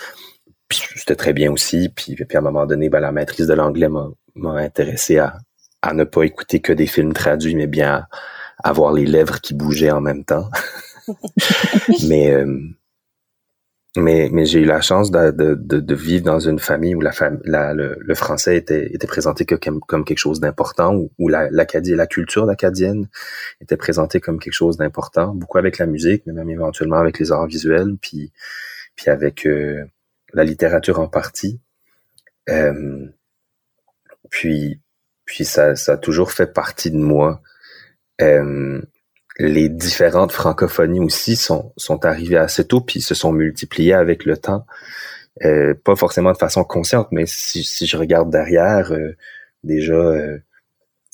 Puis 0.67 0.81
c'était 0.95 1.15
très 1.15 1.33
bien 1.33 1.51
aussi. 1.51 1.89
Puis, 1.89 2.15
puis 2.15 2.35
à 2.35 2.39
un 2.39 2.43
moment 2.43 2.65
donné, 2.65 2.89
ben, 2.89 2.99
la 2.99 3.11
maîtrise 3.11 3.47
de 3.47 3.53
l'anglais 3.53 3.87
m'a, 3.87 4.09
m'a 4.35 4.55
intéressé 4.57 5.17
à, 5.17 5.37
à 5.81 5.93
ne 5.93 6.03
pas 6.03 6.23
écouter 6.23 6.59
que 6.59 6.73
des 6.73 6.87
films 6.87 7.13
traduits, 7.13 7.55
mais 7.55 7.67
bien 7.67 8.05
à, 8.63 8.69
avoir 8.69 8.91
les 8.91 9.05
lèvres 9.05 9.39
qui 9.39 9.53
bougeaient 9.53 9.91
en 9.91 10.01
même 10.01 10.25
temps. 10.25 10.49
mais 12.07 12.31
euh, 12.31 12.59
mais, 13.95 14.29
mais 14.31 14.45
j'ai 14.45 14.59
eu 14.59 14.65
la 14.65 14.81
chance 14.81 15.11
de, 15.11 15.31
de, 15.31 15.55
de, 15.55 15.95
vivre 15.95 16.25
dans 16.25 16.39
une 16.39 16.59
famille 16.59 16.95
où 16.95 17.01
la, 17.01 17.11
la 17.43 17.73
le, 17.73 17.97
le, 17.99 18.15
français 18.15 18.57
était, 18.57 18.93
était 18.93 19.07
présenté 19.07 19.45
que, 19.45 19.55
comme, 19.55 19.79
comme 19.79 20.03
quelque 20.03 20.17
chose 20.17 20.39
d'important, 20.39 20.93
où, 20.95 21.11
où 21.17 21.29
et 21.29 21.33
la 21.95 22.07
culture 22.07 22.49
acadienne 22.49 23.07
était 23.61 23.77
présentée 23.77 24.19
comme 24.19 24.39
quelque 24.39 24.53
chose 24.53 24.77
d'important, 24.77 25.33
beaucoup 25.33 25.57
avec 25.57 25.77
la 25.77 25.85
musique, 25.85 26.23
mais 26.25 26.33
même 26.33 26.49
éventuellement 26.49 26.97
avec 26.97 27.19
les 27.19 27.31
arts 27.31 27.47
visuels, 27.47 27.95
puis, 28.01 28.31
puis 28.95 29.09
avec 29.09 29.45
euh, 29.45 29.85
la 30.33 30.43
littérature 30.43 30.99
en 30.99 31.07
partie. 31.07 31.59
Euh, 32.49 33.07
puis, 34.29 34.79
puis 35.25 35.45
ça, 35.45 35.75
ça 35.75 35.93
a 35.93 35.97
toujours 35.97 36.31
fait 36.31 36.53
partie 36.53 36.91
de 36.91 36.97
moi. 36.97 37.41
Euh, 38.21 38.81
les 39.37 39.69
différentes 39.69 40.31
francophonies 40.31 40.99
aussi 40.99 41.35
sont, 41.35 41.73
sont 41.77 42.05
arrivées 42.05 42.37
assez 42.37 42.65
tôt 42.65 42.81
puis 42.81 43.01
se 43.01 43.15
sont 43.15 43.31
multipliées 43.31 43.93
avec 43.93 44.25
le 44.25 44.37
temps. 44.37 44.65
Euh, 45.43 45.73
pas 45.73 45.95
forcément 45.95 46.31
de 46.31 46.37
façon 46.37 46.63
consciente, 46.63 47.09
mais 47.11 47.25
si, 47.25 47.63
si 47.63 47.85
je 47.85 47.97
regarde 47.97 48.29
derrière, 48.29 48.93
euh, 48.93 49.17
déjà, 49.63 49.93
euh, 49.93 50.39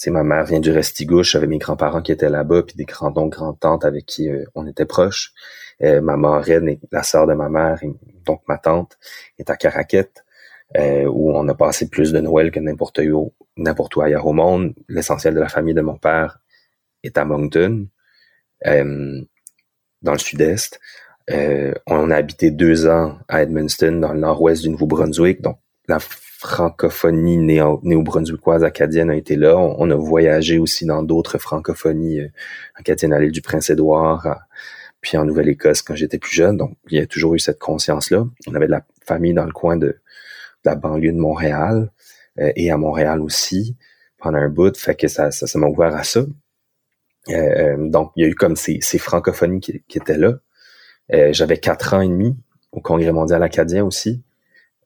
ma 0.08 0.24
mère 0.24 0.46
vient 0.46 0.60
du 0.60 0.72
Restigouche, 0.72 1.32
j'avais 1.32 1.48
mes 1.48 1.58
grands-parents 1.58 2.02
qui 2.02 2.12
étaient 2.12 2.30
là-bas, 2.30 2.64
puis 2.64 2.76
des 2.76 2.86
grands-oncles, 2.86 3.36
grandes-tantes 3.36 3.86
avec 3.86 4.06
qui 4.06 4.30
euh, 4.30 4.46
on 4.54 4.68
était 4.68 4.86
proches. 4.86 5.34
Euh, 5.82 6.02
ma 6.02 6.18
marraine, 6.18 6.78
la 6.92 7.02
sœur 7.02 7.26
de 7.26 7.34
ma 7.34 7.50
mère, 7.50 7.80
donc 8.26 8.42
ma 8.48 8.60
tante, 8.60 9.00
est 9.40 9.50
à 9.50 9.56
Caraquette, 9.58 10.24
où 10.78 11.36
on 11.36 11.48
a 11.48 11.56
passé 11.56 11.90
plus 11.90 12.14
de 12.14 12.20
Noël 12.22 12.52
que 12.52 12.60
n'importe 12.60 13.00
où, 13.00 13.34
n'importe 13.58 13.96
où 13.96 14.02
ailleurs 14.02 14.28
au 14.28 14.34
monde. 14.34 14.74
L'essentiel 14.88 15.34
de 15.34 15.40
la 15.40 15.50
famille 15.50 15.74
de 15.74 15.82
mon 15.82 15.98
père 15.98 16.40
est 17.04 17.18
à 17.18 17.26
Moncton. 17.26 17.88
Euh, 18.68 19.22
dans 20.02 20.14
le 20.14 20.18
sud-est. 20.18 20.80
Euh, 21.30 21.74
on 21.86 22.10
a 22.10 22.16
habité 22.16 22.50
deux 22.50 22.88
ans 22.88 23.20
à 23.28 23.44
Edmundston, 23.44 24.00
dans 24.00 24.14
le 24.14 24.20
nord-ouest 24.20 24.64
du 24.64 24.70
Nouveau-Brunswick. 24.70 25.42
Donc, 25.42 25.60
la 25.88 26.00
francophonie 26.00 27.38
néo-brunswickoise 27.38 28.64
acadienne 28.64 29.12
a 29.12 29.16
été 29.16 29.36
là. 29.36 29.56
On, 29.58 29.90
a 29.92 29.96
voyagé 29.96 30.58
aussi 30.58 30.86
dans 30.86 31.04
d'autres 31.04 31.38
francophonies 31.38 32.22
euh, 32.22 32.28
acadiennes 32.76 33.14
à 33.14 33.20
l'île 33.20 33.32
du 33.32 33.42
Prince-Édouard, 33.42 34.40
puis 35.02 35.18
en 35.18 35.26
Nouvelle-Écosse 35.26 35.84
quand 35.84 35.96
j'étais 35.96 36.18
plus 36.18 36.34
jeune. 36.34 36.58
Donc, 36.58 36.76
il 36.90 36.98
y 36.98 37.02
a 37.02 37.06
toujours 37.06 37.36
eu 37.36 37.40
cette 37.40 37.60
conscience-là. 37.60 38.26
On 38.48 38.56
avait 38.56 38.66
de 38.66 38.72
la 38.72 38.86
famille 39.06 39.34
dans 39.34 39.46
le 39.46 39.52
coin 39.52 39.78
de, 39.78 40.00
la 40.64 40.76
banlieue 40.76 41.12
de 41.12 41.18
Montréal 41.18 41.92
et 42.38 42.72
à 42.72 42.78
Montréal 42.78 43.22
aussi 43.22 43.76
pendant 44.18 44.38
un 44.38 44.50
bout. 44.50 44.76
Fait 44.78 44.96
que 44.96 45.08
ça, 45.08 45.32
ça 45.32 45.60
m'a 45.60 45.68
ouvert 45.68 45.96
à 45.96 46.04
ça. 46.04 46.22
Euh, 47.30 47.34
euh, 47.34 47.90
donc, 47.90 48.12
il 48.16 48.24
y 48.24 48.26
a 48.26 48.30
eu 48.30 48.36
comme 48.36 48.56
ces, 48.56 48.80
ces 48.82 48.98
francophonies 48.98 49.60
qui, 49.60 49.84
qui, 49.88 49.98
étaient 49.98 50.18
là. 50.18 50.34
Euh, 51.14 51.34
j'avais 51.34 51.58
quatre 51.58 51.94
ans 51.94 52.02
et 52.02 52.08
demi 52.08 52.36
au 52.72 52.82
Congrès 52.82 53.12
mondial 53.12 53.44
acadien 53.44 53.86
aussi. 53.86 54.24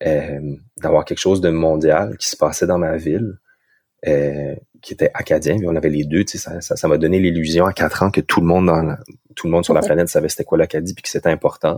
euh, 0.05 0.55
d'avoir 0.77 1.05
quelque 1.05 1.19
chose 1.19 1.41
de 1.41 1.49
mondial 1.49 2.17
qui 2.17 2.27
se 2.29 2.35
passait 2.37 2.67
dans 2.67 2.77
ma 2.77 2.97
ville, 2.97 3.39
euh, 4.07 4.55
qui 4.81 4.93
était 4.93 5.11
acadien. 5.13 5.57
on 5.65 5.75
avait 5.75 5.89
les 5.89 6.03
deux. 6.03 6.23
Ça, 6.27 6.61
ça, 6.61 6.75
ça 6.75 6.87
m'a 6.87 6.97
donné 6.97 7.19
l'illusion 7.19 7.65
à 7.65 7.73
quatre 7.73 8.03
ans 8.03 8.11
que 8.11 8.21
tout 8.21 8.41
le 8.41 8.47
monde 8.47 8.67
dans 8.67 8.97
tout 9.35 9.47
le 9.47 9.51
monde 9.51 9.65
sur 9.65 9.73
la 9.73 9.81
planète 9.81 10.07
savait 10.09 10.29
c'était 10.29 10.45
quoi 10.45 10.57
l'Acadie 10.57 10.93
puis 10.93 11.03
que 11.03 11.09
c'était 11.09 11.29
important. 11.29 11.77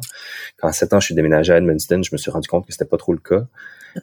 Quand 0.58 0.68
à 0.68 0.74
sept 0.74 0.94
ans, 0.94 1.00
je 1.00 1.06
suis 1.08 1.16
déménagé 1.16 1.54
à 1.54 1.58
Edmundston, 1.58 2.04
je 2.04 2.10
me 2.12 2.18
suis 2.18 2.32
rendu 2.32 2.48
compte 2.48 2.66
que 2.68 2.72
c'était 2.72 2.86
pas 2.86 2.98
trop 2.98 3.14
le 3.14 3.20
cas. 3.20 3.48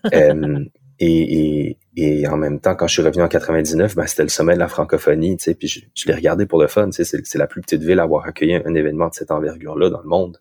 euh, 0.14 0.64
et, 0.98 1.66
et, 1.66 1.78
et, 1.96 2.28
en 2.28 2.36
même 2.36 2.60
temps, 2.60 2.74
quand 2.74 2.86
je 2.86 2.94
suis 2.94 3.02
revenu 3.02 3.22
en 3.22 3.28
99, 3.28 3.94
ben, 3.94 4.06
c'était 4.06 4.22
le 4.22 4.28
sommet 4.28 4.54
de 4.54 4.58
la 4.58 4.68
francophonie, 4.68 5.36
tu 5.36 5.44
sais, 5.44 5.54
puis 5.54 5.68
je, 5.68 5.80
je 5.94 6.06
l'ai 6.06 6.14
regardé 6.14 6.46
pour 6.46 6.60
le 6.60 6.68
fun, 6.68 6.90
tu 6.90 7.04
sais, 7.04 7.20
c'est 7.24 7.38
la 7.38 7.46
plus 7.46 7.60
petite 7.60 7.82
ville 7.82 8.00
à 8.00 8.04
avoir 8.04 8.26
accueilli 8.26 8.54
un 8.54 8.74
événement 8.74 9.08
de 9.08 9.14
cette 9.14 9.30
envergure-là 9.30 9.90
dans 9.90 10.00
le 10.00 10.08
monde. 10.08 10.40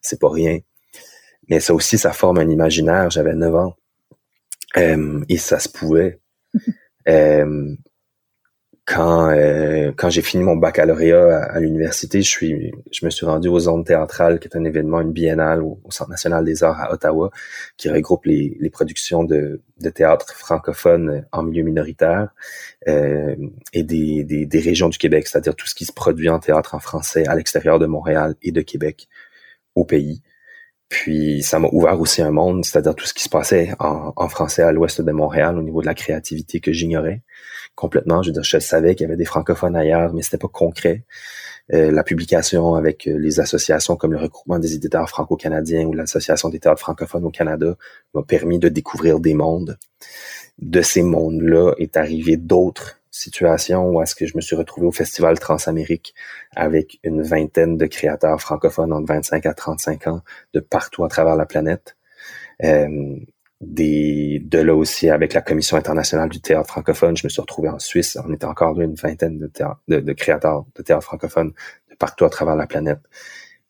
C'est 0.00 0.20
pas 0.20 0.30
rien. 0.30 0.58
Mais 1.50 1.60
ça 1.60 1.74
aussi, 1.74 1.98
ça 1.98 2.12
forme 2.12 2.38
un 2.38 2.48
imaginaire. 2.48 3.10
J'avais 3.10 3.34
9 3.34 3.54
ans. 3.56 3.76
Euh, 4.76 5.20
et 5.28 5.36
ça 5.36 5.58
se 5.58 5.68
pouvait. 5.68 6.20
euh, 7.08 7.74
quand 8.86 9.30
euh, 9.30 9.92
quand 9.96 10.10
j'ai 10.10 10.22
fini 10.22 10.42
mon 10.42 10.56
baccalauréat 10.56 11.44
à, 11.44 11.60
l'université, 11.60 12.22
je 12.22 12.28
suis 12.28 12.72
je 12.90 13.04
me 13.04 13.10
suis 13.10 13.26
rendu 13.26 13.48
aux 13.48 13.68
Ondes 13.68 13.86
théâtrales, 13.86 14.40
qui 14.40 14.48
est 14.48 14.56
un 14.56 14.64
événement, 14.64 15.00
une 15.00 15.12
biennale 15.12 15.62
au, 15.62 15.78
Centre 15.90 16.10
national 16.10 16.44
des 16.44 16.64
arts 16.64 16.80
à 16.80 16.92
Ottawa, 16.92 17.30
qui 17.76 17.88
regroupe 17.88 18.24
les, 18.24 18.56
les 18.60 18.70
productions 18.70 19.22
de, 19.24 19.60
de 19.80 19.90
théâtre 19.90 20.34
francophone 20.34 21.24
en 21.32 21.42
milieu 21.42 21.62
minoritaire 21.62 22.30
euh, 22.88 23.36
et 23.72 23.82
des, 23.84 24.24
des, 24.24 24.46
des 24.46 24.60
régions 24.60 24.88
du 24.88 24.98
Québec, 24.98 25.28
c'est-à-dire 25.28 25.54
tout 25.54 25.66
ce 25.66 25.74
qui 25.74 25.84
se 25.84 25.92
produit 25.92 26.28
en 26.28 26.40
théâtre 26.40 26.74
en 26.74 26.80
français 26.80 27.26
à 27.26 27.34
l'extérieur 27.34 27.78
de 27.78 27.86
Montréal 27.86 28.34
et 28.42 28.52
de 28.52 28.60
Québec 28.62 29.08
au 29.74 29.84
pays. 29.84 30.22
Puis 30.88 31.42
ça 31.42 31.60
m'a 31.60 31.68
ouvert 31.70 32.00
aussi 32.00 32.22
un 32.22 32.32
monde, 32.32 32.64
c'est-à-dire 32.64 32.96
tout 32.96 33.06
ce 33.06 33.14
qui 33.14 33.22
se 33.22 33.28
passait 33.28 33.72
en, 33.78 34.12
en 34.16 34.28
français 34.28 34.62
à 34.62 34.72
l'ouest 34.72 35.00
de 35.00 35.12
Montréal 35.12 35.56
au 35.58 35.62
niveau 35.62 35.80
de 35.80 35.86
la 35.86 35.94
créativité 35.94 36.60
que 36.60 36.72
j'ignorais 36.72 37.22
complètement. 37.74 38.22
Je 38.22 38.28
veux 38.28 38.34
dire, 38.34 38.44
je 38.44 38.58
savais 38.58 38.94
qu'il 38.94 39.04
y 39.04 39.08
avait 39.08 39.16
des 39.16 39.24
francophones 39.24 39.76
ailleurs, 39.76 40.12
mais 40.12 40.22
c'était 40.22 40.38
pas 40.38 40.48
concret. 40.48 41.04
Euh, 41.72 41.92
la 41.92 42.02
publication 42.02 42.74
avec 42.74 43.06
euh, 43.06 43.16
les 43.16 43.38
associations 43.38 43.96
comme 43.96 44.12
le 44.12 44.18
regroupement 44.18 44.58
des 44.58 44.74
éditeurs 44.74 45.08
franco-canadiens 45.08 45.86
ou 45.86 45.92
l'association 45.92 46.48
des 46.48 46.58
théâtres 46.58 46.80
francophones 46.80 47.24
au 47.24 47.30
Canada 47.30 47.76
m'a 48.12 48.22
permis 48.22 48.58
de 48.58 48.68
découvrir 48.68 49.20
des 49.20 49.34
mondes. 49.34 49.78
De 50.58 50.82
ces 50.82 51.02
mondes-là 51.02 51.72
est 51.78 51.96
arrivé 51.96 52.36
d'autres 52.36 53.00
situations 53.10 53.88
où 53.88 54.02
est-ce 54.02 54.14
que 54.14 54.26
je 54.26 54.36
me 54.36 54.40
suis 54.40 54.56
retrouvé 54.56 54.86
au 54.86 54.92
Festival 54.92 55.38
Transamérique 55.38 56.14
avec 56.54 56.98
une 57.04 57.22
vingtaine 57.22 57.76
de 57.76 57.86
créateurs 57.86 58.40
francophones 58.40 58.92
entre 58.92 59.06
25 59.06 59.46
à 59.46 59.54
35 59.54 60.06
ans 60.08 60.22
de 60.54 60.60
partout 60.60 61.04
à 61.04 61.08
travers 61.08 61.36
la 61.36 61.46
planète. 61.46 61.96
Euh, 62.64 63.16
de 63.60 64.58
là 64.58 64.74
aussi 64.74 65.10
avec 65.10 65.34
la 65.34 65.42
Commission 65.42 65.76
internationale 65.76 66.28
du 66.28 66.40
théâtre 66.40 66.68
francophone. 66.68 67.16
Je 67.16 67.26
me 67.26 67.28
suis 67.28 67.40
retrouvé 67.40 67.68
en 67.68 67.78
Suisse. 67.78 68.16
On 68.26 68.32
était 68.32 68.46
encore 68.46 68.74
là 68.74 68.84
une 68.84 68.94
vingtaine 68.94 69.38
de, 69.38 70.12
créateurs 70.12 70.64
de 70.74 70.82
théâtre 70.82 71.04
francophone 71.04 71.52
de 71.90 71.94
partout 71.96 72.24
à 72.24 72.30
travers 72.30 72.56
la 72.56 72.66
planète. 72.66 73.00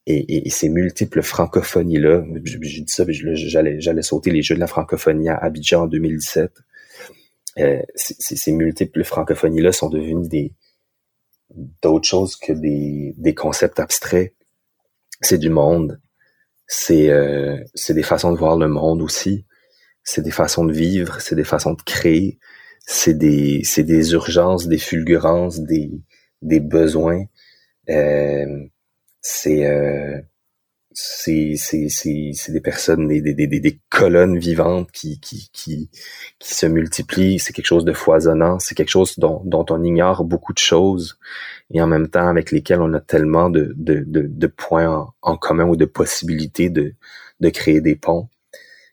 Et, 0.07 0.49
ces 0.51 0.69
multiples 0.69 1.23
francophonies-là, 1.23 2.25
j'ai 2.45 2.59
dit 2.59 2.85
ça, 2.93 3.05
j'allais, 3.09 4.03
sauter 4.03 4.31
les 4.31 4.43
Jeux 4.43 4.55
de 4.55 4.61
la 4.61 4.67
francophonie 4.67 5.29
à 5.29 5.37
Abidjan 5.37 5.83
en 5.83 5.87
2017. 5.87 6.53
Euh, 7.59 7.83
ces, 7.95 8.53
multiples 8.53 9.05
francophonies-là 9.05 9.73
sont 9.73 9.89
devenues 9.89 10.29
des 10.29 10.53
d'autres 11.83 12.09
choses 12.09 12.37
que 12.37 12.53
des, 12.53 13.35
concepts 13.35 13.81
abstraits. 13.81 14.35
C'est 15.21 15.39
du 15.39 15.51
monde. 15.51 16.01
Euh, 16.91 17.59
c'est 17.75 17.95
des 17.95 18.03
façons 18.03 18.33
de 18.33 18.39
voir 18.39 18.57
le 18.57 18.69
monde 18.69 19.03
aussi 19.03 19.45
c'est 20.05 20.23
des 20.23 20.31
façons 20.31 20.65
de 20.65 20.73
vivre, 20.73 21.21
c'est 21.21 21.37
des 21.37 21.45
façons 21.45 21.75
de 21.75 21.83
créer, 21.83 22.39
c'est 22.87 23.15
des, 23.15 23.63
urgences, 24.13 24.67
des 24.67 24.79
fulgurances, 24.79 25.61
des, 25.61 26.61
besoins. 26.61 27.25
Euh, 27.89 28.65
c'est, 29.21 29.67
euh, 29.67 30.21
c'est, 30.93 31.55
c'est, 31.57 31.89
c'est, 31.89 32.33
c'est 32.35 32.53
des 32.53 32.61
personnes, 32.61 33.09
des, 33.09 33.21
des, 33.21 33.81
colonnes 33.91 34.39
vivantes 34.39 34.91
qui, 34.91 35.21
se 36.41 36.67
multiplient. 36.67 37.39
C'est 37.39 37.53
quelque 37.53 37.67
chose 37.67 37.85
de 37.85 37.93
foisonnant. 37.93 38.59
C'est 38.59 38.75
quelque 38.75 38.91
chose 38.91 39.19
dont, 39.19 39.67
on 39.71 39.85
ignore 39.85 40.25
beaucoup 40.25 40.53
de 40.53 40.59
choses 40.59 41.19
et 41.73 41.81
en 41.81 41.87
même 41.87 42.09
temps 42.09 42.27
avec 42.27 42.51
lesquelles 42.51 42.81
on 42.81 42.93
a 42.95 43.01
tellement 43.01 43.51
de, 43.51 44.47
points 44.49 45.13
en, 45.23 45.37
commun 45.37 45.65
ou 45.67 45.77
de 45.77 45.85
possibilités 45.85 46.71
de 46.71 46.95
créer 47.51 47.81
des 47.81 47.97
ponts 47.97 48.29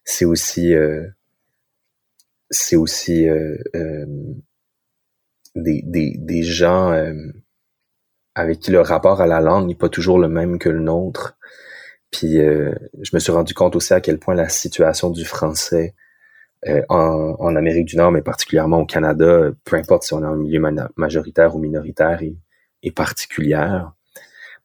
c'est 0.07 0.23
aussi 0.25 0.73
euh, 0.73 1.05
c'est 2.49 2.77
aussi 2.77 3.27
euh, 3.27 3.57
euh, 3.75 4.05
des, 5.53 5.81
des, 5.83 6.15
des, 6.17 6.43
gens 6.43 6.95
avec 8.33 8.59
qui 8.59 8.71
le 8.71 8.79
rapport 8.79 9.19
à 9.19 9.27
la 9.27 9.41
langue 9.41 9.67
n'est 9.67 9.75
pas 9.75 9.89
toujours 9.89 10.17
le 10.17 10.29
même 10.29 10.59
que 10.59 10.69
le 10.69 10.79
nôtre. 10.79 11.37
Puis 12.09 12.35
je 12.37 13.09
me 13.13 13.19
suis 13.19 13.31
rendu 13.33 13.53
compte 13.53 13.75
aussi 13.75 13.93
à 13.93 13.99
quel 13.99 14.17
point 14.17 14.33
la 14.33 14.47
situation 14.47 15.09
du 15.09 15.25
français 15.25 15.93
en, 16.89 17.35
en, 17.39 17.55
Amérique 17.55 17.87
du 17.87 17.97
Nord, 17.97 18.11
mais 18.11 18.21
particulièrement 18.21 18.79
au 18.81 18.85
Canada, 18.85 19.51
peu 19.65 19.75
importe 19.75 20.03
si 20.03 20.13
on 20.13 20.23
est 20.23 20.27
en 20.27 20.37
milieu 20.37 20.61
majoritaire 20.95 21.55
ou 21.55 21.59
minoritaire, 21.59 22.21
est, 22.21 22.37
est, 22.83 22.91
particulière. 22.91 23.91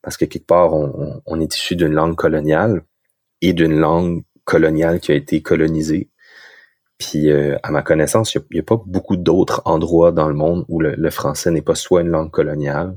Parce 0.02 0.16
que 0.16 0.24
quelque 0.24 0.46
part, 0.46 0.74
on, 0.74 1.20
on 1.26 1.40
est 1.40 1.54
issu 1.54 1.74
d'une 1.74 1.92
langue 1.92 2.16
coloniale 2.16 2.82
et 3.40 3.54
d'une 3.54 3.78
langue 3.78 4.22
colonial 4.44 5.00
qui 5.00 5.12
a 5.12 5.14
été 5.14 5.42
colonisé. 5.42 6.10
Puis, 6.98 7.30
euh, 7.30 7.56
à 7.62 7.70
ma 7.70 7.82
connaissance, 7.82 8.34
il 8.34 8.42
n'y 8.52 8.60
a, 8.60 8.62
pas 8.62 8.80
beaucoup 8.86 9.16
d'autres 9.16 9.62
endroits 9.64 10.12
dans 10.12 10.28
le 10.28 10.34
monde 10.34 10.64
où 10.68 10.80
le, 10.80 11.10
français 11.10 11.50
n'est 11.50 11.62
pas 11.62 11.74
soit 11.74 12.02
une 12.02 12.08
langue 12.08 12.30
coloniale, 12.30 12.96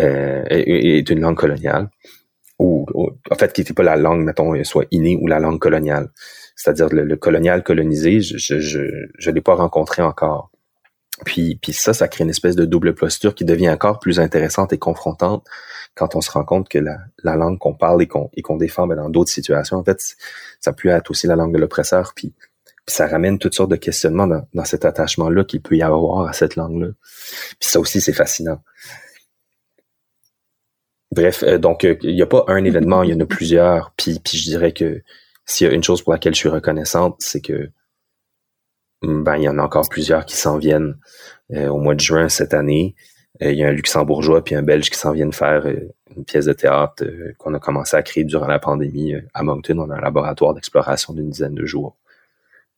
euh, 0.00 0.44
est, 0.48 1.08
une 1.08 1.20
langue 1.20 1.36
coloniale, 1.36 1.88
ou, 2.58 2.86
en 3.30 3.34
fait, 3.36 3.52
qui 3.52 3.60
n'était 3.60 3.74
pas 3.74 3.82
la 3.82 3.96
langue, 3.96 4.24
mettons, 4.24 4.62
soit 4.64 4.86
innée 4.90 5.16
ou 5.20 5.28
la 5.28 5.38
langue 5.38 5.60
coloniale. 5.60 6.10
C'est-à-dire 6.56 6.88
le, 6.90 7.16
colonial 7.16 7.62
colonisé, 7.62 8.20
je 8.20 8.54
ne 8.54 8.60
je, 8.60 9.30
l'ai 9.30 9.40
pas 9.40 9.54
rencontré 9.54 10.02
encore. 10.02 10.50
Puis, 11.24 11.58
puis 11.62 11.72
ça, 11.72 11.94
ça 11.94 12.08
crée 12.08 12.24
une 12.24 12.30
espèce 12.30 12.56
de 12.56 12.64
double 12.66 12.94
posture 12.94 13.34
qui 13.34 13.44
devient 13.44 13.70
encore 13.70 13.98
plus 14.00 14.20
intéressante 14.20 14.72
et 14.72 14.78
confrontante 14.78 15.46
quand 15.94 16.14
on 16.14 16.20
se 16.20 16.30
rend 16.30 16.44
compte 16.44 16.68
que 16.68 16.78
la, 16.78 16.98
la 17.24 17.36
langue 17.36 17.58
qu'on 17.58 17.74
parle 17.74 18.02
et 18.02 18.06
qu'on 18.06 18.30
qu'on 18.42 18.56
défend 18.56 18.86
ben, 18.86 18.96
dans 18.96 19.08
d'autres 19.08 19.30
situations, 19.30 19.78
en 19.78 19.84
fait, 19.84 19.98
ça 20.60 20.72
peut 20.72 20.88
être 20.88 21.10
aussi 21.10 21.26
la 21.26 21.36
langue 21.36 21.54
de 21.54 21.58
l'oppresseur. 21.58 22.12
Puis, 22.14 22.34
puis 22.86 22.94
ça 22.94 23.06
ramène 23.06 23.38
toutes 23.38 23.54
sortes 23.54 23.70
de 23.70 23.76
questionnements 23.76 24.26
dans, 24.26 24.46
dans 24.52 24.64
cet 24.64 24.84
attachement-là 24.84 25.44
qu'il 25.44 25.62
peut 25.62 25.76
y 25.76 25.82
avoir 25.82 26.28
à 26.28 26.32
cette 26.34 26.54
langue-là. 26.54 26.88
Puis 27.58 27.68
ça 27.70 27.80
aussi, 27.80 28.00
c'est 28.00 28.12
fascinant. 28.12 28.60
Bref, 31.12 31.42
euh, 31.44 31.56
donc 31.56 31.84
euh, 31.84 31.96
il 32.02 32.14
n'y 32.14 32.22
a 32.22 32.26
pas 32.26 32.44
un 32.48 32.62
événement, 32.64 33.02
il 33.02 33.10
y 33.10 33.14
en 33.14 33.20
a 33.20 33.26
plusieurs. 33.26 33.92
Puis, 33.96 34.20
puis 34.22 34.36
je 34.36 34.44
dirais 34.44 34.72
que 34.72 35.02
s'il 35.46 35.66
y 35.66 35.70
a 35.70 35.72
une 35.72 35.82
chose 35.82 36.02
pour 36.02 36.12
laquelle 36.12 36.34
je 36.34 36.40
suis 36.40 36.48
reconnaissante, 36.50 37.16
c'est 37.20 37.40
que 37.40 37.70
ben 39.02 39.36
il 39.36 39.42
y 39.44 39.48
en 39.48 39.58
a 39.58 39.62
encore 39.62 39.88
plusieurs 39.88 40.24
qui 40.24 40.36
s'en 40.36 40.58
viennent 40.58 40.96
euh, 41.52 41.68
au 41.68 41.78
mois 41.78 41.94
de 41.94 42.00
juin 42.00 42.28
cette 42.28 42.54
année. 42.54 42.94
Euh, 43.42 43.52
il 43.52 43.58
y 43.58 43.64
a 43.64 43.68
un 43.68 43.72
luxembourgeois 43.72 44.42
puis 44.42 44.54
un 44.54 44.62
belge 44.62 44.90
qui 44.90 44.98
s'en 44.98 45.12
viennent 45.12 45.32
faire 45.32 45.66
euh, 45.66 45.92
une 46.16 46.24
pièce 46.24 46.46
de 46.46 46.52
théâtre 46.52 47.04
qu'on 47.38 47.52
a 47.54 47.58
commencé 47.58 47.96
à 47.96 48.02
créer 48.02 48.24
durant 48.24 48.46
la 48.46 48.58
pandémie 48.58 49.14
à 49.34 49.42
Moncton. 49.42 49.78
On 49.78 49.90
a 49.90 49.96
un 49.96 50.00
laboratoire 50.00 50.54
d'exploration 50.54 51.12
d'une 51.12 51.30
dizaine 51.30 51.54
de 51.54 51.66
jours. 51.66 51.96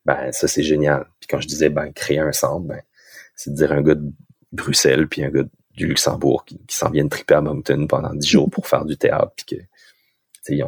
Ben 0.04 0.32
ça 0.32 0.48
c'est 0.48 0.62
génial. 0.62 1.06
Puis 1.20 1.28
quand 1.28 1.40
je 1.40 1.46
disais 1.46 1.68
ben 1.68 1.92
créer 1.92 2.18
un 2.18 2.32
centre, 2.32 2.66
ben 2.66 2.80
c'est 3.36 3.50
de 3.50 3.56
dire 3.56 3.72
un 3.72 3.82
gars 3.82 3.94
de 3.94 4.10
Bruxelles 4.52 5.06
puis 5.06 5.24
un 5.24 5.30
gars 5.30 5.44
du 5.74 5.86
Luxembourg 5.86 6.44
qui, 6.44 6.58
s'en 6.68 6.90
viennent 6.90 7.08
triper 7.08 7.34
à 7.34 7.40
Moncton 7.40 7.86
pendant 7.86 8.12
dix 8.14 8.28
jours 8.28 8.50
pour 8.50 8.66
faire 8.66 8.84
du 8.84 8.96
théâtre 8.96 9.32
puis 9.36 9.56
que 9.56 9.62
ils, 10.48 10.64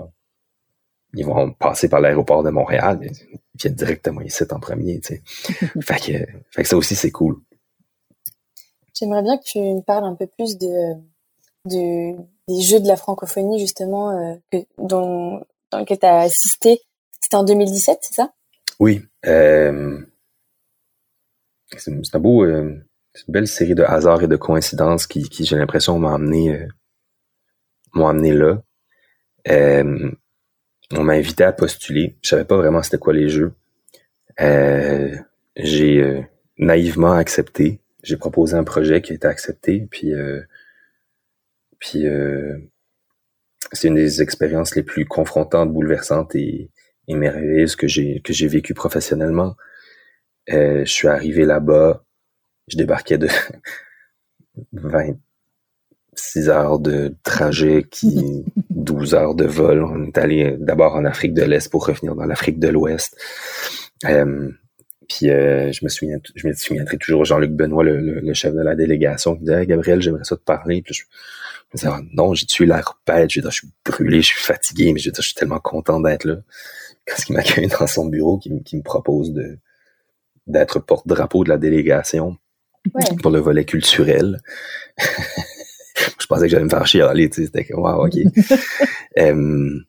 ils 1.14 1.26
vont 1.26 1.52
passer 1.52 1.88
par 1.88 2.00
l'aéroport 2.00 2.42
de 2.42 2.50
Montréal, 2.50 2.98
ils 3.02 3.38
viennent 3.54 3.74
directement 3.74 4.20
ici 4.20 4.44
en 4.50 4.60
premier, 4.60 5.00
tu 5.00 5.14
sais. 5.14 5.22
fait, 5.80 5.96
que, 5.96 6.32
fait 6.50 6.62
que 6.62 6.68
ça 6.68 6.76
aussi 6.76 6.94
c'est 6.94 7.10
cool. 7.10 7.36
J'aimerais 8.94 9.22
bien 9.22 9.38
que 9.38 9.44
tu 9.44 9.58
me 9.58 9.80
parles 9.80 10.04
un 10.04 10.14
peu 10.14 10.26
plus 10.26 10.58
de, 10.58 10.94
de 11.66 12.16
des 12.48 12.60
jeux 12.62 12.80
de 12.80 12.88
la 12.88 12.96
francophonie 12.96 13.60
justement 13.60 14.10
euh, 14.10 14.34
que, 14.50 14.58
dont, 14.78 15.44
dans 15.70 15.78
lesquels 15.78 15.98
tu 15.98 16.06
as 16.06 16.20
assisté. 16.20 16.80
C'était 17.20 17.36
en 17.36 17.44
2017, 17.44 17.98
c'est 18.02 18.14
ça? 18.14 18.32
Oui. 18.78 19.02
Euh, 19.26 20.00
c'est 21.76 21.92
un 22.14 22.18
beau, 22.18 22.44
euh, 22.44 22.62
une 23.26 23.32
belle 23.32 23.46
série 23.46 23.74
de 23.74 23.84
hasards 23.84 24.22
et 24.22 24.28
de 24.28 24.36
coïncidences 24.36 25.06
qui, 25.06 25.28
qui 25.28 25.44
j'ai 25.44 25.56
l'impression 25.56 25.98
m'ont 25.98 26.08
amené, 26.08 26.54
euh, 26.54 26.66
m'ont 27.94 28.08
amené 28.08 28.32
là. 28.32 28.62
Euh, 30.92 30.96
on 30.98 31.04
m'a 31.04 31.14
invité 31.14 31.44
à 31.44 31.52
postuler. 31.52 32.16
Je 32.22 32.30
savais 32.30 32.44
pas 32.44 32.56
vraiment 32.56 32.82
c'était 32.82 32.98
quoi 32.98 33.12
les 33.12 33.28
jeux. 33.28 33.52
j'ai 35.56 36.24
naïvement 36.58 37.12
accepté 37.12 37.80
j'ai 38.02 38.16
proposé 38.16 38.56
un 38.56 38.64
projet 38.64 39.02
qui 39.02 39.12
a 39.12 39.14
été 39.16 39.26
accepté, 39.26 39.86
puis 39.90 40.12
euh, 40.14 40.42
puis 41.78 42.06
euh, 42.06 42.58
c'est 43.72 43.88
une 43.88 43.94
des 43.94 44.22
expériences 44.22 44.74
les 44.74 44.82
plus 44.82 45.06
confrontantes, 45.06 45.72
bouleversantes 45.72 46.34
et, 46.34 46.70
et 47.08 47.14
merveilleuse 47.14 47.76
que 47.76 47.86
j'ai 47.86 48.20
que 48.22 48.32
j'ai 48.32 48.48
vécue 48.48 48.74
professionnellement. 48.74 49.56
Euh, 50.50 50.84
je 50.84 50.92
suis 50.92 51.08
arrivé 51.08 51.44
là-bas, 51.44 52.04
je 52.68 52.76
débarquais 52.76 53.18
de 53.18 53.28
26 56.16 56.48
heures 56.48 56.78
de 56.78 57.14
trajet, 57.22 57.84
qui 57.90 58.44
12 58.70 59.14
heures 59.14 59.34
de 59.34 59.44
vol. 59.44 59.84
On 59.84 60.06
est 60.06 60.18
allé 60.18 60.56
d'abord 60.58 60.94
en 60.94 61.04
Afrique 61.04 61.34
de 61.34 61.42
l'Est 61.42 61.70
pour 61.70 61.86
revenir 61.86 62.14
dans 62.14 62.24
l'Afrique 62.24 62.58
de 62.58 62.68
l'Ouest. 62.68 63.16
Euh, 64.06 64.50
puis 65.08 65.30
euh, 65.30 65.72
je 65.72 65.84
me 65.84 65.88
souviens, 65.88 66.18
je 66.34 66.46
me 66.46 66.52
souviendrai 66.54 66.96
toujours 66.96 67.24
Jean-Luc 67.24 67.50
Benoît, 67.50 67.82
le, 67.82 68.32
chef 68.32 68.54
de 68.54 68.62
la 68.62 68.76
délégation, 68.76 69.34
qui 69.34 69.40
disait 69.40 69.66
Gabriel, 69.66 70.00
j'aimerais 70.00 70.24
ça 70.24 70.36
te 70.36 70.42
parler. 70.42 70.82
Puis 70.82 70.94
je, 70.94 71.02
me 71.72 71.76
disais 71.76 71.88
ah, 71.90 72.00
non, 72.12 72.32
j'ai 72.34 72.46
tué 72.46 72.66
l'air 72.66 72.98
bête, 73.06 73.30
je, 73.30 73.40
je 73.40 73.50
suis 73.50 73.68
brûlé, 73.84 74.22
je 74.22 74.28
suis 74.28 74.40
fatigué, 74.40 74.92
mais 74.92 75.00
je, 75.00 75.10
je 75.14 75.20
suis 75.20 75.34
tellement 75.34 75.58
content 75.58 76.00
d'être 76.00 76.24
là. 76.24 76.36
Quand 77.06 77.16
il 77.28 77.32
m'accueille 77.32 77.66
dans 77.66 77.86
son 77.86 78.06
bureau, 78.06 78.38
qui, 78.38 78.50
me 78.50 78.82
propose 78.82 79.32
de 79.32 79.58
d'être 80.46 80.80
porte-drapeau 80.80 81.44
de 81.44 81.48
la 81.48 81.58
délégation 81.58 82.36
pour 83.22 83.30
le 83.30 83.38
volet 83.38 83.64
culturel. 83.64 84.40
Je 86.30 86.34
pensais 86.36 86.46
que 86.46 86.52
j'allais 86.52 86.64
me 86.64 86.70
faire 86.70 86.86
chialer, 86.86 87.28
tu 87.28 87.40
sais, 87.40 87.46
c'était 87.46 87.64
comme, 87.64 87.82
wow, 87.82 88.06
ok. 88.06 88.14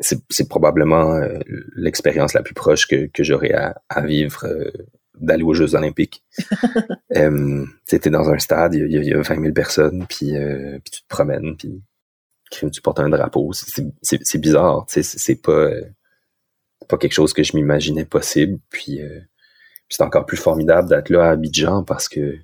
c'est 0.00 0.48
probablement 0.48 1.14
euh, 1.14 1.38
l'expérience 1.74 2.32
la 2.32 2.42
plus 2.42 2.54
proche 2.54 2.86
que, 2.86 3.06
que 3.06 3.24
j'aurais 3.24 3.52
à, 3.52 3.82
à, 3.88 4.02
vivre 4.02 4.44
euh, 4.44 4.70
d'aller 5.18 5.42
aux 5.42 5.54
Jeux 5.54 5.74
olympiques. 5.74 6.22
euh, 7.16 7.66
tu 7.88 8.10
dans 8.10 8.30
un 8.30 8.38
stade, 8.38 8.74
il 8.74 8.88
y, 8.88 9.12
a 9.12 9.20
20 9.20 9.40
000 9.40 9.52
personnes, 9.52 10.06
puis, 10.08 10.36
euh, 10.36 10.78
puis 10.84 10.92
tu 10.92 11.02
te 11.02 11.08
promènes, 11.08 11.56
puis 11.56 11.82
tu 12.50 12.80
portes 12.80 13.00
un 13.00 13.08
drapeau. 13.08 13.52
C'est 13.52 14.38
bizarre, 14.38 14.86
c'est 14.88 15.42
pas, 15.42 15.70
pas 16.88 16.98
quelque 16.98 17.14
chose 17.14 17.32
que 17.32 17.42
je 17.42 17.56
m'imaginais 17.56 18.04
possible. 18.04 18.60
Puis, 18.70 19.00
c'est 19.88 20.02
encore 20.04 20.24
plus 20.24 20.36
formidable 20.36 20.88
d'être 20.88 21.10
là 21.10 21.24
à 21.24 21.30
Abidjan 21.30 21.82
parce 21.82 22.08
que 22.08 22.38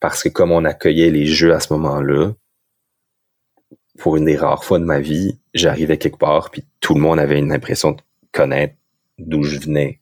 parce 0.00 0.22
que 0.22 0.28
comme 0.28 0.52
on 0.52 0.64
accueillait 0.64 1.10
les 1.10 1.26
Jeux 1.26 1.54
à 1.54 1.60
ce 1.60 1.72
moment-là, 1.72 2.32
pour 3.98 4.16
une 4.16 4.24
des 4.24 4.36
rares 4.36 4.64
fois 4.64 4.78
de 4.78 4.84
ma 4.84 5.00
vie, 5.00 5.38
j'arrivais 5.54 5.98
quelque 5.98 6.18
part, 6.18 6.50
puis 6.50 6.64
tout 6.80 6.94
le 6.94 7.00
monde 7.00 7.18
avait 7.18 7.38
une 7.38 7.52
impression 7.52 7.92
de 7.92 8.00
connaître 8.32 8.74
d'où 9.18 9.42
je 9.42 9.58
venais. 9.58 10.00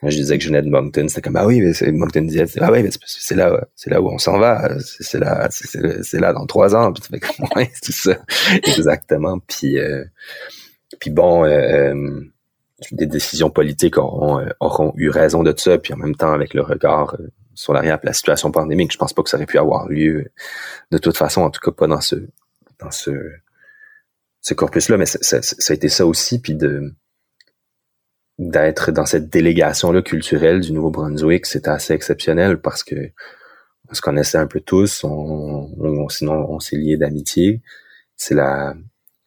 Quand 0.00 0.10
je 0.10 0.16
disais 0.16 0.36
que 0.36 0.44
je 0.44 0.48
venais 0.48 0.62
de 0.62 0.68
Moncton, 0.68 1.06
c'était 1.08 1.22
comme 1.22 1.36
ah 1.36 1.46
oui, 1.46 1.60
mais 1.60 1.92
Moncton 1.92 2.22
disait 2.22 2.44
ah 2.60 2.70
oui, 2.70 2.82
mais 2.82 2.90
c'est 3.04 3.34
là, 3.34 3.66
c'est 3.74 3.90
là 3.90 4.00
où 4.00 4.08
on 4.08 4.18
s'en 4.18 4.38
va, 4.38 4.68
c'est 4.80 5.18
là, 5.18 5.48
c'est 5.50 6.20
là 6.20 6.32
dans 6.32 6.46
trois 6.46 6.74
ans. 6.74 6.92
Puis 6.92 7.02
tu 7.02 7.08
fais 7.08 7.20
comme 7.20 7.46
ouais, 7.56 7.70
c'est 7.80 7.94
ça, 7.94 8.18
exactement. 8.52 9.38
Puis 9.46 9.78
euh, 9.78 10.04
puis 11.00 11.10
bon, 11.10 11.44
euh, 11.44 11.94
euh, 11.94 12.20
des 12.92 13.06
décisions 13.06 13.48
politiques 13.50 13.96
auront, 13.96 14.46
auront 14.60 14.92
eu 14.96 15.08
raison 15.08 15.42
de 15.42 15.54
ça, 15.56 15.78
puis 15.78 15.94
en 15.94 15.96
même 15.96 16.14
temps 16.14 16.32
avec 16.32 16.52
le 16.52 16.60
regard 16.60 17.16
sur 17.56 17.72
l'arrière, 17.72 17.98
la 18.04 18.12
situation 18.12 18.52
pandémique, 18.52 18.92
je 18.92 18.98
pense 18.98 19.12
pas 19.12 19.22
que 19.22 19.30
ça 19.30 19.36
aurait 19.36 19.46
pu 19.46 19.58
avoir 19.58 19.88
lieu 19.88 20.30
de 20.92 20.98
toute 20.98 21.16
façon, 21.16 21.42
en 21.42 21.50
tout 21.50 21.60
cas 21.60 21.72
pas 21.72 21.88
dans 21.88 22.00
ce 22.00 22.16
dans 22.78 22.90
ce, 22.90 23.10
ce 24.42 24.54
corpus-là, 24.54 24.98
mais 24.98 25.06
ça, 25.06 25.40
ça, 25.42 25.72
a 25.72 25.74
été 25.74 25.88
ça 25.88 26.06
aussi, 26.06 26.40
puis 26.40 26.54
de 26.54 26.94
d'être 28.38 28.92
dans 28.92 29.06
cette 29.06 29.30
délégation-là 29.30 30.02
culturelle 30.02 30.60
du 30.60 30.72
Nouveau-Brunswick, 30.72 31.46
c'était 31.46 31.70
assez 31.70 31.94
exceptionnel 31.94 32.60
parce 32.60 32.84
que 32.84 33.10
on 33.88 33.94
se 33.94 34.02
connaissait 34.02 34.36
un 34.36 34.46
peu 34.46 34.60
tous, 34.60 35.04
on, 35.04 36.08
sinon 36.10 36.46
on 36.50 36.60
s'est 36.60 36.76
liés 36.76 36.98
d'amitié. 36.98 37.62
C'est 38.16 38.34
la, 38.34 38.74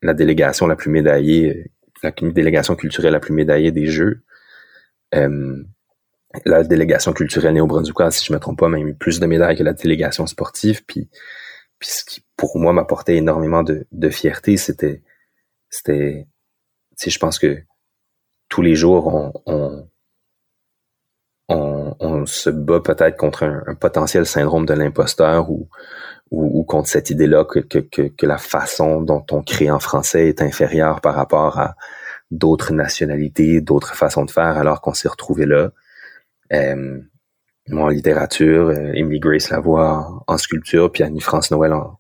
la 0.01 0.13
délégation 0.13 0.67
la 0.67 0.75
plus 0.75 0.91
médaillée, 0.91 1.71
la 2.03 2.11
délégation 2.11 2.75
culturelle 2.75 3.13
la 3.13 3.19
plus 3.19 3.33
médaillée 3.33 3.71
des 3.71 3.87
Jeux. 3.87 4.21
Euh, 5.15 5.63
la 6.45 6.63
délégation 6.63 7.13
culturelle 7.13 7.53
néo-brunswickoise, 7.53 8.15
si 8.15 8.25
je 8.25 8.33
me 8.33 8.39
trompe 8.39 8.59
pas, 8.59 8.69
même 8.69 8.87
eu 8.87 8.93
plus 8.93 9.19
de 9.19 9.25
médailles 9.25 9.57
que 9.57 9.63
la 9.63 9.73
délégation 9.73 10.27
sportive. 10.27 10.83
Puis 10.85 11.09
puis 11.79 11.89
ce 11.89 12.03
qui, 12.03 12.25
pour 12.35 12.57
moi, 12.57 12.73
m'apportait 12.73 13.15
énormément 13.15 13.63
de, 13.63 14.09
fierté, 14.09 14.57
c'était, 14.57 15.01
c'était, 15.69 16.27
tu 16.97 17.09
je 17.09 17.19
pense 17.19 17.39
que 17.39 17.63
tous 18.49 18.61
les 18.61 18.75
jours, 18.75 19.07
on, 19.45 19.87
on, 21.47 21.95
on, 21.99 22.25
se 22.25 22.49
bat 22.49 22.81
peut-être 22.81 23.17
contre 23.17 23.43
un, 23.43 23.75
potentiel 23.75 24.25
syndrome 24.25 24.65
de 24.65 24.73
l'imposteur 24.73 25.49
ou, 25.49 25.69
ou, 26.31 26.59
ou, 26.59 26.63
contre 26.63 26.89
cette 26.89 27.09
idée-là 27.09 27.45
que, 27.45 27.59
que, 27.59 27.79
que, 27.79 28.01
que, 28.09 28.25
la 28.25 28.37
façon 28.37 29.01
dont 29.01 29.25
on 29.31 29.41
crée 29.41 29.71
en 29.71 29.79
français 29.79 30.27
est 30.27 30.41
inférieure 30.41 30.99
par 31.01 31.15
rapport 31.15 31.59
à 31.59 31.75
d'autres 32.29 32.73
nationalités, 32.73 33.61
d'autres 33.61 33.95
façons 33.95 34.25
de 34.25 34.31
faire, 34.31 34.57
alors 34.57 34.81
qu'on 34.81 34.93
s'est 34.93 35.07
retrouvé 35.07 35.45
là. 35.45 35.71
Euh, 36.53 36.99
moi 37.67 37.85
en 37.85 37.89
littérature, 37.89 38.69
euh, 38.69 38.91
Emily 38.93 39.19
Grace 39.19 39.49
Lavoie 39.49 40.23
en, 40.27 40.37
sculpture, 40.37 40.91
puis 40.91 41.03
Annie-France 41.03 41.51
Noël 41.51 41.73
en, 41.73 41.99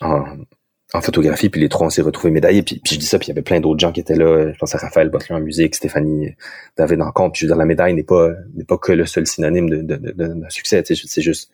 en, 0.00 1.00
photographie, 1.00 1.48
puis 1.48 1.60
les 1.60 1.68
trois, 1.68 1.86
on 1.86 1.90
s'est 1.90 2.02
retrouvés 2.02 2.32
médaillés, 2.32 2.62
puis, 2.62 2.80
puis 2.82 2.94
je 2.94 3.00
dis 3.00 3.06
ça, 3.06 3.18
puis 3.18 3.26
il 3.26 3.28
y 3.28 3.32
avait 3.32 3.42
plein 3.42 3.60
d'autres 3.60 3.78
gens 3.78 3.92
qui 3.92 4.00
étaient 4.00 4.16
là, 4.16 4.52
je 4.52 4.58
pense 4.58 4.74
à 4.74 4.78
Raphaël 4.78 5.08
Butler 5.10 5.36
en 5.36 5.40
musique, 5.40 5.74
Stéphanie 5.74 6.34
David 6.76 7.02
en 7.02 7.12
compte, 7.12 7.34
puis 7.34 7.40
je 7.40 7.46
veux 7.46 7.50
dire, 7.50 7.58
la 7.58 7.66
médaille 7.66 7.94
n'est 7.94 8.02
pas 8.02 8.30
pas 8.66 8.78
que 8.78 8.92
le 8.92 9.06
seul 9.06 9.26
synonyme 9.26 9.68
de, 9.68 9.82
de, 9.82 10.48
succès, 10.48 10.82
c'est 10.84 11.22
juste, 11.22 11.50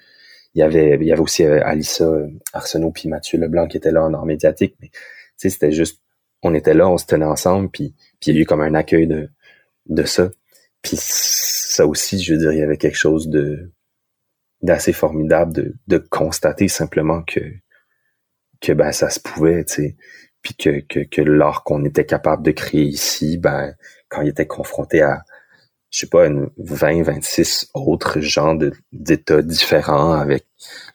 il 0.55 0.61
y 0.61 0.63
avait 0.63 0.97
il 1.01 1.07
y 1.07 1.13
avait 1.13 1.21
aussi 1.21 1.45
euh, 1.45 1.61
Alissa 1.65 2.11
Arsenault 2.53 2.93
puis 2.93 3.09
Mathieu 3.09 3.39
Leblanc 3.39 3.67
qui 3.69 3.77
étaient 3.77 3.93
là 3.93 4.05
en 4.05 4.15
art 4.15 4.27
médiatique, 4.27 4.77
mais 4.81 4.91
c'était 5.37 5.73
juste, 5.73 6.01
on 6.43 6.55
était 6.55 6.75
là, 6.75 6.89
on 6.89 6.99
se 6.99 7.07
tenait 7.07 7.25
ensemble, 7.25 7.69
puis, 7.71 7.95
puis 8.21 8.31
il 8.31 8.37
y 8.37 8.39
a 8.39 8.43
eu 8.43 8.47
comme 8.47 8.61
un 8.61 8.75
accueil 8.75 9.07
de, 9.07 9.29
de 9.87 10.05
ça. 10.05 10.31
Puis 10.83 10.97
ça 10.99 11.87
aussi, 11.87 12.21
je 12.23 12.35
veux 12.35 12.41
dire, 12.41 12.53
il 12.53 12.59
y 12.59 12.63
avait 12.63 12.79
quelque 12.79 12.99
chose 12.99 13.29
de 13.29 13.73
d'assez 14.63 14.93
formidable 14.93 15.53
de, 15.53 15.75
de 15.89 15.99
constater 15.99 16.69
simplement 16.69 17.23
que 17.23 17.41
que 18.61 18.73
ben 18.73 18.93
ça 18.93 19.11
se 19.11 19.21
pouvait, 19.21 19.65
tu 19.65 19.75
sais, 19.75 19.97
puis 20.43 20.55
que 20.55 20.81
que, 20.81 21.01
que 21.01 21.23
l'art 21.23 21.65
qu'on 21.65 21.85
était 21.85 22.07
capable 22.07 22.43
de 22.45 22.53
créer 22.53 22.85
ici, 22.85 23.39
ben 23.39 23.75
quand 24.09 24.23
il 24.23 24.29
était 24.29 24.47
confronté 24.47 25.03
à 25.03 25.25
je 25.93 26.01
sais 26.01 26.07
pas, 26.07 26.27
une 26.27 26.49
20, 26.57 27.03
26 27.03 27.71
autres 27.75 28.21
gens 28.21 28.57
d'états 28.93 29.43
différents 29.43 30.13
avec 30.13 30.47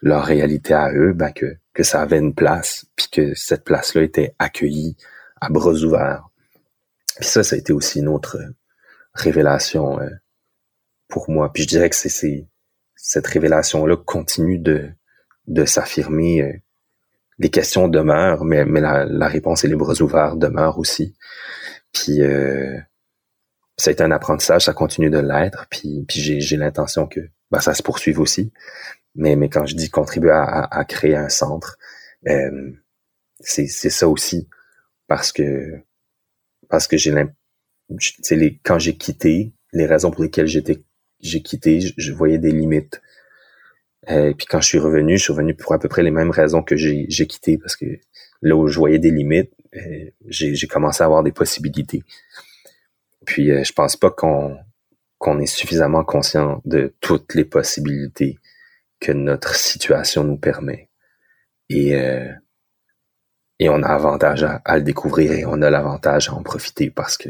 leur 0.01 0.25
réalité 0.25 0.73
à 0.73 0.91
eux, 0.91 1.13
ben 1.13 1.31
que, 1.31 1.57
que 1.73 1.83
ça 1.83 2.01
avait 2.01 2.17
une 2.17 2.33
place, 2.33 2.87
puis 2.95 3.07
que 3.11 3.35
cette 3.35 3.63
place-là 3.63 4.01
était 4.01 4.33
accueillie 4.39 4.97
à 5.39 5.49
bras 5.49 5.73
ouverts. 5.73 6.27
Puis 7.19 7.29
ça, 7.29 7.43
ça 7.43 7.55
a 7.55 7.59
été 7.59 7.73
aussi 7.73 7.99
une 7.99 8.07
autre 8.07 8.39
révélation 9.17 9.99
euh, 9.99 10.09
pour 11.07 11.29
moi. 11.29 11.51
Puis 11.53 11.63
je 11.63 11.67
dirais 11.67 11.89
que 11.89 11.95
c'est 11.95 12.47
cette 12.95 13.27
révélation-là 13.27 13.97
continue 13.97 14.59
de, 14.59 14.89
de 15.47 15.65
s'affirmer. 15.65 16.41
Euh, 16.41 16.53
les 17.39 17.49
questions 17.49 17.87
demeurent, 17.87 18.45
mais, 18.45 18.65
mais 18.65 18.81
la, 18.81 19.05
la, 19.05 19.27
réponse 19.27 19.63
et 19.63 19.67
les 19.67 19.75
bras 19.75 20.01
ouverts 20.01 20.37
demeurent 20.37 20.79
aussi. 20.79 21.15
Puis 21.93 22.21
euh, 22.21 22.77
ça 23.77 23.91
a 23.91 23.93
été 23.93 24.03
un 24.03 24.11
apprentissage, 24.11 24.65
ça 24.65 24.73
continue 24.73 25.09
de 25.09 25.19
l'être. 25.19 25.67
Puis, 25.69 26.03
puis 26.07 26.19
j'ai 26.19 26.57
l'intention 26.57 27.07
que 27.07 27.19
ben, 27.51 27.59
ça 27.59 27.73
se 27.73 27.83
poursuive 27.83 28.19
aussi. 28.19 28.51
Mais, 29.15 29.35
mais 29.35 29.49
quand 29.49 29.65
je 29.65 29.75
dis 29.75 29.89
contribuer 29.89 30.31
à, 30.31 30.63
à, 30.63 30.85
créer 30.85 31.15
un 31.15 31.29
centre, 31.29 31.77
euh, 32.27 32.71
c'est 33.39 33.67
ça 33.67 34.07
aussi. 34.07 34.49
Parce 35.07 35.31
que 35.31 35.79
parce 36.69 36.87
que 36.87 36.97
j'ai 36.97 37.11
l'impression 37.11 37.36
les, 38.31 38.59
quand 38.63 38.79
j'ai 38.79 38.97
quitté, 38.97 39.53
les 39.73 39.85
raisons 39.85 40.11
pour 40.11 40.23
lesquelles 40.23 40.47
j'étais 40.47 40.83
j'ai 41.19 41.41
quitté, 41.41 41.79
je, 41.97 42.11
voyais 42.13 42.37
des 42.37 42.51
limites. 42.51 43.01
euh, 44.09 44.33
puis 44.33 44.45
quand 44.45 44.61
je 44.61 44.67
suis 44.67 44.79
revenu, 44.79 45.17
je 45.17 45.23
suis 45.23 45.33
revenu 45.33 45.55
pour 45.55 45.73
à 45.73 45.79
peu 45.79 45.89
près 45.89 46.03
les 46.03 46.11
mêmes 46.11 46.31
raisons 46.31 46.63
que 46.63 46.75
j'ai 46.75 47.27
quitté 47.27 47.57
parce 47.57 47.75
que 47.75 47.85
là 48.41 48.55
où 48.55 48.67
je 48.67 48.77
voyais 48.77 48.99
des 48.99 49.11
limites, 49.11 49.51
euh, 49.75 50.11
j'ai 50.27 50.67
commencé 50.67 51.03
à 51.03 51.05
avoir 51.05 51.23
des 51.23 51.31
possibilités. 51.31 52.03
Puis 53.25 53.51
euh, 53.51 53.63
je 53.63 53.73
pense 53.73 53.95
pas 53.95 54.11
qu'on 54.11 54.57
qu'on 55.17 55.39
est 55.39 55.47
suffisamment 55.47 56.03
conscient 56.03 56.61
de 56.65 56.93
toutes 57.01 57.33
les 57.33 57.45
possibilités 57.45 58.37
que 58.99 59.11
notre 59.11 59.55
situation 59.55 60.23
nous 60.23 60.37
permet. 60.37 60.89
Et 61.69 61.93
et 63.59 63.69
on 63.69 63.81
a 63.83 63.87
avantage 63.87 64.43
à, 64.43 64.61
à, 64.65 64.77
le 64.77 64.83
découvrir 64.83 65.31
et 65.31 65.45
on 65.45 65.61
a 65.63 65.69
l'avantage 65.71 66.29
à 66.29 66.33
en 66.33 66.43
profiter 66.43 66.91
parce 66.91 67.17
que 67.17 67.29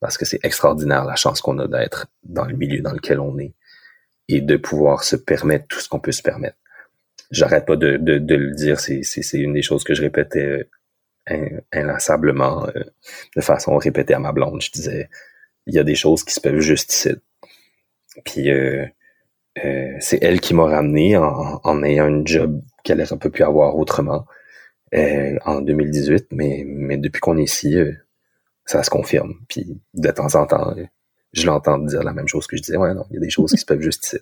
parce 0.00 0.16
que 0.16 0.24
c'est 0.24 0.40
extraordinaire 0.44 1.04
la 1.04 1.16
chance 1.16 1.40
qu'on 1.40 1.58
a 1.58 1.66
d'être 1.66 2.06
dans 2.22 2.44
le 2.44 2.56
milieu 2.56 2.80
dans 2.80 2.92
lequel 2.92 3.20
on 3.20 3.38
est 3.38 3.54
et 4.28 4.40
de 4.40 4.56
pouvoir 4.56 5.04
se 5.04 5.16
permettre 5.16 5.66
tout 5.68 5.80
ce 5.80 5.88
qu'on 5.88 6.00
peut 6.00 6.12
se 6.12 6.22
permettre. 6.22 6.56
J'arrête 7.30 7.66
pas 7.66 7.76
de, 7.76 7.96
de, 7.96 8.18
de, 8.18 8.34
le 8.34 8.54
dire, 8.54 8.80
c'est, 8.80 9.02
une 9.34 9.54
des 9.54 9.62
choses 9.62 9.84
que 9.84 9.94
je 9.94 10.02
répétais 10.02 10.68
euh, 11.30 11.60
inlassablement, 11.72 12.66
euh, 12.68 12.84
de 13.36 13.40
façon 13.40 13.76
répétée 13.76 14.14
à 14.14 14.18
ma 14.18 14.32
blonde. 14.32 14.62
Je 14.62 14.70
disais, 14.70 15.08
il 15.66 15.74
y 15.74 15.78
a 15.78 15.84
des 15.84 15.94
choses 15.94 16.24
qui 16.24 16.32
se 16.32 16.40
peuvent 16.40 16.60
juste 16.60 16.92
ici. 16.92 17.10
Puis 18.24 18.50
euh, 18.50 18.86
euh, 19.64 19.96
c'est 20.00 20.22
elle 20.22 20.40
qui 20.40 20.54
m'a 20.54 20.64
ramené 20.64 21.16
en, 21.16 21.60
en 21.62 21.82
ayant 21.82 22.06
un 22.06 22.24
job 22.24 22.62
qu'elle 22.84 23.00
aurait 23.00 23.18
pas 23.18 23.30
pu 23.30 23.42
avoir 23.42 23.76
autrement 23.76 24.26
en 25.44 25.60
2018, 25.60 26.28
mais, 26.32 26.64
mais 26.66 26.96
depuis 26.96 27.20
qu'on 27.20 27.36
est 27.36 27.42
ici, 27.42 27.76
ça 28.68 28.82
se 28.82 28.90
confirme. 28.90 29.34
Puis 29.48 29.80
de 29.94 30.10
temps 30.10 30.34
en 30.34 30.46
temps, 30.46 30.74
je 31.32 31.46
l'entends 31.46 31.78
dire 31.78 32.02
la 32.02 32.12
même 32.12 32.28
chose 32.28 32.46
que 32.46 32.56
je 32.56 32.62
disais. 32.62 32.76
Ouais, 32.76 32.94
non, 32.94 33.04
il 33.10 33.14
y 33.14 33.16
a 33.16 33.20
des 33.20 33.30
choses 33.30 33.52
qui 33.52 33.58
se 33.58 33.64
peuvent 33.64 33.80
justifier. 33.80 34.20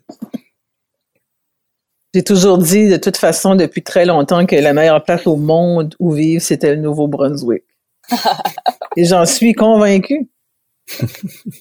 J'ai 2.14 2.22
toujours 2.22 2.58
dit, 2.58 2.88
de 2.88 2.96
toute 2.96 3.16
façon, 3.16 3.56
depuis 3.56 3.82
très 3.82 4.06
longtemps, 4.06 4.46
que 4.46 4.56
la 4.56 4.72
meilleure 4.72 5.02
place 5.04 5.26
au 5.26 5.36
monde 5.36 5.94
où 5.98 6.12
vivre, 6.12 6.42
c'était 6.42 6.74
le 6.74 6.80
Nouveau-Brunswick. 6.80 7.64
Et 8.96 9.04
j'en 9.04 9.26
suis 9.26 9.52
convaincu. 9.52 10.30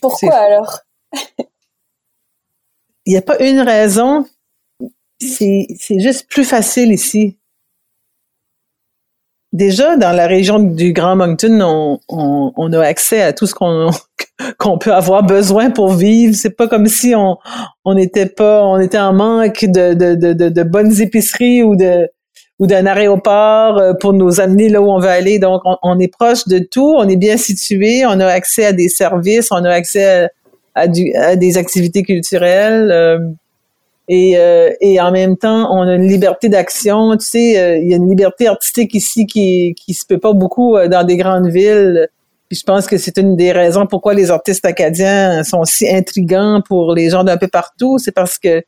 Pourquoi 0.02 0.36
alors? 0.36 0.80
Il 3.06 3.12
n'y 3.12 3.18
a 3.18 3.22
pas 3.22 3.44
une 3.44 3.60
raison. 3.60 4.26
C'est 5.20 6.00
juste 6.00 6.30
plus 6.30 6.46
facile 6.46 6.92
ici. 6.92 7.38
Déjà, 9.56 9.95
dans 9.95 10.12
la 10.12 10.28
région 10.28 10.60
du 10.60 10.91
Grand 10.91 11.16
Moncton, 11.16 11.62
on, 11.62 12.51
on, 12.58 12.74
a 12.74 12.82
accès 12.82 13.22
à 13.22 13.32
tout 13.32 13.47
ce 13.47 13.56
qu'on 14.58 14.78
peut 14.78 14.93
avoir 14.93 15.24
besoin 15.24 15.70
pour 15.70 15.93
vivre. 15.93 16.36
C'est 16.36 16.58
pas 16.58 16.68
comme 16.68 16.88
si 16.88 17.16
on 17.16 17.38
on 17.86 17.95
on 17.95 17.97
était 17.97 18.99
en 18.99 19.14
manque 19.14 19.64
de, 19.64 20.64
bonnes 20.64 21.01
épiceries 21.01 21.64
ou 21.64 21.78
d'un 21.78 22.86
aéroport 22.86 23.78
euh, 23.78 23.93
pour 23.93 24.12
nous 24.12 24.41
amener 24.41 24.68
là 24.68 24.82
où 24.82 24.91
on 24.91 24.99
veut 24.99 25.08
aller. 25.08 25.39
Donc, 25.39 25.62
on, 25.64 25.99
est 25.99 26.12
proche 26.12 26.49
de 26.49 26.60
tout, 26.60 26.93
on 26.97 27.08
est 27.08 27.16
bien 27.16 27.38
situé, 27.38 28.06
on 28.06 28.20
a 28.20 28.26
accès 28.26 28.66
à 28.66 28.74
des 28.74 28.89
services, 28.89 29.47
on 29.51 29.64
a 29.64 29.70
accès 29.70 30.28
à, 30.74 30.88
des 30.88 31.58
activités 31.58 32.03
culturelles. 32.03 32.91
Euh, 34.10 34.14
et, 34.14 34.38
euh, 34.38 34.70
et 34.82 35.01
en 35.01 35.12
même 35.12 35.38
temps, 35.38 35.74
on 35.74 35.82
a 35.82 35.95
une 35.95 36.08
liberté 36.08 36.49
d'action. 36.49 37.16
Tu 37.18 37.26
sais, 37.26 37.80
il 37.82 37.89
y 37.89 37.93
a 37.93 37.97
une 37.97 38.10
liberté 38.10 38.47
artistique 38.47 38.93
ici 38.93 39.26
qui 39.26 39.74
qui 39.76 39.93
se 39.93 40.06
peut 40.06 40.20
pas 40.20 40.34
beaucoup 40.34 40.78
dans 40.89 41.03
des 41.06 41.18
grandes 41.18 41.47
villes. 41.47 42.08
Puis 42.49 42.60
je 42.60 42.64
pense 42.64 42.86
que 42.86 42.97
c'est 42.97 43.18
une 43.18 43.36
des 43.36 43.51
raisons 43.51 43.88
pourquoi 43.88 44.14
les 44.14 44.30
artistes 44.30 44.66
acadiens 44.66 45.43
sont 45.43 45.66
si 45.66 45.89
intrigants 45.89 46.62
pour 46.68 46.93
les 46.93 47.10
gens 47.10 47.24
d'un 47.24 47.38
peu 47.38 47.47
partout. 47.47 47.97
C'est 47.97 48.12
parce 48.12 48.38
que 48.38 48.64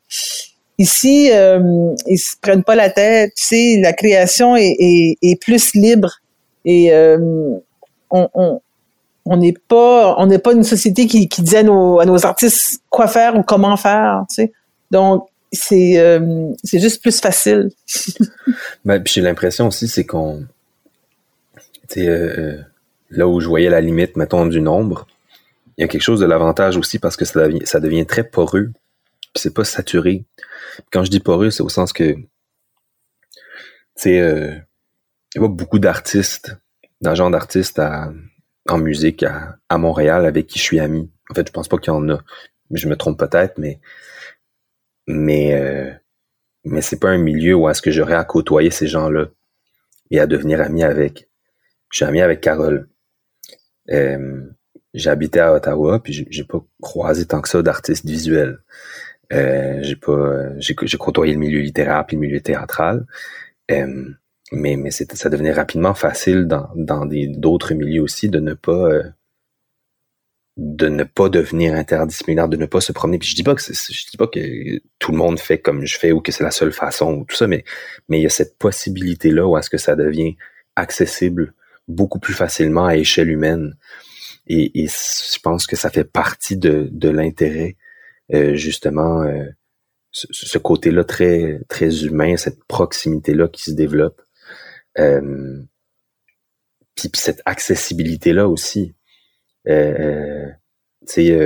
Ici, 0.78 1.30
euh, 1.32 1.92
ils 2.06 2.18
se 2.18 2.36
prennent 2.40 2.62
pas 2.62 2.76
la 2.76 2.88
tête. 2.88 3.32
Tu 3.36 3.44
sais, 3.44 3.80
la 3.82 3.92
création 3.92 4.54
est, 4.54 5.16
est, 5.20 5.40
plus 5.40 5.74
libre 5.74 6.20
et 6.64 6.92
euh, 6.92 7.18
on 8.10 8.60
on 9.30 9.36
n'est 9.36 9.54
pas 9.68 10.14
on 10.18 10.26
n'est 10.26 10.38
pas 10.38 10.52
une 10.52 10.62
société 10.62 11.06
qui, 11.06 11.28
qui 11.28 11.42
dit 11.42 11.56
à 11.56 11.62
nos, 11.64 11.98
à 11.98 12.06
nos 12.06 12.24
artistes 12.24 12.80
quoi 12.90 13.08
faire 13.08 13.36
ou 13.36 13.42
comment 13.42 13.76
faire. 13.76 14.22
Tu 14.30 14.36
sais, 14.36 14.52
donc 14.90 15.28
c'est 15.52 15.98
euh, 15.98 16.50
c'est 16.62 16.80
juste 16.80 17.02
plus 17.02 17.20
facile. 17.20 17.70
ben, 18.84 19.02
puis 19.02 19.14
j'ai 19.14 19.20
l'impression 19.22 19.68
aussi 19.68 19.88
c'est 19.88 20.04
qu'on 20.04 20.46
tu 21.88 22.04
sais 22.04 22.58
là 23.10 23.26
où 23.26 23.40
je 23.40 23.48
voyais 23.48 23.70
la 23.70 23.80
limite 23.80 24.16
mettons 24.16 24.46
du 24.46 24.60
nombre, 24.60 25.06
il 25.76 25.82
y 25.82 25.84
a 25.84 25.88
quelque 25.88 26.02
chose 26.02 26.20
de 26.20 26.26
l'avantage 26.26 26.76
aussi 26.76 26.98
parce 26.98 27.16
que 27.16 27.24
ça 27.24 27.48
devient, 27.48 27.66
ça 27.66 27.80
devient 27.80 28.04
très 28.04 28.24
poreux 28.24 28.72
c'est 29.34 29.54
pas 29.54 29.64
saturé. 29.64 30.24
Quand 30.92 31.04
je 31.04 31.10
dis 31.10 31.20
poreux, 31.20 31.50
c'est 31.50 31.62
au 31.62 31.68
sens 31.68 31.92
que, 31.92 32.12
tu 32.14 32.22
sais, 33.96 34.20
euh, 34.20 34.54
il 35.34 35.42
y 35.42 35.44
a 35.44 35.48
beaucoup 35.48 35.78
d'artistes, 35.78 36.56
d'agents 37.00 37.30
d'artistes 37.30 37.80
en 38.68 38.78
musique 38.78 39.22
à, 39.22 39.78
Montréal 39.78 40.26
avec 40.26 40.46
qui 40.46 40.58
je 40.58 40.64
suis 40.64 40.80
ami. 40.80 41.10
En 41.30 41.34
fait, 41.34 41.46
je 41.46 41.52
pense 41.52 41.68
pas 41.68 41.78
qu'il 41.78 41.92
y 41.92 41.96
en 41.96 42.08
a. 42.08 42.18
Je 42.70 42.88
me 42.88 42.96
trompe 42.96 43.18
peut-être, 43.18 43.58
mais 43.58 43.80
mais 45.08 45.54
euh, 45.54 45.90
mais 46.64 46.82
c'est 46.82 47.00
pas 47.00 47.08
un 47.08 47.18
milieu 47.18 47.54
où 47.54 47.68
est-ce 47.68 47.82
que 47.82 47.90
j'aurais 47.90 48.14
à 48.14 48.24
côtoyer 48.24 48.70
ces 48.70 48.86
gens-là 48.86 49.26
et 50.10 50.20
à 50.20 50.26
devenir 50.26 50.60
ami 50.60 50.84
avec. 50.84 51.28
Je 51.90 51.96
suis 51.96 52.04
ami 52.04 52.20
avec 52.20 52.40
Carole. 52.40 52.88
Euh, 53.90 54.44
habité 55.06 55.40
à 55.40 55.54
Ottawa, 55.54 56.02
puis 56.02 56.26
j'ai 56.28 56.44
pas 56.44 56.58
croisé 56.82 57.24
tant 57.26 57.40
que 57.40 57.48
ça 57.48 57.62
d'artistes 57.62 58.04
visuels. 58.04 58.58
Euh, 59.32 59.78
j'ai 59.82 59.96
pas, 59.96 60.58
j'ai, 60.58 60.74
côtoyé 60.74 61.34
le 61.34 61.38
milieu 61.38 61.60
littéraire 61.60 62.04
puis 62.06 62.16
le 62.16 62.22
milieu 62.22 62.40
théâtral. 62.40 63.06
Euh, 63.70 64.08
mais 64.50 64.76
mais 64.76 64.90
ça 64.90 65.28
devenait 65.28 65.52
rapidement 65.52 65.94
facile 65.94 66.46
dans, 66.46 66.70
dans 66.74 67.06
des, 67.06 67.26
d'autres 67.28 67.74
milieux 67.74 68.02
aussi 68.02 68.28
de 68.30 68.40
ne 68.40 68.54
pas 68.54 68.72
euh, 68.72 69.02
de 70.58 70.88
ne 70.88 71.04
pas 71.04 71.28
devenir 71.28 71.74
interdisciplinaire, 71.74 72.48
de 72.48 72.56
ne 72.56 72.66
pas 72.66 72.80
se 72.80 72.90
promener. 72.92 73.18
Puis 73.18 73.28
je 73.30 73.36
dis 73.36 73.44
pas 73.44 73.54
que 73.54 73.62
je 73.62 74.10
dis 74.10 74.16
pas 74.18 74.26
que 74.26 74.80
tout 74.98 75.12
le 75.12 75.16
monde 75.16 75.38
fait 75.38 75.58
comme 75.58 75.84
je 75.86 75.96
fais 75.96 76.10
ou 76.12 76.20
que 76.20 76.32
c'est 76.32 76.42
la 76.42 76.50
seule 76.50 76.72
façon 76.72 77.14
ou 77.14 77.24
tout 77.24 77.36
ça, 77.36 77.46
mais 77.46 77.64
mais 78.08 78.18
il 78.18 78.22
y 78.22 78.26
a 78.26 78.30
cette 78.30 78.58
possibilité 78.58 79.30
là 79.30 79.46
où 79.46 79.56
est-ce 79.56 79.70
que 79.70 79.78
ça 79.78 79.94
devient 79.94 80.36
accessible 80.74 81.54
beaucoup 81.86 82.18
plus 82.18 82.34
facilement 82.34 82.86
à 82.86 82.96
échelle 82.96 83.30
humaine. 83.30 83.76
Et, 84.48 84.82
et 84.82 84.88
je 84.88 85.38
pense 85.40 85.66
que 85.66 85.76
ça 85.76 85.90
fait 85.90 86.04
partie 86.04 86.56
de, 86.56 86.88
de 86.90 87.08
l'intérêt 87.08 87.76
euh, 88.34 88.54
justement 88.56 89.22
euh, 89.22 89.44
ce, 90.10 90.58
côté-là 90.58 91.04
très 91.04 91.60
très 91.68 92.04
humain, 92.04 92.36
cette 92.36 92.64
proximité-là 92.64 93.48
qui 93.48 93.62
se 93.62 93.70
développe. 93.72 94.20
Euh, 94.98 95.62
puis, 96.94 97.10
cette 97.14 97.42
accessibilité-là 97.44 98.48
aussi. 98.48 98.94
Il 99.68 101.44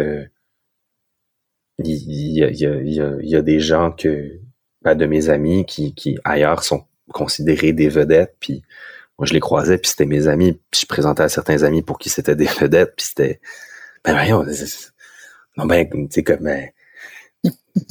y, 1.84 3.34
a, 3.34 3.42
des 3.42 3.60
gens 3.60 3.92
que 3.92 4.38
ben, 4.82 4.94
de 4.94 5.06
mes 5.06 5.28
amis 5.28 5.64
qui, 5.66 6.18
ailleurs 6.24 6.64
sont 6.64 6.84
considérés 7.12 7.72
des 7.72 7.88
vedettes, 7.88 8.36
puis 8.40 8.62
moi 9.18 9.26
je 9.26 9.32
les 9.34 9.40
croisais, 9.40 9.78
puis 9.78 9.90
c'était 9.90 10.06
mes 10.06 10.28
amis, 10.28 10.52
puis 10.70 10.82
je 10.82 10.86
présentais 10.86 11.22
à 11.22 11.28
certains 11.28 11.62
amis 11.62 11.82
pour 11.82 11.98
qui 11.98 12.08
c'était 12.10 12.36
des 12.36 12.46
vedettes, 12.60 12.94
puis 12.96 13.06
c'était 13.06 13.40
ben 14.04 14.12
voyons, 14.14 14.44
non, 15.56 15.66
ben, 15.66 15.88
tu 15.88 16.06
sais, 16.10 16.22
comme, 16.22 16.40
ben, 16.40 16.70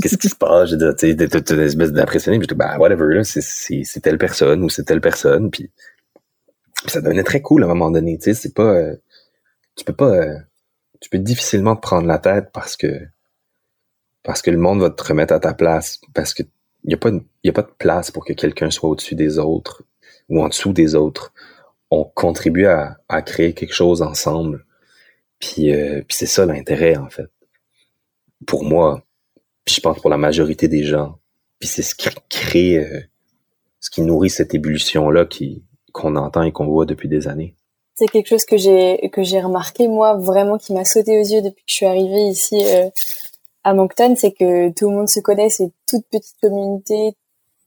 qu'est-ce 0.01 0.17
qui 0.17 0.29
se 0.29 0.35
passe? 0.35 0.71
Tu 0.97 1.11
une 1.11 1.21
espèce 1.21 1.91
d'impressionné. 1.91 2.39
Puis, 2.39 2.47
ben, 2.55 2.77
whatever, 2.77 3.23
c'est 3.23 4.01
telle 4.01 4.17
personne 4.17 4.63
ou 4.63 4.69
c'est 4.69 4.83
telle 4.83 5.01
personne. 5.01 5.51
Puis, 5.51 5.69
ça 6.87 7.01
devenait 7.01 7.23
très 7.23 7.41
cool 7.41 7.63
à 7.63 7.65
un 7.67 7.69
moment 7.69 7.91
donné, 7.91 8.17
tu 8.17 8.25
sais, 8.25 8.33
c'est 8.33 8.53
pas, 8.53 8.73
euh, 8.73 8.95
tu 9.75 9.83
peux 9.85 9.93
pas, 9.93 10.09
euh, 10.09 10.37
tu 10.99 11.09
peux 11.09 11.19
difficilement 11.19 11.75
te 11.75 11.81
prendre 11.81 12.07
la 12.07 12.19
tête 12.19 12.49
parce 12.53 12.77
que, 12.77 13.07
parce 14.23 14.41
que 14.41 14.51
le 14.51 14.57
monde 14.57 14.81
va 14.81 14.89
te 14.89 15.03
remettre 15.03 15.33
à 15.33 15.39
ta 15.39 15.53
place, 15.53 15.99
parce 16.13 16.33
que 16.33 16.43
il 16.83 16.91
y 16.91 16.93
a 16.95 16.97
pas, 16.97 17.11
y 17.43 17.49
a 17.49 17.53
pas 17.53 17.61
de 17.61 17.71
place 17.77 18.11
pour 18.11 18.25
que 18.25 18.33
quelqu'un 18.33 18.71
soit 18.71 18.89
au-dessus 18.89 19.15
des 19.15 19.37
autres 19.39 19.83
ou 20.29 20.43
en 20.43 20.49
dessous 20.49 20.73
des 20.73 20.95
autres. 20.95 21.33
On 21.91 22.05
contribue 22.05 22.65
à, 22.65 22.99
à 23.09 23.21
créer 23.21 23.53
quelque 23.53 23.73
chose 23.73 24.01
ensemble. 24.01 24.65
Puis, 25.39 25.73
euh, 25.73 26.01
puis 26.07 26.17
c'est 26.17 26.25
ça 26.25 26.45
l'intérêt, 26.45 26.97
en 26.97 27.09
fait 27.09 27.29
pour 28.45 28.63
moi, 28.63 29.05
puis 29.65 29.75
je 29.75 29.81
pense 29.81 29.99
pour 29.99 30.09
la 30.09 30.17
majorité 30.17 30.67
des 30.67 30.83
gens. 30.83 31.19
Puis 31.59 31.69
c'est 31.69 31.81
ce 31.81 31.95
qui 31.95 32.09
crée, 32.29 32.77
euh, 32.77 33.01
ce 33.79 33.89
qui 33.89 34.01
nourrit 34.01 34.29
cette 34.29 34.53
ébullition-là 34.53 35.25
qui, 35.25 35.63
qu'on 35.91 36.15
entend 36.15 36.43
et 36.43 36.51
qu'on 36.51 36.67
voit 36.67 36.85
depuis 36.85 37.07
des 37.07 37.27
années. 37.27 37.55
C'est 38.01 38.07
quelque 38.07 38.29
chose 38.29 38.45
que 38.45 38.57
j'ai, 38.57 39.11
que 39.13 39.21
j'ai 39.21 39.39
remarqué, 39.39 39.87
moi, 39.87 40.15
vraiment, 40.15 40.57
qui 40.57 40.73
m'a 40.73 40.85
sauté 40.85 41.19
aux 41.19 41.23
yeux 41.23 41.43
depuis 41.43 41.63
que 41.63 41.69
je 41.69 41.75
suis 41.75 41.85
arrivée 41.85 42.29
ici 42.29 42.59
euh, 42.65 42.89
à 43.63 43.75
Moncton, 43.75 44.15
c'est 44.17 44.31
que 44.31 44.71
tout 44.71 44.89
le 44.89 44.95
monde 44.95 45.07
se 45.07 45.19
connaît, 45.19 45.49
c'est 45.49 45.65
une 45.65 45.71
toute 45.87 46.05
petite 46.11 46.35
communauté, 46.41 47.15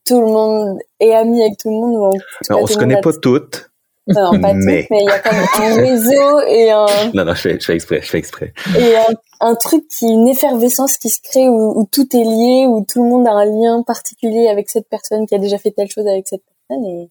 tout 0.05 0.21
le 0.21 0.27
monde 0.27 0.81
est 0.99 1.15
ami 1.15 1.41
avec 1.41 1.57
tout 1.59 1.69
le 1.69 1.77
monde. 1.77 2.13
On, 2.51 2.57
on 2.57 2.67
se 2.67 2.77
connaît 2.77 3.01
pas 3.01 3.13
toutes, 3.13 3.71
non, 4.09 4.33
pas 4.41 4.55
mais... 4.55 4.81
toutes, 4.81 4.91
mais 4.91 5.03
il 5.03 5.07
y 5.07 5.09
a 5.09 5.21
quand 5.21 5.33
même 5.33 5.47
un 5.55 5.75
réseau 5.83 6.41
et 6.49 6.73
un... 6.73 6.87
Non, 7.15 7.25
non, 7.25 7.35
je 7.37 7.41
fais, 7.41 7.61
je 7.61 7.67
fais 7.67 7.75
exprès, 7.75 8.03
je 8.03 8.11
fais 8.11 8.19
exprès. 8.19 8.53
Et 8.77 8.97
un, 8.97 9.15
un 9.39 9.55
truc 9.55 9.87
qui, 9.87 10.07
une 10.07 10.27
effervescence 10.27 10.99
qui 10.99 11.11
se 11.11 11.21
crée 11.23 11.49
où, 11.49 11.79
où, 11.79 11.89
tout 11.93 12.09
est 12.17 12.25
lié, 12.25 12.67
où 12.67 12.85
tout 12.85 13.05
le 13.05 13.09
monde 13.09 13.29
a 13.29 13.35
un 13.35 13.45
lien 13.45 13.85
particulier 13.85 14.49
avec 14.49 14.69
cette 14.69 14.89
personne 14.89 15.29
qui 15.29 15.37
a 15.37 15.39
déjà 15.39 15.59
fait 15.59 15.71
telle 15.71 15.89
chose 15.89 16.09
avec 16.09 16.27
cette 16.27 16.43
personne 16.67 16.85
et, 16.87 17.09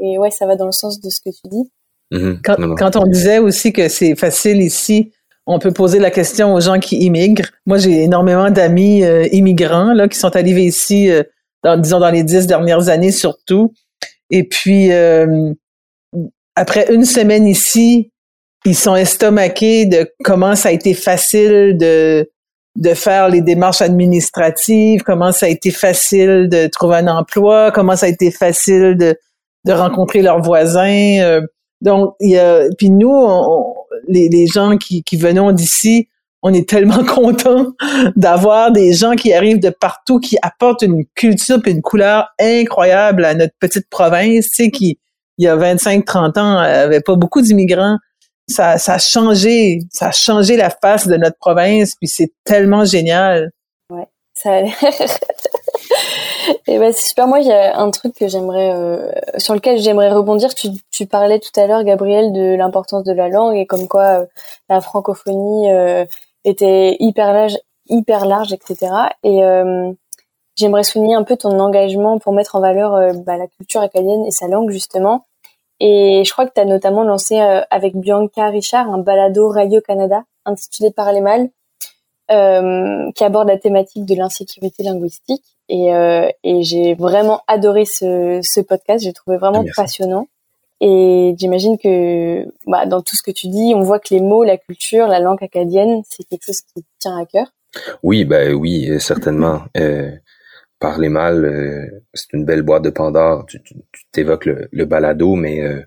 et 0.00 0.18
ouais, 0.18 0.30
ça 0.30 0.46
va 0.46 0.56
dans 0.56 0.64
le 0.64 0.72
sens 0.72 1.00
de 1.00 1.10
ce 1.10 1.20
que 1.20 1.28
tu 1.28 1.50
dis. 1.50 1.70
Mm-hmm. 2.12 2.40
Quand, 2.44 2.74
quand 2.76 2.96
on 2.96 3.06
disait 3.06 3.38
aussi 3.38 3.72
que 3.72 3.88
c'est 3.88 4.14
facile 4.14 4.60
ici, 4.60 5.12
on 5.46 5.58
peut 5.58 5.72
poser 5.72 5.98
la 5.98 6.10
question 6.10 6.54
aux 6.54 6.60
gens 6.60 6.78
qui 6.78 6.98
immigrent. 6.98 7.48
Moi, 7.66 7.78
j'ai 7.78 8.02
énormément 8.02 8.50
d'amis 8.50 9.02
euh, 9.02 9.26
immigrants 9.32 9.92
là 9.92 10.08
qui 10.08 10.18
sont 10.18 10.34
arrivés 10.36 10.64
ici, 10.64 11.10
euh, 11.10 11.22
dans, 11.64 11.80
disons 11.80 12.00
dans 12.00 12.10
les 12.10 12.22
dix 12.22 12.46
dernières 12.46 12.88
années 12.88 13.10
surtout. 13.10 13.72
Et 14.30 14.44
puis, 14.44 14.92
euh, 14.92 15.52
après 16.54 16.92
une 16.92 17.04
semaine 17.04 17.46
ici, 17.46 18.12
ils 18.64 18.76
sont 18.76 18.94
estomaqués 18.94 19.86
de 19.86 20.08
comment 20.22 20.54
ça 20.54 20.68
a 20.68 20.72
été 20.72 20.94
facile 20.94 21.76
de 21.78 22.28
de 22.74 22.94
faire 22.94 23.28
les 23.28 23.42
démarches 23.42 23.82
administratives, 23.82 25.02
comment 25.02 25.30
ça 25.30 25.44
a 25.44 25.48
été 25.50 25.70
facile 25.70 26.48
de 26.48 26.68
trouver 26.68 26.96
un 26.96 27.08
emploi, 27.08 27.70
comment 27.70 27.96
ça 27.96 28.06
a 28.06 28.08
été 28.08 28.30
facile 28.30 28.96
de 28.96 29.18
de 29.64 29.72
rencontrer 29.72 30.22
leurs 30.22 30.40
voisins. 30.40 31.40
Donc, 31.82 32.14
il 32.20 32.30
y 32.30 32.38
a, 32.38 32.68
puis 32.78 32.90
nous, 32.90 33.12
les, 34.08 34.46
gens 34.46 34.78
qui, 34.78 35.04
venons 35.16 35.50
d'ici, 35.50 36.08
on 36.42 36.54
est 36.54 36.68
tellement 36.68 37.04
contents 37.14 37.72
d'avoir 38.16 38.70
des 38.70 38.92
gens 38.92 39.12
qui 39.12 39.32
arrivent 39.32 39.60
de 39.60 39.70
partout, 39.70 40.20
qui 40.20 40.36
apportent 40.42 40.82
une 40.82 41.04
culture 41.14 41.58
et 41.66 41.70
une 41.70 41.82
couleur 41.82 42.28
incroyable 42.40 43.24
à 43.24 43.34
notre 43.34 43.54
petite 43.58 43.88
province, 43.90 44.48
tu 44.48 44.64
sais, 44.64 44.70
qui, 44.70 44.98
il 45.38 45.44
y 45.44 45.48
a 45.48 45.56
25-30 45.56 46.38
ans, 46.38 46.62
il 46.62 46.68
n'y 46.68 46.74
avait 46.74 47.00
pas 47.00 47.16
beaucoup 47.16 47.42
d'immigrants. 47.42 47.98
ça, 48.48 48.78
ça 48.78 48.94
a 48.94 48.98
changé, 48.98 49.80
ça 49.90 50.08
a 50.08 50.12
changé 50.12 50.56
la 50.56 50.70
face 50.70 51.08
de 51.08 51.16
notre 51.16 51.36
province, 51.38 51.96
puis 51.96 52.08
c'est 52.08 52.32
tellement 52.44 52.84
génial. 52.84 53.50
Ça 54.42 54.56
a 54.56 54.62
Et 56.66 56.78
ben 56.78 56.92
c'est 56.92 57.08
super. 57.08 57.28
Moi, 57.28 57.40
il 57.40 57.46
y 57.46 57.52
a 57.52 57.78
un 57.78 57.90
truc 57.90 58.14
que 58.14 58.26
j'aimerais, 58.26 58.72
euh, 58.74 59.12
sur 59.36 59.54
lequel 59.54 59.78
j'aimerais 59.78 60.12
rebondir. 60.12 60.50
Tu, 60.54 61.06
parlais 61.06 61.38
tout 61.38 61.60
à 61.60 61.66
l'heure, 61.66 61.84
Gabriel, 61.84 62.32
de 62.32 62.56
l'importance 62.56 63.04
de 63.04 63.12
la 63.12 63.28
langue 63.28 63.56
et 63.56 63.66
comme 63.66 63.86
quoi 63.88 64.20
euh, 64.20 64.26
la 64.68 64.80
francophonie 64.80 65.70
euh, 65.70 66.04
était 66.44 66.96
hyper 66.98 67.32
large, 67.32 67.58
hyper 67.88 68.26
large, 68.26 68.52
etc. 68.52 68.92
Et 69.22 69.40
j'aimerais 70.56 70.84
souligner 70.84 71.14
un 71.14 71.24
peu 71.24 71.36
ton 71.36 71.58
engagement 71.60 72.18
pour 72.18 72.32
mettre 72.32 72.56
en 72.56 72.60
valeur 72.60 73.14
bah, 73.24 73.36
la 73.36 73.46
culture 73.46 73.80
acadienne 73.80 74.24
et 74.26 74.32
sa 74.32 74.48
langue 74.48 74.70
justement. 74.70 75.26
Et 75.78 76.24
je 76.24 76.32
crois 76.32 76.46
que 76.46 76.52
tu 76.54 76.60
as 76.60 76.64
notamment 76.64 77.04
lancé 77.04 77.38
avec 77.70 77.96
Bianca 77.96 78.48
Richard 78.48 78.90
un 78.90 78.98
balado 78.98 79.48
Radio-Canada 79.48 80.24
intitulé 80.44 80.90
Parler 80.90 81.20
mal, 81.20 81.48
qui 83.14 83.24
aborde 83.24 83.48
la 83.48 83.58
thématique 83.58 84.04
de 84.04 84.14
l'insécurité 84.14 84.82
linguistique. 84.82 85.44
Et, 85.68 85.94
euh, 85.94 86.28
et 86.44 86.62
j'ai 86.62 86.94
vraiment 86.94 87.42
adoré 87.46 87.84
ce, 87.84 88.40
ce 88.42 88.60
podcast. 88.60 89.04
J'ai 89.04 89.12
trouvé 89.12 89.36
vraiment 89.36 89.64
passionnant. 89.76 90.28
Et 90.80 91.34
j'imagine 91.38 91.78
que 91.78 92.44
bah, 92.66 92.86
dans 92.86 93.02
tout 93.02 93.14
ce 93.14 93.22
que 93.22 93.30
tu 93.30 93.48
dis, 93.48 93.72
on 93.74 93.82
voit 93.82 94.00
que 94.00 94.12
les 94.12 94.20
mots, 94.20 94.42
la 94.42 94.56
culture, 94.56 95.06
la 95.06 95.20
langue 95.20 95.42
acadienne, 95.42 96.02
c'est 96.08 96.24
quelque 96.24 96.44
chose 96.44 96.60
qui 96.60 96.84
tient 96.98 97.16
à 97.16 97.24
cœur. 97.24 97.46
Oui, 98.02 98.24
ben 98.24 98.52
oui, 98.52 98.90
certainement. 99.00 99.62
Euh, 99.76 100.10
parler 100.82 101.08
mal, 101.08 101.44
euh, 101.44 102.02
c'est 102.12 102.32
une 102.32 102.44
belle 102.44 102.62
boîte 102.62 102.82
de 102.82 102.90
Pandore. 102.90 103.46
Tu, 103.46 103.62
tu, 103.62 103.76
évoques 104.20 104.46
le, 104.46 104.68
le, 104.72 104.84
balado, 104.84 105.36
mais 105.36 105.62
euh, 105.62 105.80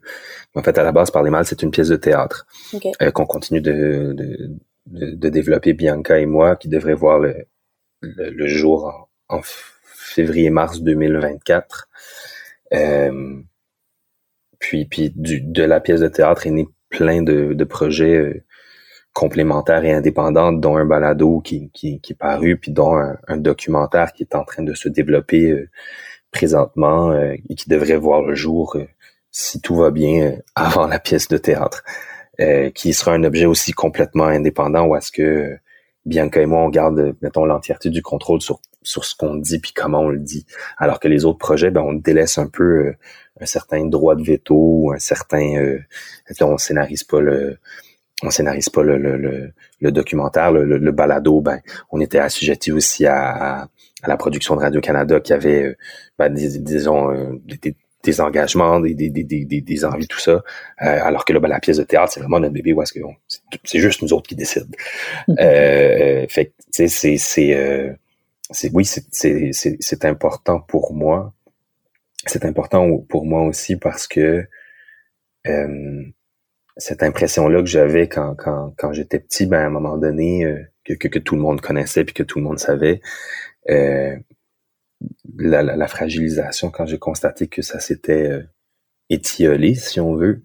en 0.55 0.63
fait, 0.63 0.77
à 0.77 0.83
la 0.83 0.93
base, 0.93 1.11
parler 1.11 1.29
mal, 1.29 1.45
c'est 1.45 1.61
une 1.61 1.69
pièce 1.69 1.89
de 1.89 1.97
théâtre 1.97 2.47
okay. 2.73 2.93
Euh, 3.01 3.11
qu'on 3.11 3.25
continue 3.25 3.59
de, 3.59 4.13
de, 4.13 4.51
de, 4.85 5.29
développer 5.29 5.73
Bianca 5.73 6.19
et 6.19 6.25
moi, 6.25 6.55
qui 6.55 6.69
devrait 6.69 6.93
voir 6.93 7.19
le, 7.19 7.47
le, 8.01 8.47
jour 8.47 9.09
en, 9.29 9.41
février-mars 9.43 10.81
2024. 10.81 11.89
Euh, 12.73 13.41
puis, 14.59 14.85
puis 14.85 15.11
du, 15.15 15.41
de 15.41 15.63
la 15.63 15.79
pièce 15.79 16.01
de 16.01 16.07
théâtre 16.07 16.47
est 16.47 16.51
né 16.51 16.67
plein 16.89 17.21
de, 17.21 17.53
de 17.53 17.63
projets 17.63 18.15
euh, 18.15 18.43
complémentaires 19.13 19.83
et 19.83 19.93
indépendants, 19.93 20.51
dont 20.51 20.77
un 20.77 20.85
balado 20.85 21.39
qui, 21.41 21.69
qui, 21.71 21.99
qui 22.01 22.13
est 22.13 22.17
paru, 22.17 22.57
puis 22.57 22.71
dont 22.71 22.95
un, 22.95 23.37
documentaire 23.37 24.13
qui 24.13 24.23
est 24.23 24.35
en 24.35 24.43
train 24.43 24.63
de 24.63 24.73
se 24.73 24.89
développer 24.89 25.51
euh, 25.51 25.69
présentement 26.31 27.17
et 27.17 27.55
qui 27.55 27.69
devrait 27.69 27.95
voir 27.95 28.21
le 28.21 28.35
jour, 28.35 28.75
si 29.31 29.61
tout 29.61 29.75
va 29.75 29.89
bien, 29.89 30.37
avant 30.55 30.85
la 30.85 30.99
pièce 30.99 31.29
de 31.29 31.37
théâtre. 31.37 31.83
Euh, 32.41 32.69
qui 32.69 32.91
sera 32.91 33.13
un 33.13 33.23
objet 33.23 33.45
aussi 33.45 33.71
complètement 33.71 34.25
indépendant 34.25 34.87
ou 34.87 34.97
est-ce 34.97 35.09
que 35.09 35.57
Bianca 36.05 36.41
et 36.41 36.45
moi, 36.45 36.63
on 36.63 36.69
garde, 36.69 37.15
mettons, 37.21 37.45
l'entièreté 37.45 37.89
du 37.89 38.01
contrôle 38.01 38.41
sur, 38.41 38.59
sur 38.81 39.05
ce 39.05 39.15
qu'on 39.15 39.35
dit 39.35 39.59
puis 39.59 39.71
comment 39.73 40.01
on 40.01 40.09
le 40.09 40.19
dit. 40.19 40.45
Alors 40.77 40.99
que 40.99 41.07
les 41.07 41.23
autres 41.23 41.37
projets, 41.37 41.71
ben, 41.71 41.81
on 41.81 41.93
délaisse 41.93 42.37
un 42.37 42.47
peu 42.47 42.63
euh, 42.63 42.97
un 43.39 43.45
certain 43.45 43.85
droit 43.85 44.15
de 44.15 44.23
veto 44.23 44.53
ou 44.53 44.91
un 44.93 44.99
certain... 44.99 45.55
Euh, 45.55 45.79
on 46.41 46.57
scénarise 46.57 47.05
pas 47.05 47.21
le 47.21 47.57
on 48.23 48.29
scénarise 48.29 48.69
pas 48.69 48.81
le, 48.81 48.97
le, 48.97 49.51
le, 49.81 49.91
documentaire, 49.91 50.51
le, 50.51 50.63
le, 50.63 50.91
balado, 50.91 51.41
ben, 51.41 51.59
on 51.91 51.99
était 51.99 52.19
assujetti 52.19 52.71
aussi 52.71 53.05
à, 53.05 53.63
à, 53.63 53.67
la 54.07 54.15
production 54.15 54.55
de 54.55 54.61
Radio-Canada 54.61 55.19
qui 55.19 55.33
avait, 55.33 55.63
euh, 55.63 55.77
ben, 56.17 56.33
disons, 56.33 57.37
des, 57.45 57.57
des 57.57 57.75
engagements, 58.21 58.79
des, 58.79 58.93
des, 58.93 59.09
des, 59.09 59.23
des, 59.23 59.61
des 59.61 59.85
envies, 59.85 60.07
tout 60.07 60.19
ça. 60.19 60.31
Euh, 60.31 60.41
alors 60.79 61.25
que 61.25 61.33
là, 61.33 61.39
ben, 61.39 61.47
la 61.47 61.59
pièce 61.59 61.77
de 61.77 61.83
théâtre, 61.83 62.13
c'est 62.13 62.19
vraiment 62.19 62.39
notre 62.39 62.53
bébé 62.53 62.73
où 62.73 62.81
est-ce 62.81 62.93
que 62.93 62.99
c'est 63.63 63.79
juste 63.79 64.01
nous 64.01 64.13
autres 64.13 64.27
qui 64.27 64.35
décident. 64.35 64.67
Mm-hmm. 65.27 65.35
euh, 65.39 66.25
fait 66.29 66.53
tu 66.57 66.63
sais, 66.71 66.87
c'est, 66.87 67.17
c'est, 67.17 67.55
euh, 67.55 67.93
c'est, 68.51 68.71
oui, 68.73 68.85
c'est, 68.85 69.05
c'est, 69.11 69.51
c'est, 69.79 70.05
important 70.05 70.59
pour 70.59 70.93
moi. 70.93 71.33
C'est 72.25 72.45
important 72.45 72.97
pour 73.09 73.25
moi 73.25 73.43
aussi 73.43 73.75
parce 73.75 74.07
que 74.07 74.45
euh, 75.47 76.03
cette 76.77 77.03
impression-là 77.03 77.61
que 77.61 77.67
j'avais 77.67 78.07
quand, 78.07 78.35
quand, 78.35 78.73
quand 78.77 78.91
j'étais 78.93 79.19
petit, 79.19 79.45
ben, 79.45 79.59
à 79.59 79.65
un 79.65 79.69
moment 79.69 79.97
donné, 79.97 80.45
euh, 80.45 80.61
que, 80.83 80.93
que, 80.93 81.07
que, 81.07 81.19
tout 81.19 81.35
le 81.35 81.41
monde 81.41 81.61
connaissait 81.61 82.03
puis 82.03 82.13
que 82.13 82.23
tout 82.23 82.39
le 82.39 82.45
monde 82.45 82.59
savait, 82.59 83.01
euh, 83.69 84.15
la, 85.37 85.87
fragilisation 85.87 86.69
quand 86.69 86.85
j'ai 86.85 86.99
constaté 86.99 87.47
que 87.47 87.61
ça 87.61 87.79
s'était 87.79 88.29
euh, 88.29 88.43
étiolé, 89.09 89.75
si 89.75 89.99
on 89.99 90.15
veut, 90.15 90.41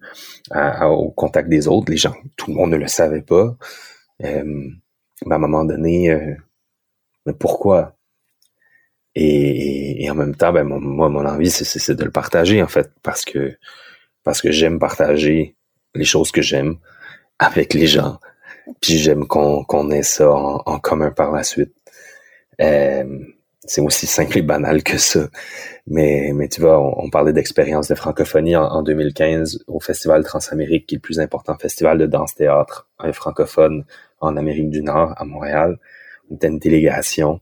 au 0.81 1.11
contact 1.11 1.49
des 1.49 1.67
autres. 1.67 1.91
Les 1.91 1.97
gens, 1.97 2.15
tout 2.37 2.51
le 2.51 2.57
monde 2.57 2.71
ne 2.71 2.77
le 2.77 2.87
savait 2.87 3.21
pas. 3.21 3.55
Euh, 4.23 4.69
à 5.29 5.35
un 5.35 5.37
moment 5.37 5.65
donné, 5.65 6.11
euh, 6.11 6.35
mais 7.25 7.33
pourquoi? 7.33 7.95
Et, 9.15 10.07
en 10.09 10.15
même 10.15 10.35
temps, 10.35 10.53
ben, 10.53 10.63
moi, 10.63 11.09
mon 11.09 11.25
envie, 11.25 11.51
c'est 11.51 11.95
de 11.95 12.03
le 12.03 12.11
partager, 12.11 12.63
en 12.63 12.67
fait, 12.67 12.91
parce 13.03 13.25
que 13.25 13.57
parce 14.23 14.41
que 14.41 14.51
j'aime 14.51 14.79
partager 14.79 15.55
les 15.95 16.05
choses 16.05 16.31
que 16.31 16.41
j'aime 16.41 16.77
avec 17.39 17.73
les 17.73 17.87
gens. 17.87 18.19
Puis 18.81 18.97
j'aime 18.97 19.25
qu'on 19.27 19.91
ait 19.91 20.03
ça 20.03 20.31
en, 20.31 20.79
commun 20.79 21.11
par 21.11 21.31
la 21.31 21.43
suite. 21.43 21.73
C'est 23.71 23.79
aussi 23.79 24.05
simple 24.05 24.37
et 24.37 24.41
banal 24.41 24.83
que 24.83 24.97
ça. 24.97 25.29
Mais, 25.87 26.31
mais 26.35 26.49
tu 26.49 26.59
vois, 26.59 26.77
on, 27.01 27.09
parlait 27.09 27.31
d'expérience 27.31 27.87
de 27.87 27.95
francophonie 27.95 28.57
en, 28.57 28.83
2015 28.83 29.63
au 29.67 29.79
Festival 29.79 30.25
Transamérique, 30.25 30.87
qui 30.87 30.95
est 30.95 30.97
le 30.97 31.01
plus 31.01 31.21
important 31.21 31.57
festival 31.57 31.97
de 31.97 32.05
danse-théâtre 32.05 32.89
francophone 33.13 33.85
en 34.19 34.35
Amérique 34.35 34.69
du 34.69 34.81
Nord, 34.81 35.13
à 35.15 35.23
Montréal. 35.23 35.79
On 36.29 36.35
était 36.35 36.49
une 36.49 36.59
délégation 36.59 37.39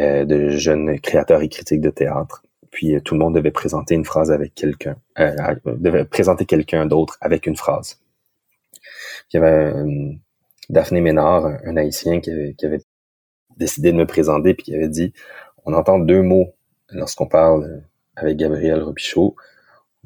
euh, 0.00 0.24
de 0.24 0.48
jeunes 0.48 0.98
créateurs 0.98 1.42
et 1.42 1.48
critiques 1.48 1.80
de 1.80 1.90
théâtre. 1.90 2.42
Puis 2.72 2.96
euh, 2.96 3.00
tout 3.00 3.14
le 3.14 3.20
monde 3.20 3.36
devait 3.36 3.52
présenter 3.52 3.94
une 3.94 4.04
phrase 4.04 4.32
avec 4.32 4.56
quelqu'un, 4.56 4.96
euh, 5.20 5.30
devait 5.64 6.04
présenter 6.04 6.44
quelqu'un 6.44 6.86
d'autre 6.86 7.18
avec 7.20 7.46
une 7.46 7.56
phrase. 7.56 8.00
il 9.32 9.36
y 9.36 9.44
avait 9.44 9.72
Daphné 10.70 11.00
Ménard, 11.00 11.46
un, 11.64 11.76
haïtien 11.76 12.20
qui 12.20 12.32
avait, 12.32 12.54
qui 12.58 12.66
avait 12.66 12.80
décidé 13.56 13.92
de 13.92 13.96
me 13.96 14.06
présenter 14.06 14.54
puis 14.54 14.64
qui 14.64 14.74
avait 14.74 14.88
dit 14.88 15.12
on 15.68 15.74
entend 15.74 15.98
deux 15.98 16.22
mots 16.22 16.54
lorsqu'on 16.88 17.26
parle 17.26 17.82
avec 18.16 18.38
Gabriel 18.38 18.82
Robichaud. 18.82 19.36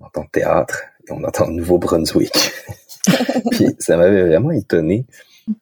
On 0.00 0.06
entend 0.06 0.24
théâtre 0.24 0.82
et 1.06 1.12
on 1.12 1.22
entend 1.22 1.46
Nouveau-Brunswick. 1.46 2.52
puis 3.52 3.68
ça 3.78 3.96
m'avait 3.96 4.26
vraiment 4.26 4.50
étonné 4.50 5.06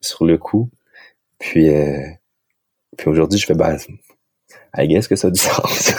sur 0.00 0.24
le 0.24 0.38
coup. 0.38 0.70
Puis, 1.38 1.68
euh, 1.68 2.02
puis 2.96 3.08
aujourd'hui, 3.08 3.38
je 3.38 3.44
fais, 3.44 3.54
ben, 3.54 3.76
I 4.74 4.88
guess 4.88 5.06
que 5.06 5.16
ça 5.16 5.28
a 5.28 5.30
du 5.30 5.40
sens. 5.40 5.92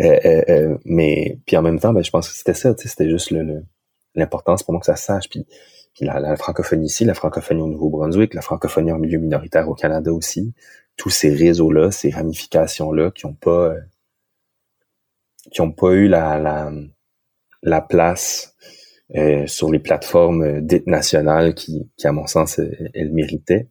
Euh, 0.00 0.42
euh, 0.48 0.78
mais 0.84 1.38
puis 1.46 1.56
en 1.56 1.62
même 1.62 1.80
temps, 1.80 1.94
ben, 1.94 2.04
je 2.04 2.10
pense 2.10 2.28
que 2.28 2.34
c'était 2.34 2.54
ça, 2.54 2.74
c'était 2.76 3.08
juste 3.08 3.32
l'importance 4.14 4.62
pour 4.62 4.72
moi 4.72 4.80
que 4.80 4.86
ça 4.86 4.96
sache. 4.96 5.30
Puis, 5.30 5.46
puis 5.94 6.04
la, 6.04 6.20
la, 6.20 6.36
francophonie 6.36 6.86
ici, 6.86 7.06
la 7.06 7.14
francophonie 7.14 7.62
au 7.62 7.68
Nouveau-Brunswick, 7.68 8.34
la 8.34 8.42
francophonie 8.42 8.92
en 8.92 8.98
milieu 8.98 9.18
minoritaire 9.18 9.70
au 9.70 9.74
Canada 9.74 10.12
aussi 10.12 10.52
tous 10.96 11.10
ces 11.10 11.34
réseaux-là, 11.34 11.90
ces 11.90 12.10
ramifications-là 12.10 13.10
qui 13.10 13.26
n'ont 13.26 13.34
pas 13.34 13.74
euh, 13.74 13.80
qui 15.52 15.60
pas 15.76 15.92
eu 15.92 16.08
la, 16.08 16.38
la, 16.38 16.72
la 17.62 17.80
place 17.80 18.56
euh, 19.14 19.46
sur 19.46 19.70
les 19.70 19.78
plateformes 19.78 20.42
euh, 20.42 20.60
dites 20.60 20.86
nationales 20.86 21.54
qui, 21.54 21.90
à 22.04 22.12
mon 22.12 22.26
sens, 22.26 22.60
elles 22.94 23.12
méritaient. 23.12 23.68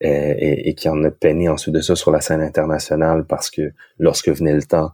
et, 0.00 0.74
qui 0.76 0.88
en 0.88 1.02
a 1.04 1.10
peiné 1.10 1.48
ensuite 1.48 1.74
de 1.74 1.80
ça 1.82 1.94
sur 1.94 2.10
la 2.10 2.20
scène 2.22 2.40
internationale 2.40 3.26
parce 3.26 3.50
que 3.50 3.72
lorsque 3.98 4.30
venait 4.30 4.54
le 4.54 4.62
temps 4.62 4.92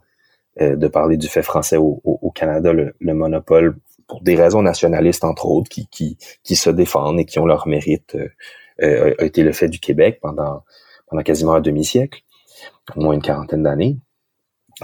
de 0.59 0.89
parler 0.89 1.17
du 1.17 1.29
fait 1.29 1.43
français 1.43 1.77
au, 1.77 2.33
Canada, 2.35 2.73
le, 2.73 2.97
le, 2.99 3.15
monopole, 3.15 3.77
pour 4.09 4.23
des 4.23 4.35
raisons 4.35 4.63
nationalistes 4.63 5.23
entre 5.23 5.47
autres, 5.47 5.71
qui 5.71 6.57
se 6.57 6.71
défendent 6.71 7.21
et 7.21 7.25
qui 7.25 7.39
ont 7.39 7.47
leur 7.47 7.69
mérite, 7.69 8.17
a 8.81 9.25
été 9.25 9.45
le 9.45 9.53
fait 9.53 9.69
du 9.69 9.79
Québec 9.79 10.19
pendant 10.21 10.65
pendant 11.07 11.23
quasiment 11.23 11.55
un 11.55 11.61
demi-siècle, 11.61 12.23
au 12.95 13.01
moins 13.01 13.15
une 13.15 13.23
quarantaine 13.23 13.63
d'années. 13.63 13.99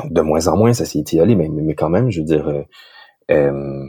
De 0.04 0.22
moins 0.22 0.46
en 0.48 0.56
moins, 0.56 0.72
ça 0.72 0.84
s'est 0.84 1.00
étiolé, 1.00 1.34
mais, 1.34 1.48
mais 1.48 1.74
quand 1.74 1.90
même, 1.90 2.10
je 2.10 2.20
veux 2.20 2.26
dire, 2.26 2.48
euh, 2.48 2.62
euh 3.30 3.88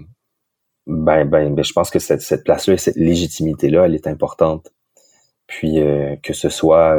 ben, 0.85 1.23
ben, 1.23 1.55
ben, 1.55 1.63
je 1.63 1.71
pense 1.71 1.89
que 1.89 1.99
cette, 1.99 2.43
place-là, 2.43 2.77
cette 2.77 2.97
légitimité-là, 2.97 3.85
elle 3.85 3.95
est 3.95 4.07
importante. 4.07 4.73
Puis 5.47 5.79
euh, 5.79 6.17
que 6.21 6.33
ce 6.33 6.49
soit 6.49 6.97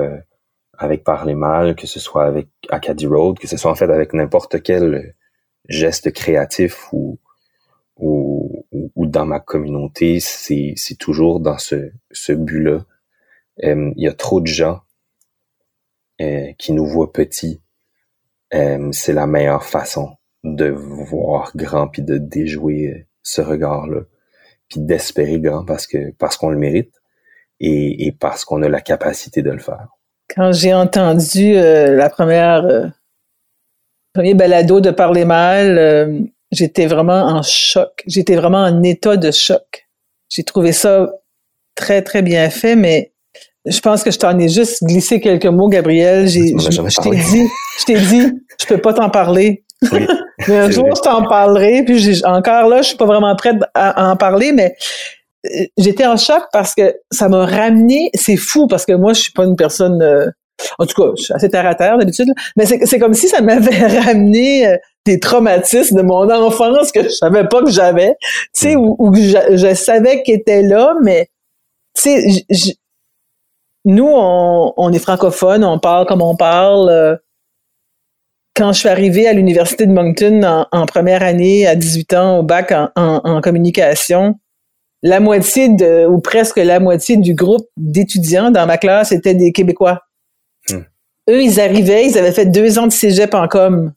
avec 0.78 1.04
Parler 1.04 1.34
Mal, 1.34 1.76
que 1.76 1.86
ce 1.86 2.00
soit 2.00 2.24
avec 2.24 2.48
Acadie 2.70 3.06
Road, 3.06 3.38
que 3.38 3.46
ce 3.46 3.58
soit 3.58 3.70
en 3.70 3.74
fait 3.74 3.90
avec 3.90 4.14
n'importe 4.14 4.62
quel 4.62 5.14
geste 5.68 6.12
créatif 6.12 6.92
ou, 6.92 7.18
ou, 7.96 8.66
ou 8.72 9.06
dans 9.06 9.26
ma 9.26 9.40
communauté, 9.40 10.18
c'est 10.20 10.74
toujours 10.98 11.40
dans 11.40 11.58
ce, 11.58 11.90
ce 12.10 12.32
but-là. 12.32 12.84
Il 13.58 13.92
y 13.96 14.08
a 14.08 14.14
trop 14.14 14.40
de 14.40 14.46
gens 14.46 14.80
euh, 16.20 16.52
qui 16.58 16.72
nous 16.72 16.86
voit 16.86 17.12
petits, 17.12 17.60
euh, 18.54 18.90
c'est 18.92 19.12
la 19.12 19.26
meilleure 19.26 19.64
façon 19.64 20.10
de 20.44 20.68
voir 20.68 21.52
grand 21.56 21.88
puis 21.88 22.02
de 22.02 22.18
déjouer 22.18 22.88
euh, 22.88 23.06
ce 23.22 23.40
regard-là. 23.40 24.02
puis 24.68 24.80
d'espérer 24.80 25.40
grand 25.40 25.64
parce 25.64 25.86
que 25.86 26.12
parce 26.18 26.36
qu'on 26.36 26.50
le 26.50 26.58
mérite 26.58 26.92
et, 27.60 28.06
et 28.06 28.12
parce 28.12 28.44
qu'on 28.44 28.62
a 28.62 28.68
la 28.68 28.80
capacité 28.80 29.42
de 29.42 29.50
le 29.50 29.58
faire. 29.58 29.88
Quand 30.28 30.52
j'ai 30.52 30.74
entendu 30.74 31.56
euh, 31.56 31.94
la 31.96 32.10
première 32.10 32.64
euh, 32.64 32.86
premier 34.12 34.34
balado 34.34 34.80
de 34.80 34.90
parler 34.90 35.24
mal, 35.24 35.78
euh, 35.78 36.20
j'étais 36.52 36.86
vraiment 36.86 37.22
en 37.24 37.42
choc. 37.42 38.02
J'étais 38.06 38.36
vraiment 38.36 38.62
en 38.62 38.82
état 38.82 39.16
de 39.16 39.30
choc. 39.30 39.88
J'ai 40.28 40.44
trouvé 40.44 40.72
ça 40.72 41.12
très 41.74 42.02
très 42.02 42.22
bien 42.22 42.50
fait, 42.50 42.76
mais 42.76 43.13
je 43.66 43.80
pense 43.80 44.02
que 44.02 44.10
je 44.10 44.18
t'en 44.18 44.38
ai 44.38 44.48
juste 44.48 44.84
glissé 44.84 45.20
quelques 45.20 45.46
mots, 45.46 45.68
Gabriel. 45.68 46.28
J'ai, 46.28 46.54
je, 46.58 46.70
je 46.70 47.00
t'ai 47.00 47.16
dit, 47.16 47.48
je 47.78 47.84
t'ai 47.84 47.94
dit, 47.94 48.32
je 48.60 48.66
peux 48.66 48.78
pas 48.78 48.92
t'en 48.92 49.08
parler. 49.08 49.64
Oui, 49.90 50.06
mais 50.48 50.56
un 50.56 50.70
jour, 50.70 50.94
je 50.94 51.00
t'en 51.00 51.26
parlerai. 51.26 51.82
Puis 51.84 51.98
j'ai, 51.98 52.24
encore 52.26 52.68
là, 52.68 52.82
je 52.82 52.88
suis 52.88 52.96
pas 52.96 53.06
vraiment 53.06 53.34
prête 53.36 53.56
à, 53.74 54.10
en 54.10 54.16
parler, 54.16 54.52
mais 54.52 54.74
euh, 55.46 55.64
j'étais 55.78 56.06
en 56.06 56.16
choc 56.16 56.42
parce 56.52 56.74
que 56.74 56.94
ça 57.10 57.28
m'a 57.28 57.46
ramené. 57.46 58.10
C'est 58.14 58.36
fou 58.36 58.66
parce 58.66 58.84
que 58.84 58.92
moi, 58.92 59.14
je 59.14 59.22
suis 59.22 59.32
pas 59.32 59.44
une 59.44 59.56
personne. 59.56 60.02
Euh, 60.02 60.26
en 60.78 60.86
tout 60.86 61.02
cas, 61.02 61.10
je 61.16 61.24
suis 61.24 61.32
assez 61.32 61.48
terre 61.48 61.66
à 61.66 61.74
terre 61.74 61.98
d'habitude, 61.98 62.28
mais 62.56 62.66
c'est, 62.66 62.84
c'est 62.86 62.98
comme 62.98 63.14
si 63.14 63.28
ça 63.28 63.40
m'avait 63.40 63.86
ramené 64.00 64.68
euh, 64.68 64.76
des 65.06 65.18
traumatismes 65.18 65.96
de 65.96 66.02
mon 66.02 66.30
enfance 66.30 66.92
que 66.92 67.02
je 67.02 67.08
savais 67.08 67.48
pas 67.48 67.62
que 67.62 67.70
j'avais, 67.70 68.14
tu 68.54 68.68
sais, 68.68 68.76
mm. 68.76 68.94
ou, 68.98 69.10
que 69.10 69.20
je, 69.20 69.56
je 69.56 69.74
savais 69.74 70.22
qu'ils 70.22 70.36
étaient 70.36 70.62
là, 70.62 70.94
mais 71.02 71.28
tu 72.00 72.02
sais, 72.02 72.76
nous, 73.84 74.08
on, 74.08 74.92
est 74.92 74.98
francophone, 74.98 75.64
on 75.64 75.78
parle 75.78 76.06
comme 76.06 76.22
on 76.22 76.36
parle. 76.36 76.88
Euh, 76.88 77.16
quand 78.56 78.72
je 78.72 78.80
suis 78.80 78.88
arrivée 78.88 79.26
à 79.26 79.32
l'Université 79.32 79.86
de 79.86 79.92
Moncton 79.92 80.66
en, 80.70 80.86
première 80.86 81.22
année, 81.22 81.66
à 81.66 81.74
18 81.74 82.14
ans, 82.14 82.38
au 82.38 82.42
bac 82.42 82.72
en, 82.72 83.40
communication, 83.42 84.38
la 85.02 85.20
moitié 85.20 85.68
de, 85.68 86.06
ou 86.06 86.20
presque 86.20 86.56
la 86.56 86.78
moitié 86.80 87.16
du 87.16 87.34
groupe 87.34 87.66
d'étudiants 87.76 88.50
dans 88.50 88.66
ma 88.66 88.78
classe 88.78 89.12
étaient 89.12 89.34
des 89.34 89.52
Québécois. 89.52 90.02
Hmm. 90.70 90.82
Eux, 91.28 91.42
ils 91.42 91.60
arrivaient, 91.60 92.06
ils 92.06 92.16
avaient 92.16 92.32
fait 92.32 92.46
deux 92.46 92.78
ans 92.78 92.86
de 92.86 92.92
cégep 92.92 93.34
en 93.34 93.48
com. 93.48 93.92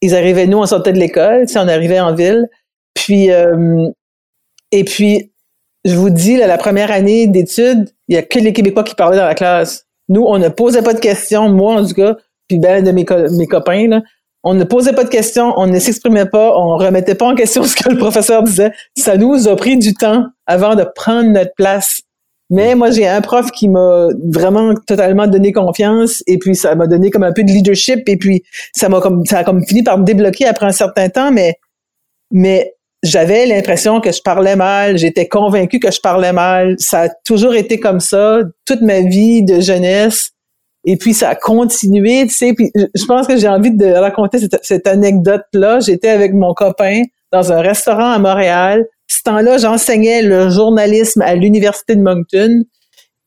Ils 0.00 0.14
arrivaient, 0.14 0.46
nous, 0.46 0.58
on 0.58 0.66
sortait 0.66 0.92
de 0.92 0.98
l'école, 0.98 1.46
on 1.54 1.68
arrivait 1.68 2.00
en 2.00 2.14
ville. 2.14 2.48
Puis, 2.94 3.30
euh, 3.30 3.88
et 4.72 4.84
puis, 4.84 5.32
je 5.84 5.94
vous 5.94 6.10
dis, 6.10 6.36
la 6.38 6.58
première 6.58 6.90
année 6.90 7.26
d'études, 7.26 7.90
il 8.08 8.14
y 8.14 8.18
a 8.18 8.22
que 8.22 8.38
les 8.38 8.52
Québécois 8.52 8.84
qui 8.84 8.94
parlaient 8.94 9.18
dans 9.18 9.26
la 9.26 9.34
classe. 9.34 9.84
Nous, 10.08 10.22
on 10.22 10.38
ne 10.38 10.48
posait 10.48 10.82
pas 10.82 10.94
de 10.94 11.00
questions, 11.00 11.48
moi 11.48 11.74
en 11.74 11.86
tout 11.86 11.94
cas, 11.94 12.16
puis 12.48 12.58
ben 12.58 12.84
de 12.84 12.92
mes, 12.92 13.04
mes 13.36 13.46
copains, 13.46 13.88
là, 13.88 14.02
on 14.48 14.54
ne 14.54 14.62
posait 14.62 14.92
pas 14.92 15.02
de 15.02 15.08
questions, 15.08 15.52
on 15.56 15.66
ne 15.66 15.78
s'exprimait 15.80 16.26
pas, 16.26 16.56
on 16.56 16.76
remettait 16.76 17.16
pas 17.16 17.26
en 17.26 17.34
question 17.34 17.62
ce 17.64 17.74
que 17.74 17.88
le 17.88 17.98
professeur 17.98 18.44
disait. 18.44 18.70
Ça 18.96 19.16
nous 19.16 19.48
a 19.48 19.56
pris 19.56 19.76
du 19.76 19.92
temps 19.94 20.26
avant 20.46 20.76
de 20.76 20.86
prendre 20.94 21.30
notre 21.30 21.52
place. 21.56 22.00
Mais 22.48 22.76
moi, 22.76 22.92
j'ai 22.92 23.08
un 23.08 23.20
prof 23.22 23.50
qui 23.50 23.68
m'a 23.68 24.06
vraiment 24.30 24.72
totalement 24.86 25.26
donné 25.26 25.50
confiance 25.50 26.22
et 26.28 26.38
puis 26.38 26.54
ça 26.54 26.76
m'a 26.76 26.86
donné 26.86 27.10
comme 27.10 27.24
un 27.24 27.32
peu 27.32 27.42
de 27.42 27.50
leadership 27.50 28.08
et 28.08 28.16
puis 28.16 28.44
ça 28.72 28.88
m'a 28.88 29.00
comme 29.00 29.26
ça 29.26 29.38
a 29.38 29.44
comme 29.44 29.66
fini 29.66 29.82
par 29.82 29.98
me 29.98 30.04
débloquer 30.04 30.46
après 30.46 30.66
un 30.66 30.72
certain 30.72 31.08
temps. 31.08 31.32
Mais 31.32 31.56
mais 32.30 32.75
j'avais 33.02 33.46
l'impression 33.46 34.00
que 34.00 34.12
je 34.12 34.20
parlais 34.22 34.56
mal, 34.56 34.98
j'étais 34.98 35.28
convaincue 35.28 35.78
que 35.78 35.90
je 35.90 36.00
parlais 36.00 36.32
mal. 36.32 36.76
Ça 36.78 37.02
a 37.02 37.08
toujours 37.24 37.54
été 37.54 37.78
comme 37.78 38.00
ça 38.00 38.40
toute 38.64 38.80
ma 38.80 39.00
vie 39.00 39.42
de 39.42 39.60
jeunesse. 39.60 40.30
Et 40.84 40.96
puis 40.96 41.14
ça 41.14 41.30
a 41.30 41.34
continué, 41.34 42.26
tu 42.26 42.34
sais. 42.34 42.54
Puis 42.54 42.70
je 42.74 43.04
pense 43.04 43.26
que 43.26 43.36
j'ai 43.36 43.48
envie 43.48 43.72
de 43.72 43.86
raconter 43.86 44.38
cette, 44.62 44.86
anecdote-là. 44.86 45.80
J'étais 45.80 46.08
avec 46.08 46.32
mon 46.32 46.54
copain 46.54 47.02
dans 47.32 47.52
un 47.52 47.60
restaurant 47.60 48.12
à 48.12 48.18
Montréal. 48.18 48.86
Ce 49.08 49.22
temps-là, 49.24 49.58
j'enseignais 49.58 50.22
le 50.22 50.48
journalisme 50.48 51.22
à 51.22 51.34
l'université 51.34 51.96
de 51.96 52.02
Moncton. 52.02 52.62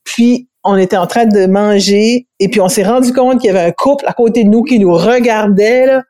Puis 0.05 0.47
on 0.63 0.77
était 0.77 0.97
en 0.97 1.07
train 1.07 1.25
de 1.25 1.45
manger 1.47 2.27
et 2.39 2.47
puis 2.49 2.61
on 2.61 2.69
s'est 2.69 2.83
rendu 2.83 3.13
compte 3.13 3.39
qu'il 3.39 3.47
y 3.47 3.55
avait 3.55 3.67
un 3.67 3.71
couple 3.71 4.05
à 4.07 4.13
côté 4.13 4.43
de 4.43 4.49
nous 4.49 4.63
qui 4.63 4.79
nous 4.79 4.93
regardait 4.93 5.85
là, 5.85 6.03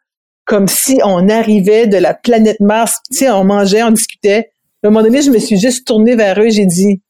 comme 0.50 0.68
si 0.68 1.00
on 1.06 1.30
arrivait 1.30 1.86
de 1.86 1.98
la 1.98 2.16
planète 2.16 2.60
Mars. 2.60 2.98
Tu 3.12 3.20
sais, 3.20 3.30
on 3.30 3.44
mangeait, 3.44 3.84
on 3.84 3.92
discutait. 3.92 4.50
À 4.84 4.88
un 4.88 4.90
moment 4.90 5.04
donné, 5.04 5.22
je 5.22 5.30
me 5.30 5.38
suis 5.38 5.60
juste 5.60 5.86
tournée 5.86 6.16
vers 6.16 6.40
eux, 6.42 6.50
j'ai 6.50 6.66
dit 6.66 7.02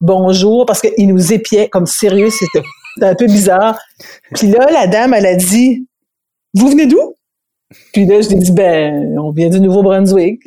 bonjour 0.00 0.66
parce 0.66 0.80
qu'ils 0.80 1.06
nous 1.06 1.32
épiaient 1.32 1.68
comme 1.68 1.86
sérieux, 1.86 2.28
c'était 2.28 2.66
un 3.02 3.14
peu 3.14 3.26
bizarre. 3.26 3.78
Puis 4.34 4.48
là, 4.48 4.66
la 4.72 4.88
dame, 4.88 5.14
elle 5.14 5.26
a 5.26 5.36
dit 5.36 5.86
Vous 6.54 6.68
venez 6.68 6.86
d'où? 6.86 7.14
Puis 7.92 8.04
là, 8.04 8.20
je 8.20 8.28
lui 8.28 8.36
ai 8.36 8.38
dit 8.40 8.52
Ben, 8.52 9.16
on 9.16 9.30
vient 9.30 9.48
du 9.48 9.60
Nouveau-Brunswick. 9.60 10.42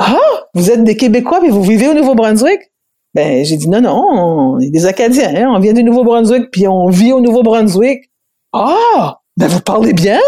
Ah, 0.00 0.18
vous 0.52 0.70
êtes 0.72 0.82
des 0.82 0.96
Québécois 0.96 1.40
mais 1.40 1.48
vous 1.50 1.62
vivez 1.62 1.88
au 1.88 1.94
Nouveau-Brunswick? 1.94 2.72
Ben, 3.14 3.44
j'ai 3.44 3.56
dit 3.56 3.68
non, 3.68 3.80
non, 3.80 4.04
on 4.10 4.58
est 4.58 4.70
des 4.70 4.84
Acadiens, 4.84 5.32
hein. 5.36 5.52
on 5.54 5.60
vient 5.60 5.72
du 5.72 5.84
Nouveau-Brunswick, 5.84 6.50
puis 6.50 6.66
on 6.66 6.88
vit 6.88 7.12
au 7.12 7.20
Nouveau-Brunswick. 7.20 8.10
Ah, 8.52 9.20
ben 9.36 9.46
vous 9.46 9.60
parlez 9.60 9.92
bien? 9.92 10.20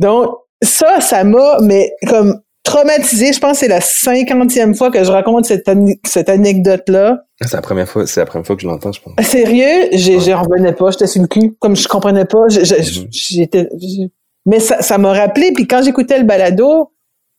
Donc, 0.00 0.34
ça, 0.62 1.00
ça 1.00 1.22
m'a, 1.24 1.58
mais 1.62 1.92
comme 2.08 2.40
traumatisé. 2.62 3.32
Je 3.32 3.40
pense 3.40 3.52
que 3.52 3.58
c'est 3.58 3.68
la 3.68 3.80
cinquantième 3.80 4.74
fois 4.74 4.90
que 4.90 5.02
je 5.02 5.10
raconte 5.10 5.46
cette, 5.46 5.68
cette 6.04 6.28
anecdote-là. 6.28 7.22
C'est 7.40 7.54
la 7.54 7.62
première 7.62 7.88
fois, 7.88 8.06
c'est 8.06 8.20
la 8.20 8.26
première 8.26 8.46
fois 8.46 8.56
que 8.56 8.62
je 8.62 8.66
l'entends, 8.66 8.92
je 8.92 9.00
pense. 9.00 9.14
Sérieux, 9.26 9.88
j'ai, 9.92 10.34
revenais 10.34 10.72
pas, 10.72 10.90
j'étais 10.90 11.06
sur 11.06 11.22
le 11.22 11.28
cul, 11.28 11.56
comme 11.58 11.76
je 11.76 11.88
comprenais 11.88 12.24
pas. 12.24 12.46
Mhm. 12.46 13.08
J'étais, 13.10 13.68
mais 14.46 14.60
ça, 14.60 14.82
ça 14.82 14.98
m'a 14.98 15.12
rappelé. 15.12 15.52
Puis 15.52 15.66
quand 15.66 15.82
j'écoutais 15.82 16.18
le 16.18 16.24
balado, 16.24 16.92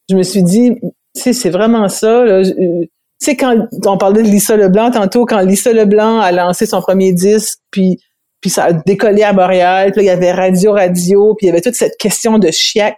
je 0.09 0.15
me 0.15 0.23
suis 0.23 0.43
dit, 0.43 0.75
tu 0.81 1.21
sais, 1.21 1.33
c'est 1.33 1.49
vraiment 1.49 1.87
ça. 1.89 2.25
Tu 2.43 2.89
sais, 3.19 3.35
quand 3.35 3.67
on 3.85 3.97
parlait 3.97 4.23
de 4.23 4.27
Lisa 4.27 4.57
Leblanc 4.57 4.91
tantôt, 4.91 5.25
quand 5.25 5.39
Lisa 5.41 5.71
Leblanc 5.71 6.19
a 6.19 6.31
lancé 6.31 6.65
son 6.65 6.81
premier 6.81 7.13
disque, 7.13 7.59
puis 7.69 7.99
puis 8.41 8.49
ça 8.49 8.65
a 8.65 8.73
décollé 8.73 9.23
à 9.23 9.33
Montréal, 9.33 9.91
puis 9.91 9.99
là, 9.99 10.03
il 10.03 10.07
y 10.07 10.09
avait 10.09 10.31
Radio 10.31 10.73
Radio, 10.73 11.35
puis 11.35 11.45
il 11.45 11.49
y 11.49 11.51
avait 11.51 11.61
toute 11.61 11.75
cette 11.75 11.97
question 11.97 12.39
de 12.39 12.49
chiac. 12.51 12.97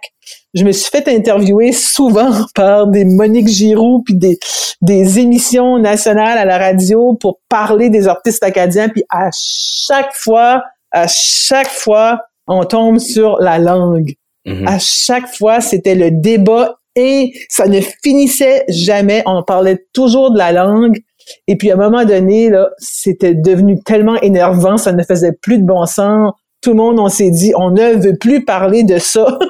Je 0.54 0.64
me 0.64 0.72
suis 0.72 0.90
fait 0.90 1.06
interviewer 1.08 1.72
souvent 1.72 2.32
par 2.54 2.86
des 2.86 3.04
Monique 3.04 3.48
Giroux, 3.48 4.02
puis 4.04 4.14
des, 4.14 4.38
des 4.80 5.18
émissions 5.18 5.78
nationales 5.78 6.38
à 6.38 6.44
la 6.44 6.58
radio 6.58 7.14
pour 7.20 7.40
parler 7.48 7.90
des 7.90 8.08
artistes 8.08 8.42
acadiens, 8.42 8.88
puis 8.88 9.04
à 9.10 9.28
chaque 9.32 10.14
fois, 10.14 10.64
à 10.90 11.06
chaque 11.08 11.70
fois, 11.70 12.20
on 12.46 12.64
tombe 12.64 12.98
sur 12.98 13.38
la 13.40 13.58
langue. 13.58 14.14
Mm-hmm. 14.46 14.66
À 14.66 14.78
chaque 14.78 15.28
fois, 15.34 15.60
c'était 15.60 15.94
le 15.94 16.10
débat 16.10 16.76
et 16.96 17.32
ça 17.48 17.66
ne 17.66 17.80
finissait 18.02 18.64
jamais. 18.68 19.22
On 19.26 19.42
parlait 19.42 19.84
toujours 19.92 20.32
de 20.32 20.38
la 20.38 20.52
langue. 20.52 20.98
Et 21.46 21.56
puis 21.56 21.70
à 21.70 21.74
un 21.74 21.78
moment 21.78 22.04
donné, 22.04 22.50
là, 22.50 22.70
c'était 22.78 23.34
devenu 23.34 23.82
tellement 23.82 24.16
énervant, 24.20 24.76
ça 24.76 24.92
ne 24.92 25.02
faisait 25.02 25.32
plus 25.32 25.58
de 25.58 25.64
bon 25.64 25.84
sens. 25.86 26.32
Tout 26.60 26.70
le 26.70 26.76
monde, 26.76 26.98
on 26.98 27.08
s'est 27.08 27.30
dit, 27.30 27.52
on 27.56 27.70
ne 27.70 27.94
veut 27.94 28.16
plus 28.16 28.44
parler 28.44 28.84
de 28.84 28.98
ça. 28.98 29.38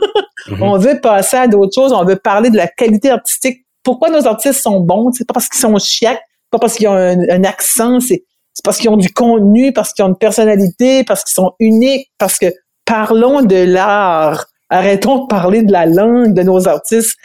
Mhm. 0.49 0.63
On 0.63 0.79
veut 0.79 1.01
passer 1.01 1.37
à 1.37 1.49
d'autres 1.49 1.75
choses. 1.75 1.93
On 1.93 2.05
veut 2.05 2.17
parler 2.17 2.51
de 2.51 2.57
la 2.57 2.67
qualité 2.67 3.11
artistique. 3.11 3.65
Pourquoi 3.83 4.11
nos 4.11 4.27
artistes 4.27 4.61
sont 4.61 4.81
bons? 4.81 5.11
C'est 5.13 5.27
pas 5.27 5.35
parce 5.35 5.49
qu'ils 5.49 5.61
sont 5.61 5.77
chiacs, 5.79 6.21
pas 6.51 6.59
parce 6.59 6.75
qu'ils 6.75 6.89
ont 6.89 6.95
un, 6.95 7.45
accent. 7.45 8.01
C'est 8.01 8.25
parce 8.63 8.79
qu'ils 8.79 8.91
ont 8.91 8.97
du 8.97 9.13
contenu, 9.13 9.73
parce 9.73 9.93
qu'ils 9.93 10.05
ont 10.05 10.09
une 10.09 10.19
personnalité, 10.19 11.05
parce 11.05 11.25
qu'ils 11.25 11.35
sont 11.35 11.53
uniques, 11.61 12.11
parce 12.19 12.39
que 12.39 12.47
parlons 12.85 13.43
de 13.43 13.57
l'art. 13.57 14.47
Arrêtons 14.71 15.23
de 15.23 15.27
parler 15.27 15.63
de 15.63 15.73
la 15.73 15.87
langue 15.87 16.35
de 16.35 16.43
nos 16.43 16.67
artistes. 16.67 17.17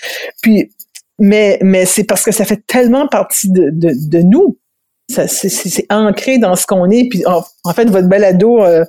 Puis 0.42 0.72
mais, 1.20 1.60
mais 1.62 1.86
c'est 1.86 2.04
parce 2.04 2.24
que 2.24 2.32
ça 2.32 2.46
fait 2.46 2.62
tellement 2.68 3.08
partie 3.08 3.52
de, 3.52 3.70
de, 3.72 3.92
de 4.10 4.20
nous. 4.20 4.58
C'est 5.08 5.86
ancré 5.90 6.38
dans 6.38 6.56
ce 6.56 6.68
qu'on 6.68 6.90
est. 6.92 7.10
Puis 7.10 7.24
en, 7.26 7.74
fait, 7.74 7.90
votre 7.90 8.08
balado, 8.08 8.64
euh, 8.64 8.86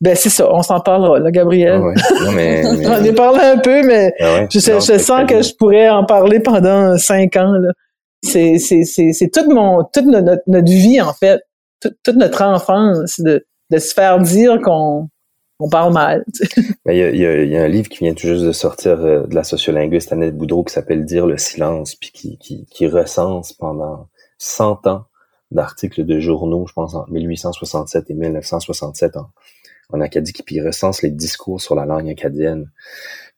ben 0.00 0.14
c'est 0.14 0.28
ça, 0.28 0.48
on 0.52 0.62
s'en 0.62 0.80
parlera, 0.80 1.18
là, 1.18 1.30
Gabriel. 1.30 1.80
Ah 1.96 2.30
mais, 2.34 2.62
on 2.66 2.92
en 2.92 3.14
parlé 3.14 3.40
un 3.40 3.58
peu, 3.58 3.82
mais 3.82 4.12
ah 4.20 4.46
je, 4.50 4.58
je 4.60 4.98
sens 4.98 5.22
que 5.28 5.42
je 5.42 5.54
pourrais 5.54 5.88
en 5.88 6.04
parler 6.04 6.40
pendant 6.40 6.96
cinq 6.98 7.36
ans. 7.36 7.52
C'est 8.22 9.30
toute 9.32 9.48
mon 9.48 9.84
toute 9.84 10.04
notre, 10.04 10.42
notre 10.46 10.68
vie, 10.70 11.00
en 11.00 11.14
fait, 11.14 11.40
toute, 11.80 12.16
notre 12.16 12.42
enfance, 12.42 13.18
de, 13.20 13.44
de 13.70 13.78
se 13.78 13.94
faire 13.94 14.18
dire 14.18 14.60
qu'on 14.60 15.08
on 15.58 15.68
parle 15.68 15.92
mal. 15.92 16.24
Il 16.86 16.96
y, 16.96 17.56
a, 17.56 17.62
un 17.62 17.68
livre 17.68 17.88
qui 17.88 17.98
vient 17.98 18.14
tout 18.14 18.26
juste 18.26 18.44
de 18.44 18.52
sortir 18.52 19.00
euh, 19.04 19.26
de 19.26 19.34
la 19.34 19.44
sociolinguiste 19.44 20.12
Annette 20.12 20.36
Boudreau 20.36 20.64
qui 20.64 20.72
s'appelle 20.72 21.04
Dire 21.04 21.26
le 21.26 21.36
silence, 21.36 21.94
puis 21.94 22.10
qui, 22.12 22.66
qui, 22.70 22.86
recense 22.86 23.52
pendant 23.52 24.08
100 24.38 24.86
ans 24.86 25.04
d'articles 25.50 26.04
de 26.04 26.20
journaux, 26.20 26.66
je 26.66 26.72
pense 26.72 26.94
en 26.94 27.06
1867 27.08 28.10
et 28.10 28.14
1967 28.14 29.16
en, 29.16 29.30
en 29.92 30.00
Acadie, 30.00 30.32
qui 30.32 30.60
recense 30.60 31.02
les 31.02 31.10
discours 31.10 31.60
sur 31.60 31.74
la 31.74 31.86
langue 31.86 32.08
acadienne. 32.08 32.70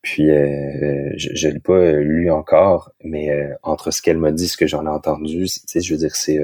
Puis 0.01 0.29
euh, 0.29 1.11
je 1.15 1.47
ne 1.47 1.53
l'ai 1.53 1.59
pas 1.59 1.73
euh, 1.73 2.01
lu 2.01 2.31
encore, 2.31 2.91
mais 3.03 3.29
entre 3.63 3.91
ce 3.91 4.01
qu'elle 4.01 4.17
m'a 4.17 4.31
dit, 4.31 4.47
ce 4.47 4.57
que 4.57 4.67
j'en 4.67 4.85
ai 4.85 4.89
entendu, 4.89 5.47
je 5.47 5.93
veux 5.93 5.99
dire, 5.99 6.15
c'est 6.15 6.39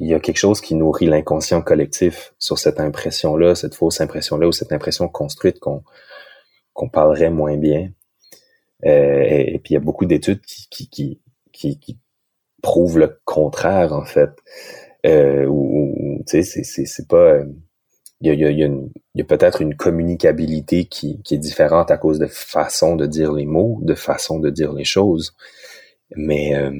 il 0.00 0.08
y 0.08 0.14
a 0.14 0.20
quelque 0.20 0.38
chose 0.38 0.60
qui 0.60 0.74
nourrit 0.74 1.06
l'inconscient 1.06 1.62
collectif 1.62 2.34
sur 2.38 2.58
cette 2.58 2.80
impression-là, 2.80 3.54
cette 3.54 3.74
fausse 3.74 4.00
impression-là, 4.00 4.48
ou 4.48 4.52
cette 4.52 4.72
impression 4.72 5.08
construite 5.08 5.60
qu'on 5.60 5.82
qu'on 6.72 6.88
parlerait 6.88 7.30
moins 7.30 7.56
bien. 7.56 7.90
et, 8.82 9.60
puis 9.62 9.72
il 9.72 9.74
y 9.74 9.76
a 9.76 9.80
beaucoup 9.80 10.06
d'études 10.06 10.40
qui, 10.42 10.68
qui, 10.70 11.20
qui, 11.52 11.78
qui, 11.78 11.98
prouvent 12.62 12.98
le 12.98 13.20
contraire 13.24 13.92
en 13.92 14.04
fait. 14.04 14.30
Euh, 15.06 15.46
ou 15.46 16.22
tu 16.26 16.42
sais, 16.42 16.64
c'est 16.64 16.84
c'est 16.86 17.08
pas 17.08 17.40
il 18.20 18.28
y 18.28 18.30
a, 18.30 18.34
y 18.34 18.64
a, 18.64 18.68
y 19.14 19.20
a 19.20 19.24
peut-être 19.24 19.62
une 19.62 19.74
communicabilité 19.76 20.84
qui, 20.84 21.22
qui 21.22 21.34
est 21.34 21.38
différente 21.38 21.90
à 21.90 21.96
cause 21.96 22.18
de 22.18 22.26
façon 22.26 22.96
de 22.96 23.06
dire 23.06 23.32
les 23.32 23.46
mots, 23.46 23.78
de 23.82 23.94
façon 23.94 24.38
de 24.38 24.50
dire 24.50 24.72
les 24.74 24.84
choses. 24.84 25.34
Mais 26.16 26.54
euh, 26.54 26.70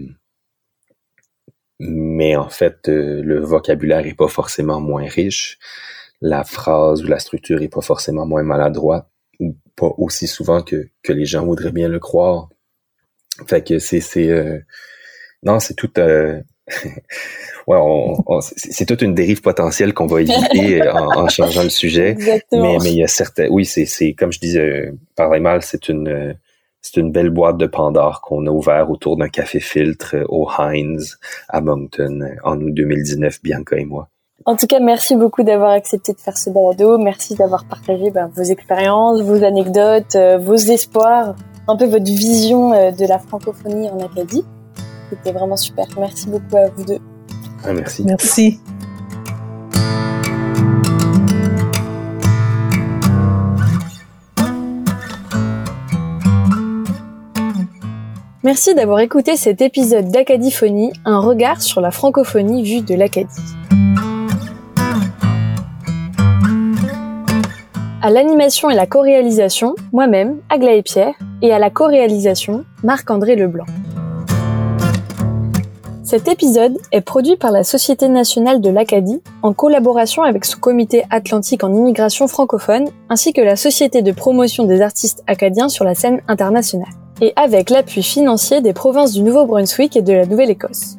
mais 1.81 2.37
en 2.37 2.51
fait, 2.51 2.89
euh, 2.89 3.23
le 3.23 3.41
vocabulaire 3.41 4.07
est 4.07 4.15
pas 4.15 4.29
forcément 4.29 4.81
moins 4.81 5.09
riche, 5.09 5.59
la 6.21 6.45
phrase 6.45 7.03
ou 7.03 7.07
la 7.07 7.19
structure 7.19 7.63
est 7.63 7.69
pas 7.69 7.81
forcément 7.81 8.27
moins 8.27 8.43
maladroite, 8.43 9.09
ou 9.41 9.57
pas 9.77 9.91
aussi 9.97 10.27
souvent 10.27 10.63
que, 10.63 10.89
que 11.03 11.13
les 11.13 11.25
gens 11.25 11.45
voudraient 11.45 11.73
bien 11.73 11.89
le 11.89 11.99
croire. 11.99 12.51
Fait 13.47 13.67
que 13.67 13.79
c'est 13.79 14.01
c'est 14.01 14.29
euh, 14.29 14.59
non, 15.43 15.59
c'est 15.59 15.75
tout 15.75 15.91
ouais, 17.67 17.79
c'est 18.57 18.87
toute 18.87 19.03
une 19.03 19.15
dérive 19.15 19.41
potentielle 19.41 19.95
qu'on 19.95 20.07
va 20.07 20.21
éviter 20.21 20.83
euh, 20.83 20.93
en, 20.93 21.29
changeant 21.29 21.63
le 21.63 21.71
sujet. 21.71 22.15
Mais, 22.53 22.77
mais 22.83 22.93
il 22.93 22.99
y 22.99 23.03
a 23.03 23.09
certains, 23.09 23.49
oui, 23.49 23.65
c'est, 23.65 23.87
c'est 23.87 24.13
comme 24.13 24.33
je 24.33 24.39
disais, 24.39 24.61
euh, 24.61 24.93
par 25.17 25.31
les 25.33 25.41
mal, 25.41 25.63
c'est 25.63 25.89
une, 25.89 26.37
c'est 26.83 26.97
une 27.01 27.13
belle 27.13 27.31
boîte 27.31 27.57
de 27.57 27.67
Pandore 27.67 28.21
qu'on 28.21 28.47
a 28.47 28.51
ouvert 28.51 28.91
autour 28.91 29.17
d'un 29.17 29.29
café 29.29 29.61
filtre 29.61 30.17
au 30.29 30.49
Heinz 30.49 31.19
à 31.49 31.61
Moncton 31.61 32.21
en 32.45 32.59
août 32.61 32.73
2019, 32.75 33.43
Bianca 33.43 33.77
et 33.77 33.85
moi. 33.85 34.09
En 34.47 34.57
tout 34.57 34.67
cas, 34.67 34.81
merci 34.81 35.17
beaucoup 35.17 35.43
d'avoir 35.43 35.73
accepté 35.73 36.15
de 36.15 36.19
faire 36.19 36.39
ce 36.39 36.49
balado. 36.49 36.97
Merci 36.97 37.35
d'avoir 37.35 37.67
partagé 37.67 38.11
ben, 38.11 38.31
vos 38.35 38.43
expériences, 38.43 39.21
vos 39.21 39.45
anecdotes, 39.45 40.17
euh, 40.17 40.39
vos 40.39 40.57
espoirs, 40.57 41.37
un 41.69 41.77
peu 41.77 41.85
votre 41.85 42.07
vision 42.07 42.71
de 42.71 43.07
la 43.07 43.19
francophonie 43.19 43.91
en 43.91 43.99
Acadie. 44.01 44.45
C'était 45.11 45.33
vraiment 45.33 45.57
super. 45.57 45.87
Merci 45.99 46.29
beaucoup 46.29 46.57
à 46.57 46.69
vous 46.71 46.85
deux. 46.85 46.99
Ah, 47.65 47.73
merci. 47.75 48.05
Merci. 48.05 48.61
Merci 58.43 58.75
d'avoir 58.75 59.01
écouté 59.01 59.37
cet 59.37 59.61
épisode 59.61 60.09
d'Acadiphonie, 60.09 60.95
un 61.05 61.21
regard 61.21 61.61
sur 61.61 61.83
la 61.83 61.91
francophonie 61.91 62.63
vue 62.63 62.81
de 62.81 62.95
l'Acadie. 62.95 63.29
À 68.01 68.09
l'animation 68.09 68.71
et 68.71 68.75
la 68.75 68.87
co-réalisation, 68.87 69.75
moi-même, 69.93 70.39
Aglaé 70.49 70.83
Pierre, 70.83 71.13
et 71.43 71.53
à 71.53 71.59
la 71.59 71.69
co-réalisation, 71.69 72.65
Marc-André 72.83 73.37
Leblanc. 73.37 73.67
Cet 76.03 76.27
épisode 76.27 76.79
est 76.93 77.03
produit 77.03 77.37
par 77.37 77.51
la 77.51 77.63
Société 77.63 78.09
nationale 78.09 78.63
de 78.63 78.71
l'Acadie 78.71 79.21
en 79.43 79.53
collaboration 79.53 80.23
avec 80.23 80.47
son 80.47 80.59
comité 80.59 81.05
atlantique 81.11 81.63
en 81.63 81.75
immigration 81.75 82.27
francophone 82.27 82.89
ainsi 83.11 83.35
que 83.35 83.43
la 83.43 83.57
Société 83.57 84.01
de 84.01 84.13
promotion 84.13 84.65
des 84.65 84.81
artistes 84.81 85.23
acadiens 85.27 85.69
sur 85.69 85.85
la 85.85 85.95
scène 85.95 86.23
internationale 86.27 86.89
et 87.21 87.33
avec 87.37 87.71
l'appui 87.71 88.03
financier 88.03 88.61
des 88.61 88.73
provinces 88.73 89.13
du 89.13 89.23
Nouveau-Brunswick 89.23 89.97
et 89.97 90.03
de 90.03 90.13
la 90.13 90.27
Nouvelle-Écosse. 90.27 90.97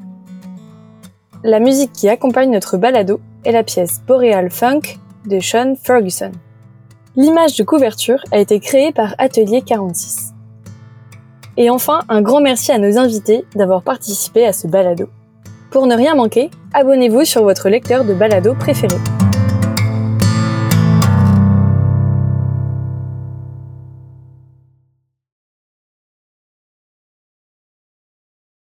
La 1.43 1.59
musique 1.59 1.91
qui 1.93 2.07
accompagne 2.09 2.51
notre 2.51 2.77
balado 2.77 3.19
est 3.45 3.51
la 3.51 3.63
pièce 3.63 4.01
Boreal 4.05 4.51
Funk 4.51 4.81
de 5.25 5.39
Sean 5.39 5.75
Ferguson. 5.81 6.31
L'image 7.15 7.57
de 7.57 7.63
couverture 7.63 8.23
a 8.31 8.39
été 8.39 8.59
créée 8.59 8.91
par 8.91 9.15
Atelier 9.17 9.61
46. 9.61 10.33
Et 11.57 11.69
enfin, 11.69 12.01
un 12.09 12.21
grand 12.21 12.41
merci 12.41 12.71
à 12.71 12.77
nos 12.77 12.97
invités 12.97 13.43
d'avoir 13.55 13.81
participé 13.81 14.45
à 14.45 14.53
ce 14.53 14.67
balado. 14.67 15.09
Pour 15.71 15.87
ne 15.87 15.95
rien 15.95 16.15
manquer, 16.15 16.49
abonnez-vous 16.73 17.25
sur 17.25 17.43
votre 17.43 17.69
lecteur 17.69 18.05
de 18.05 18.13
balado 18.13 18.53
préféré. 18.53 18.97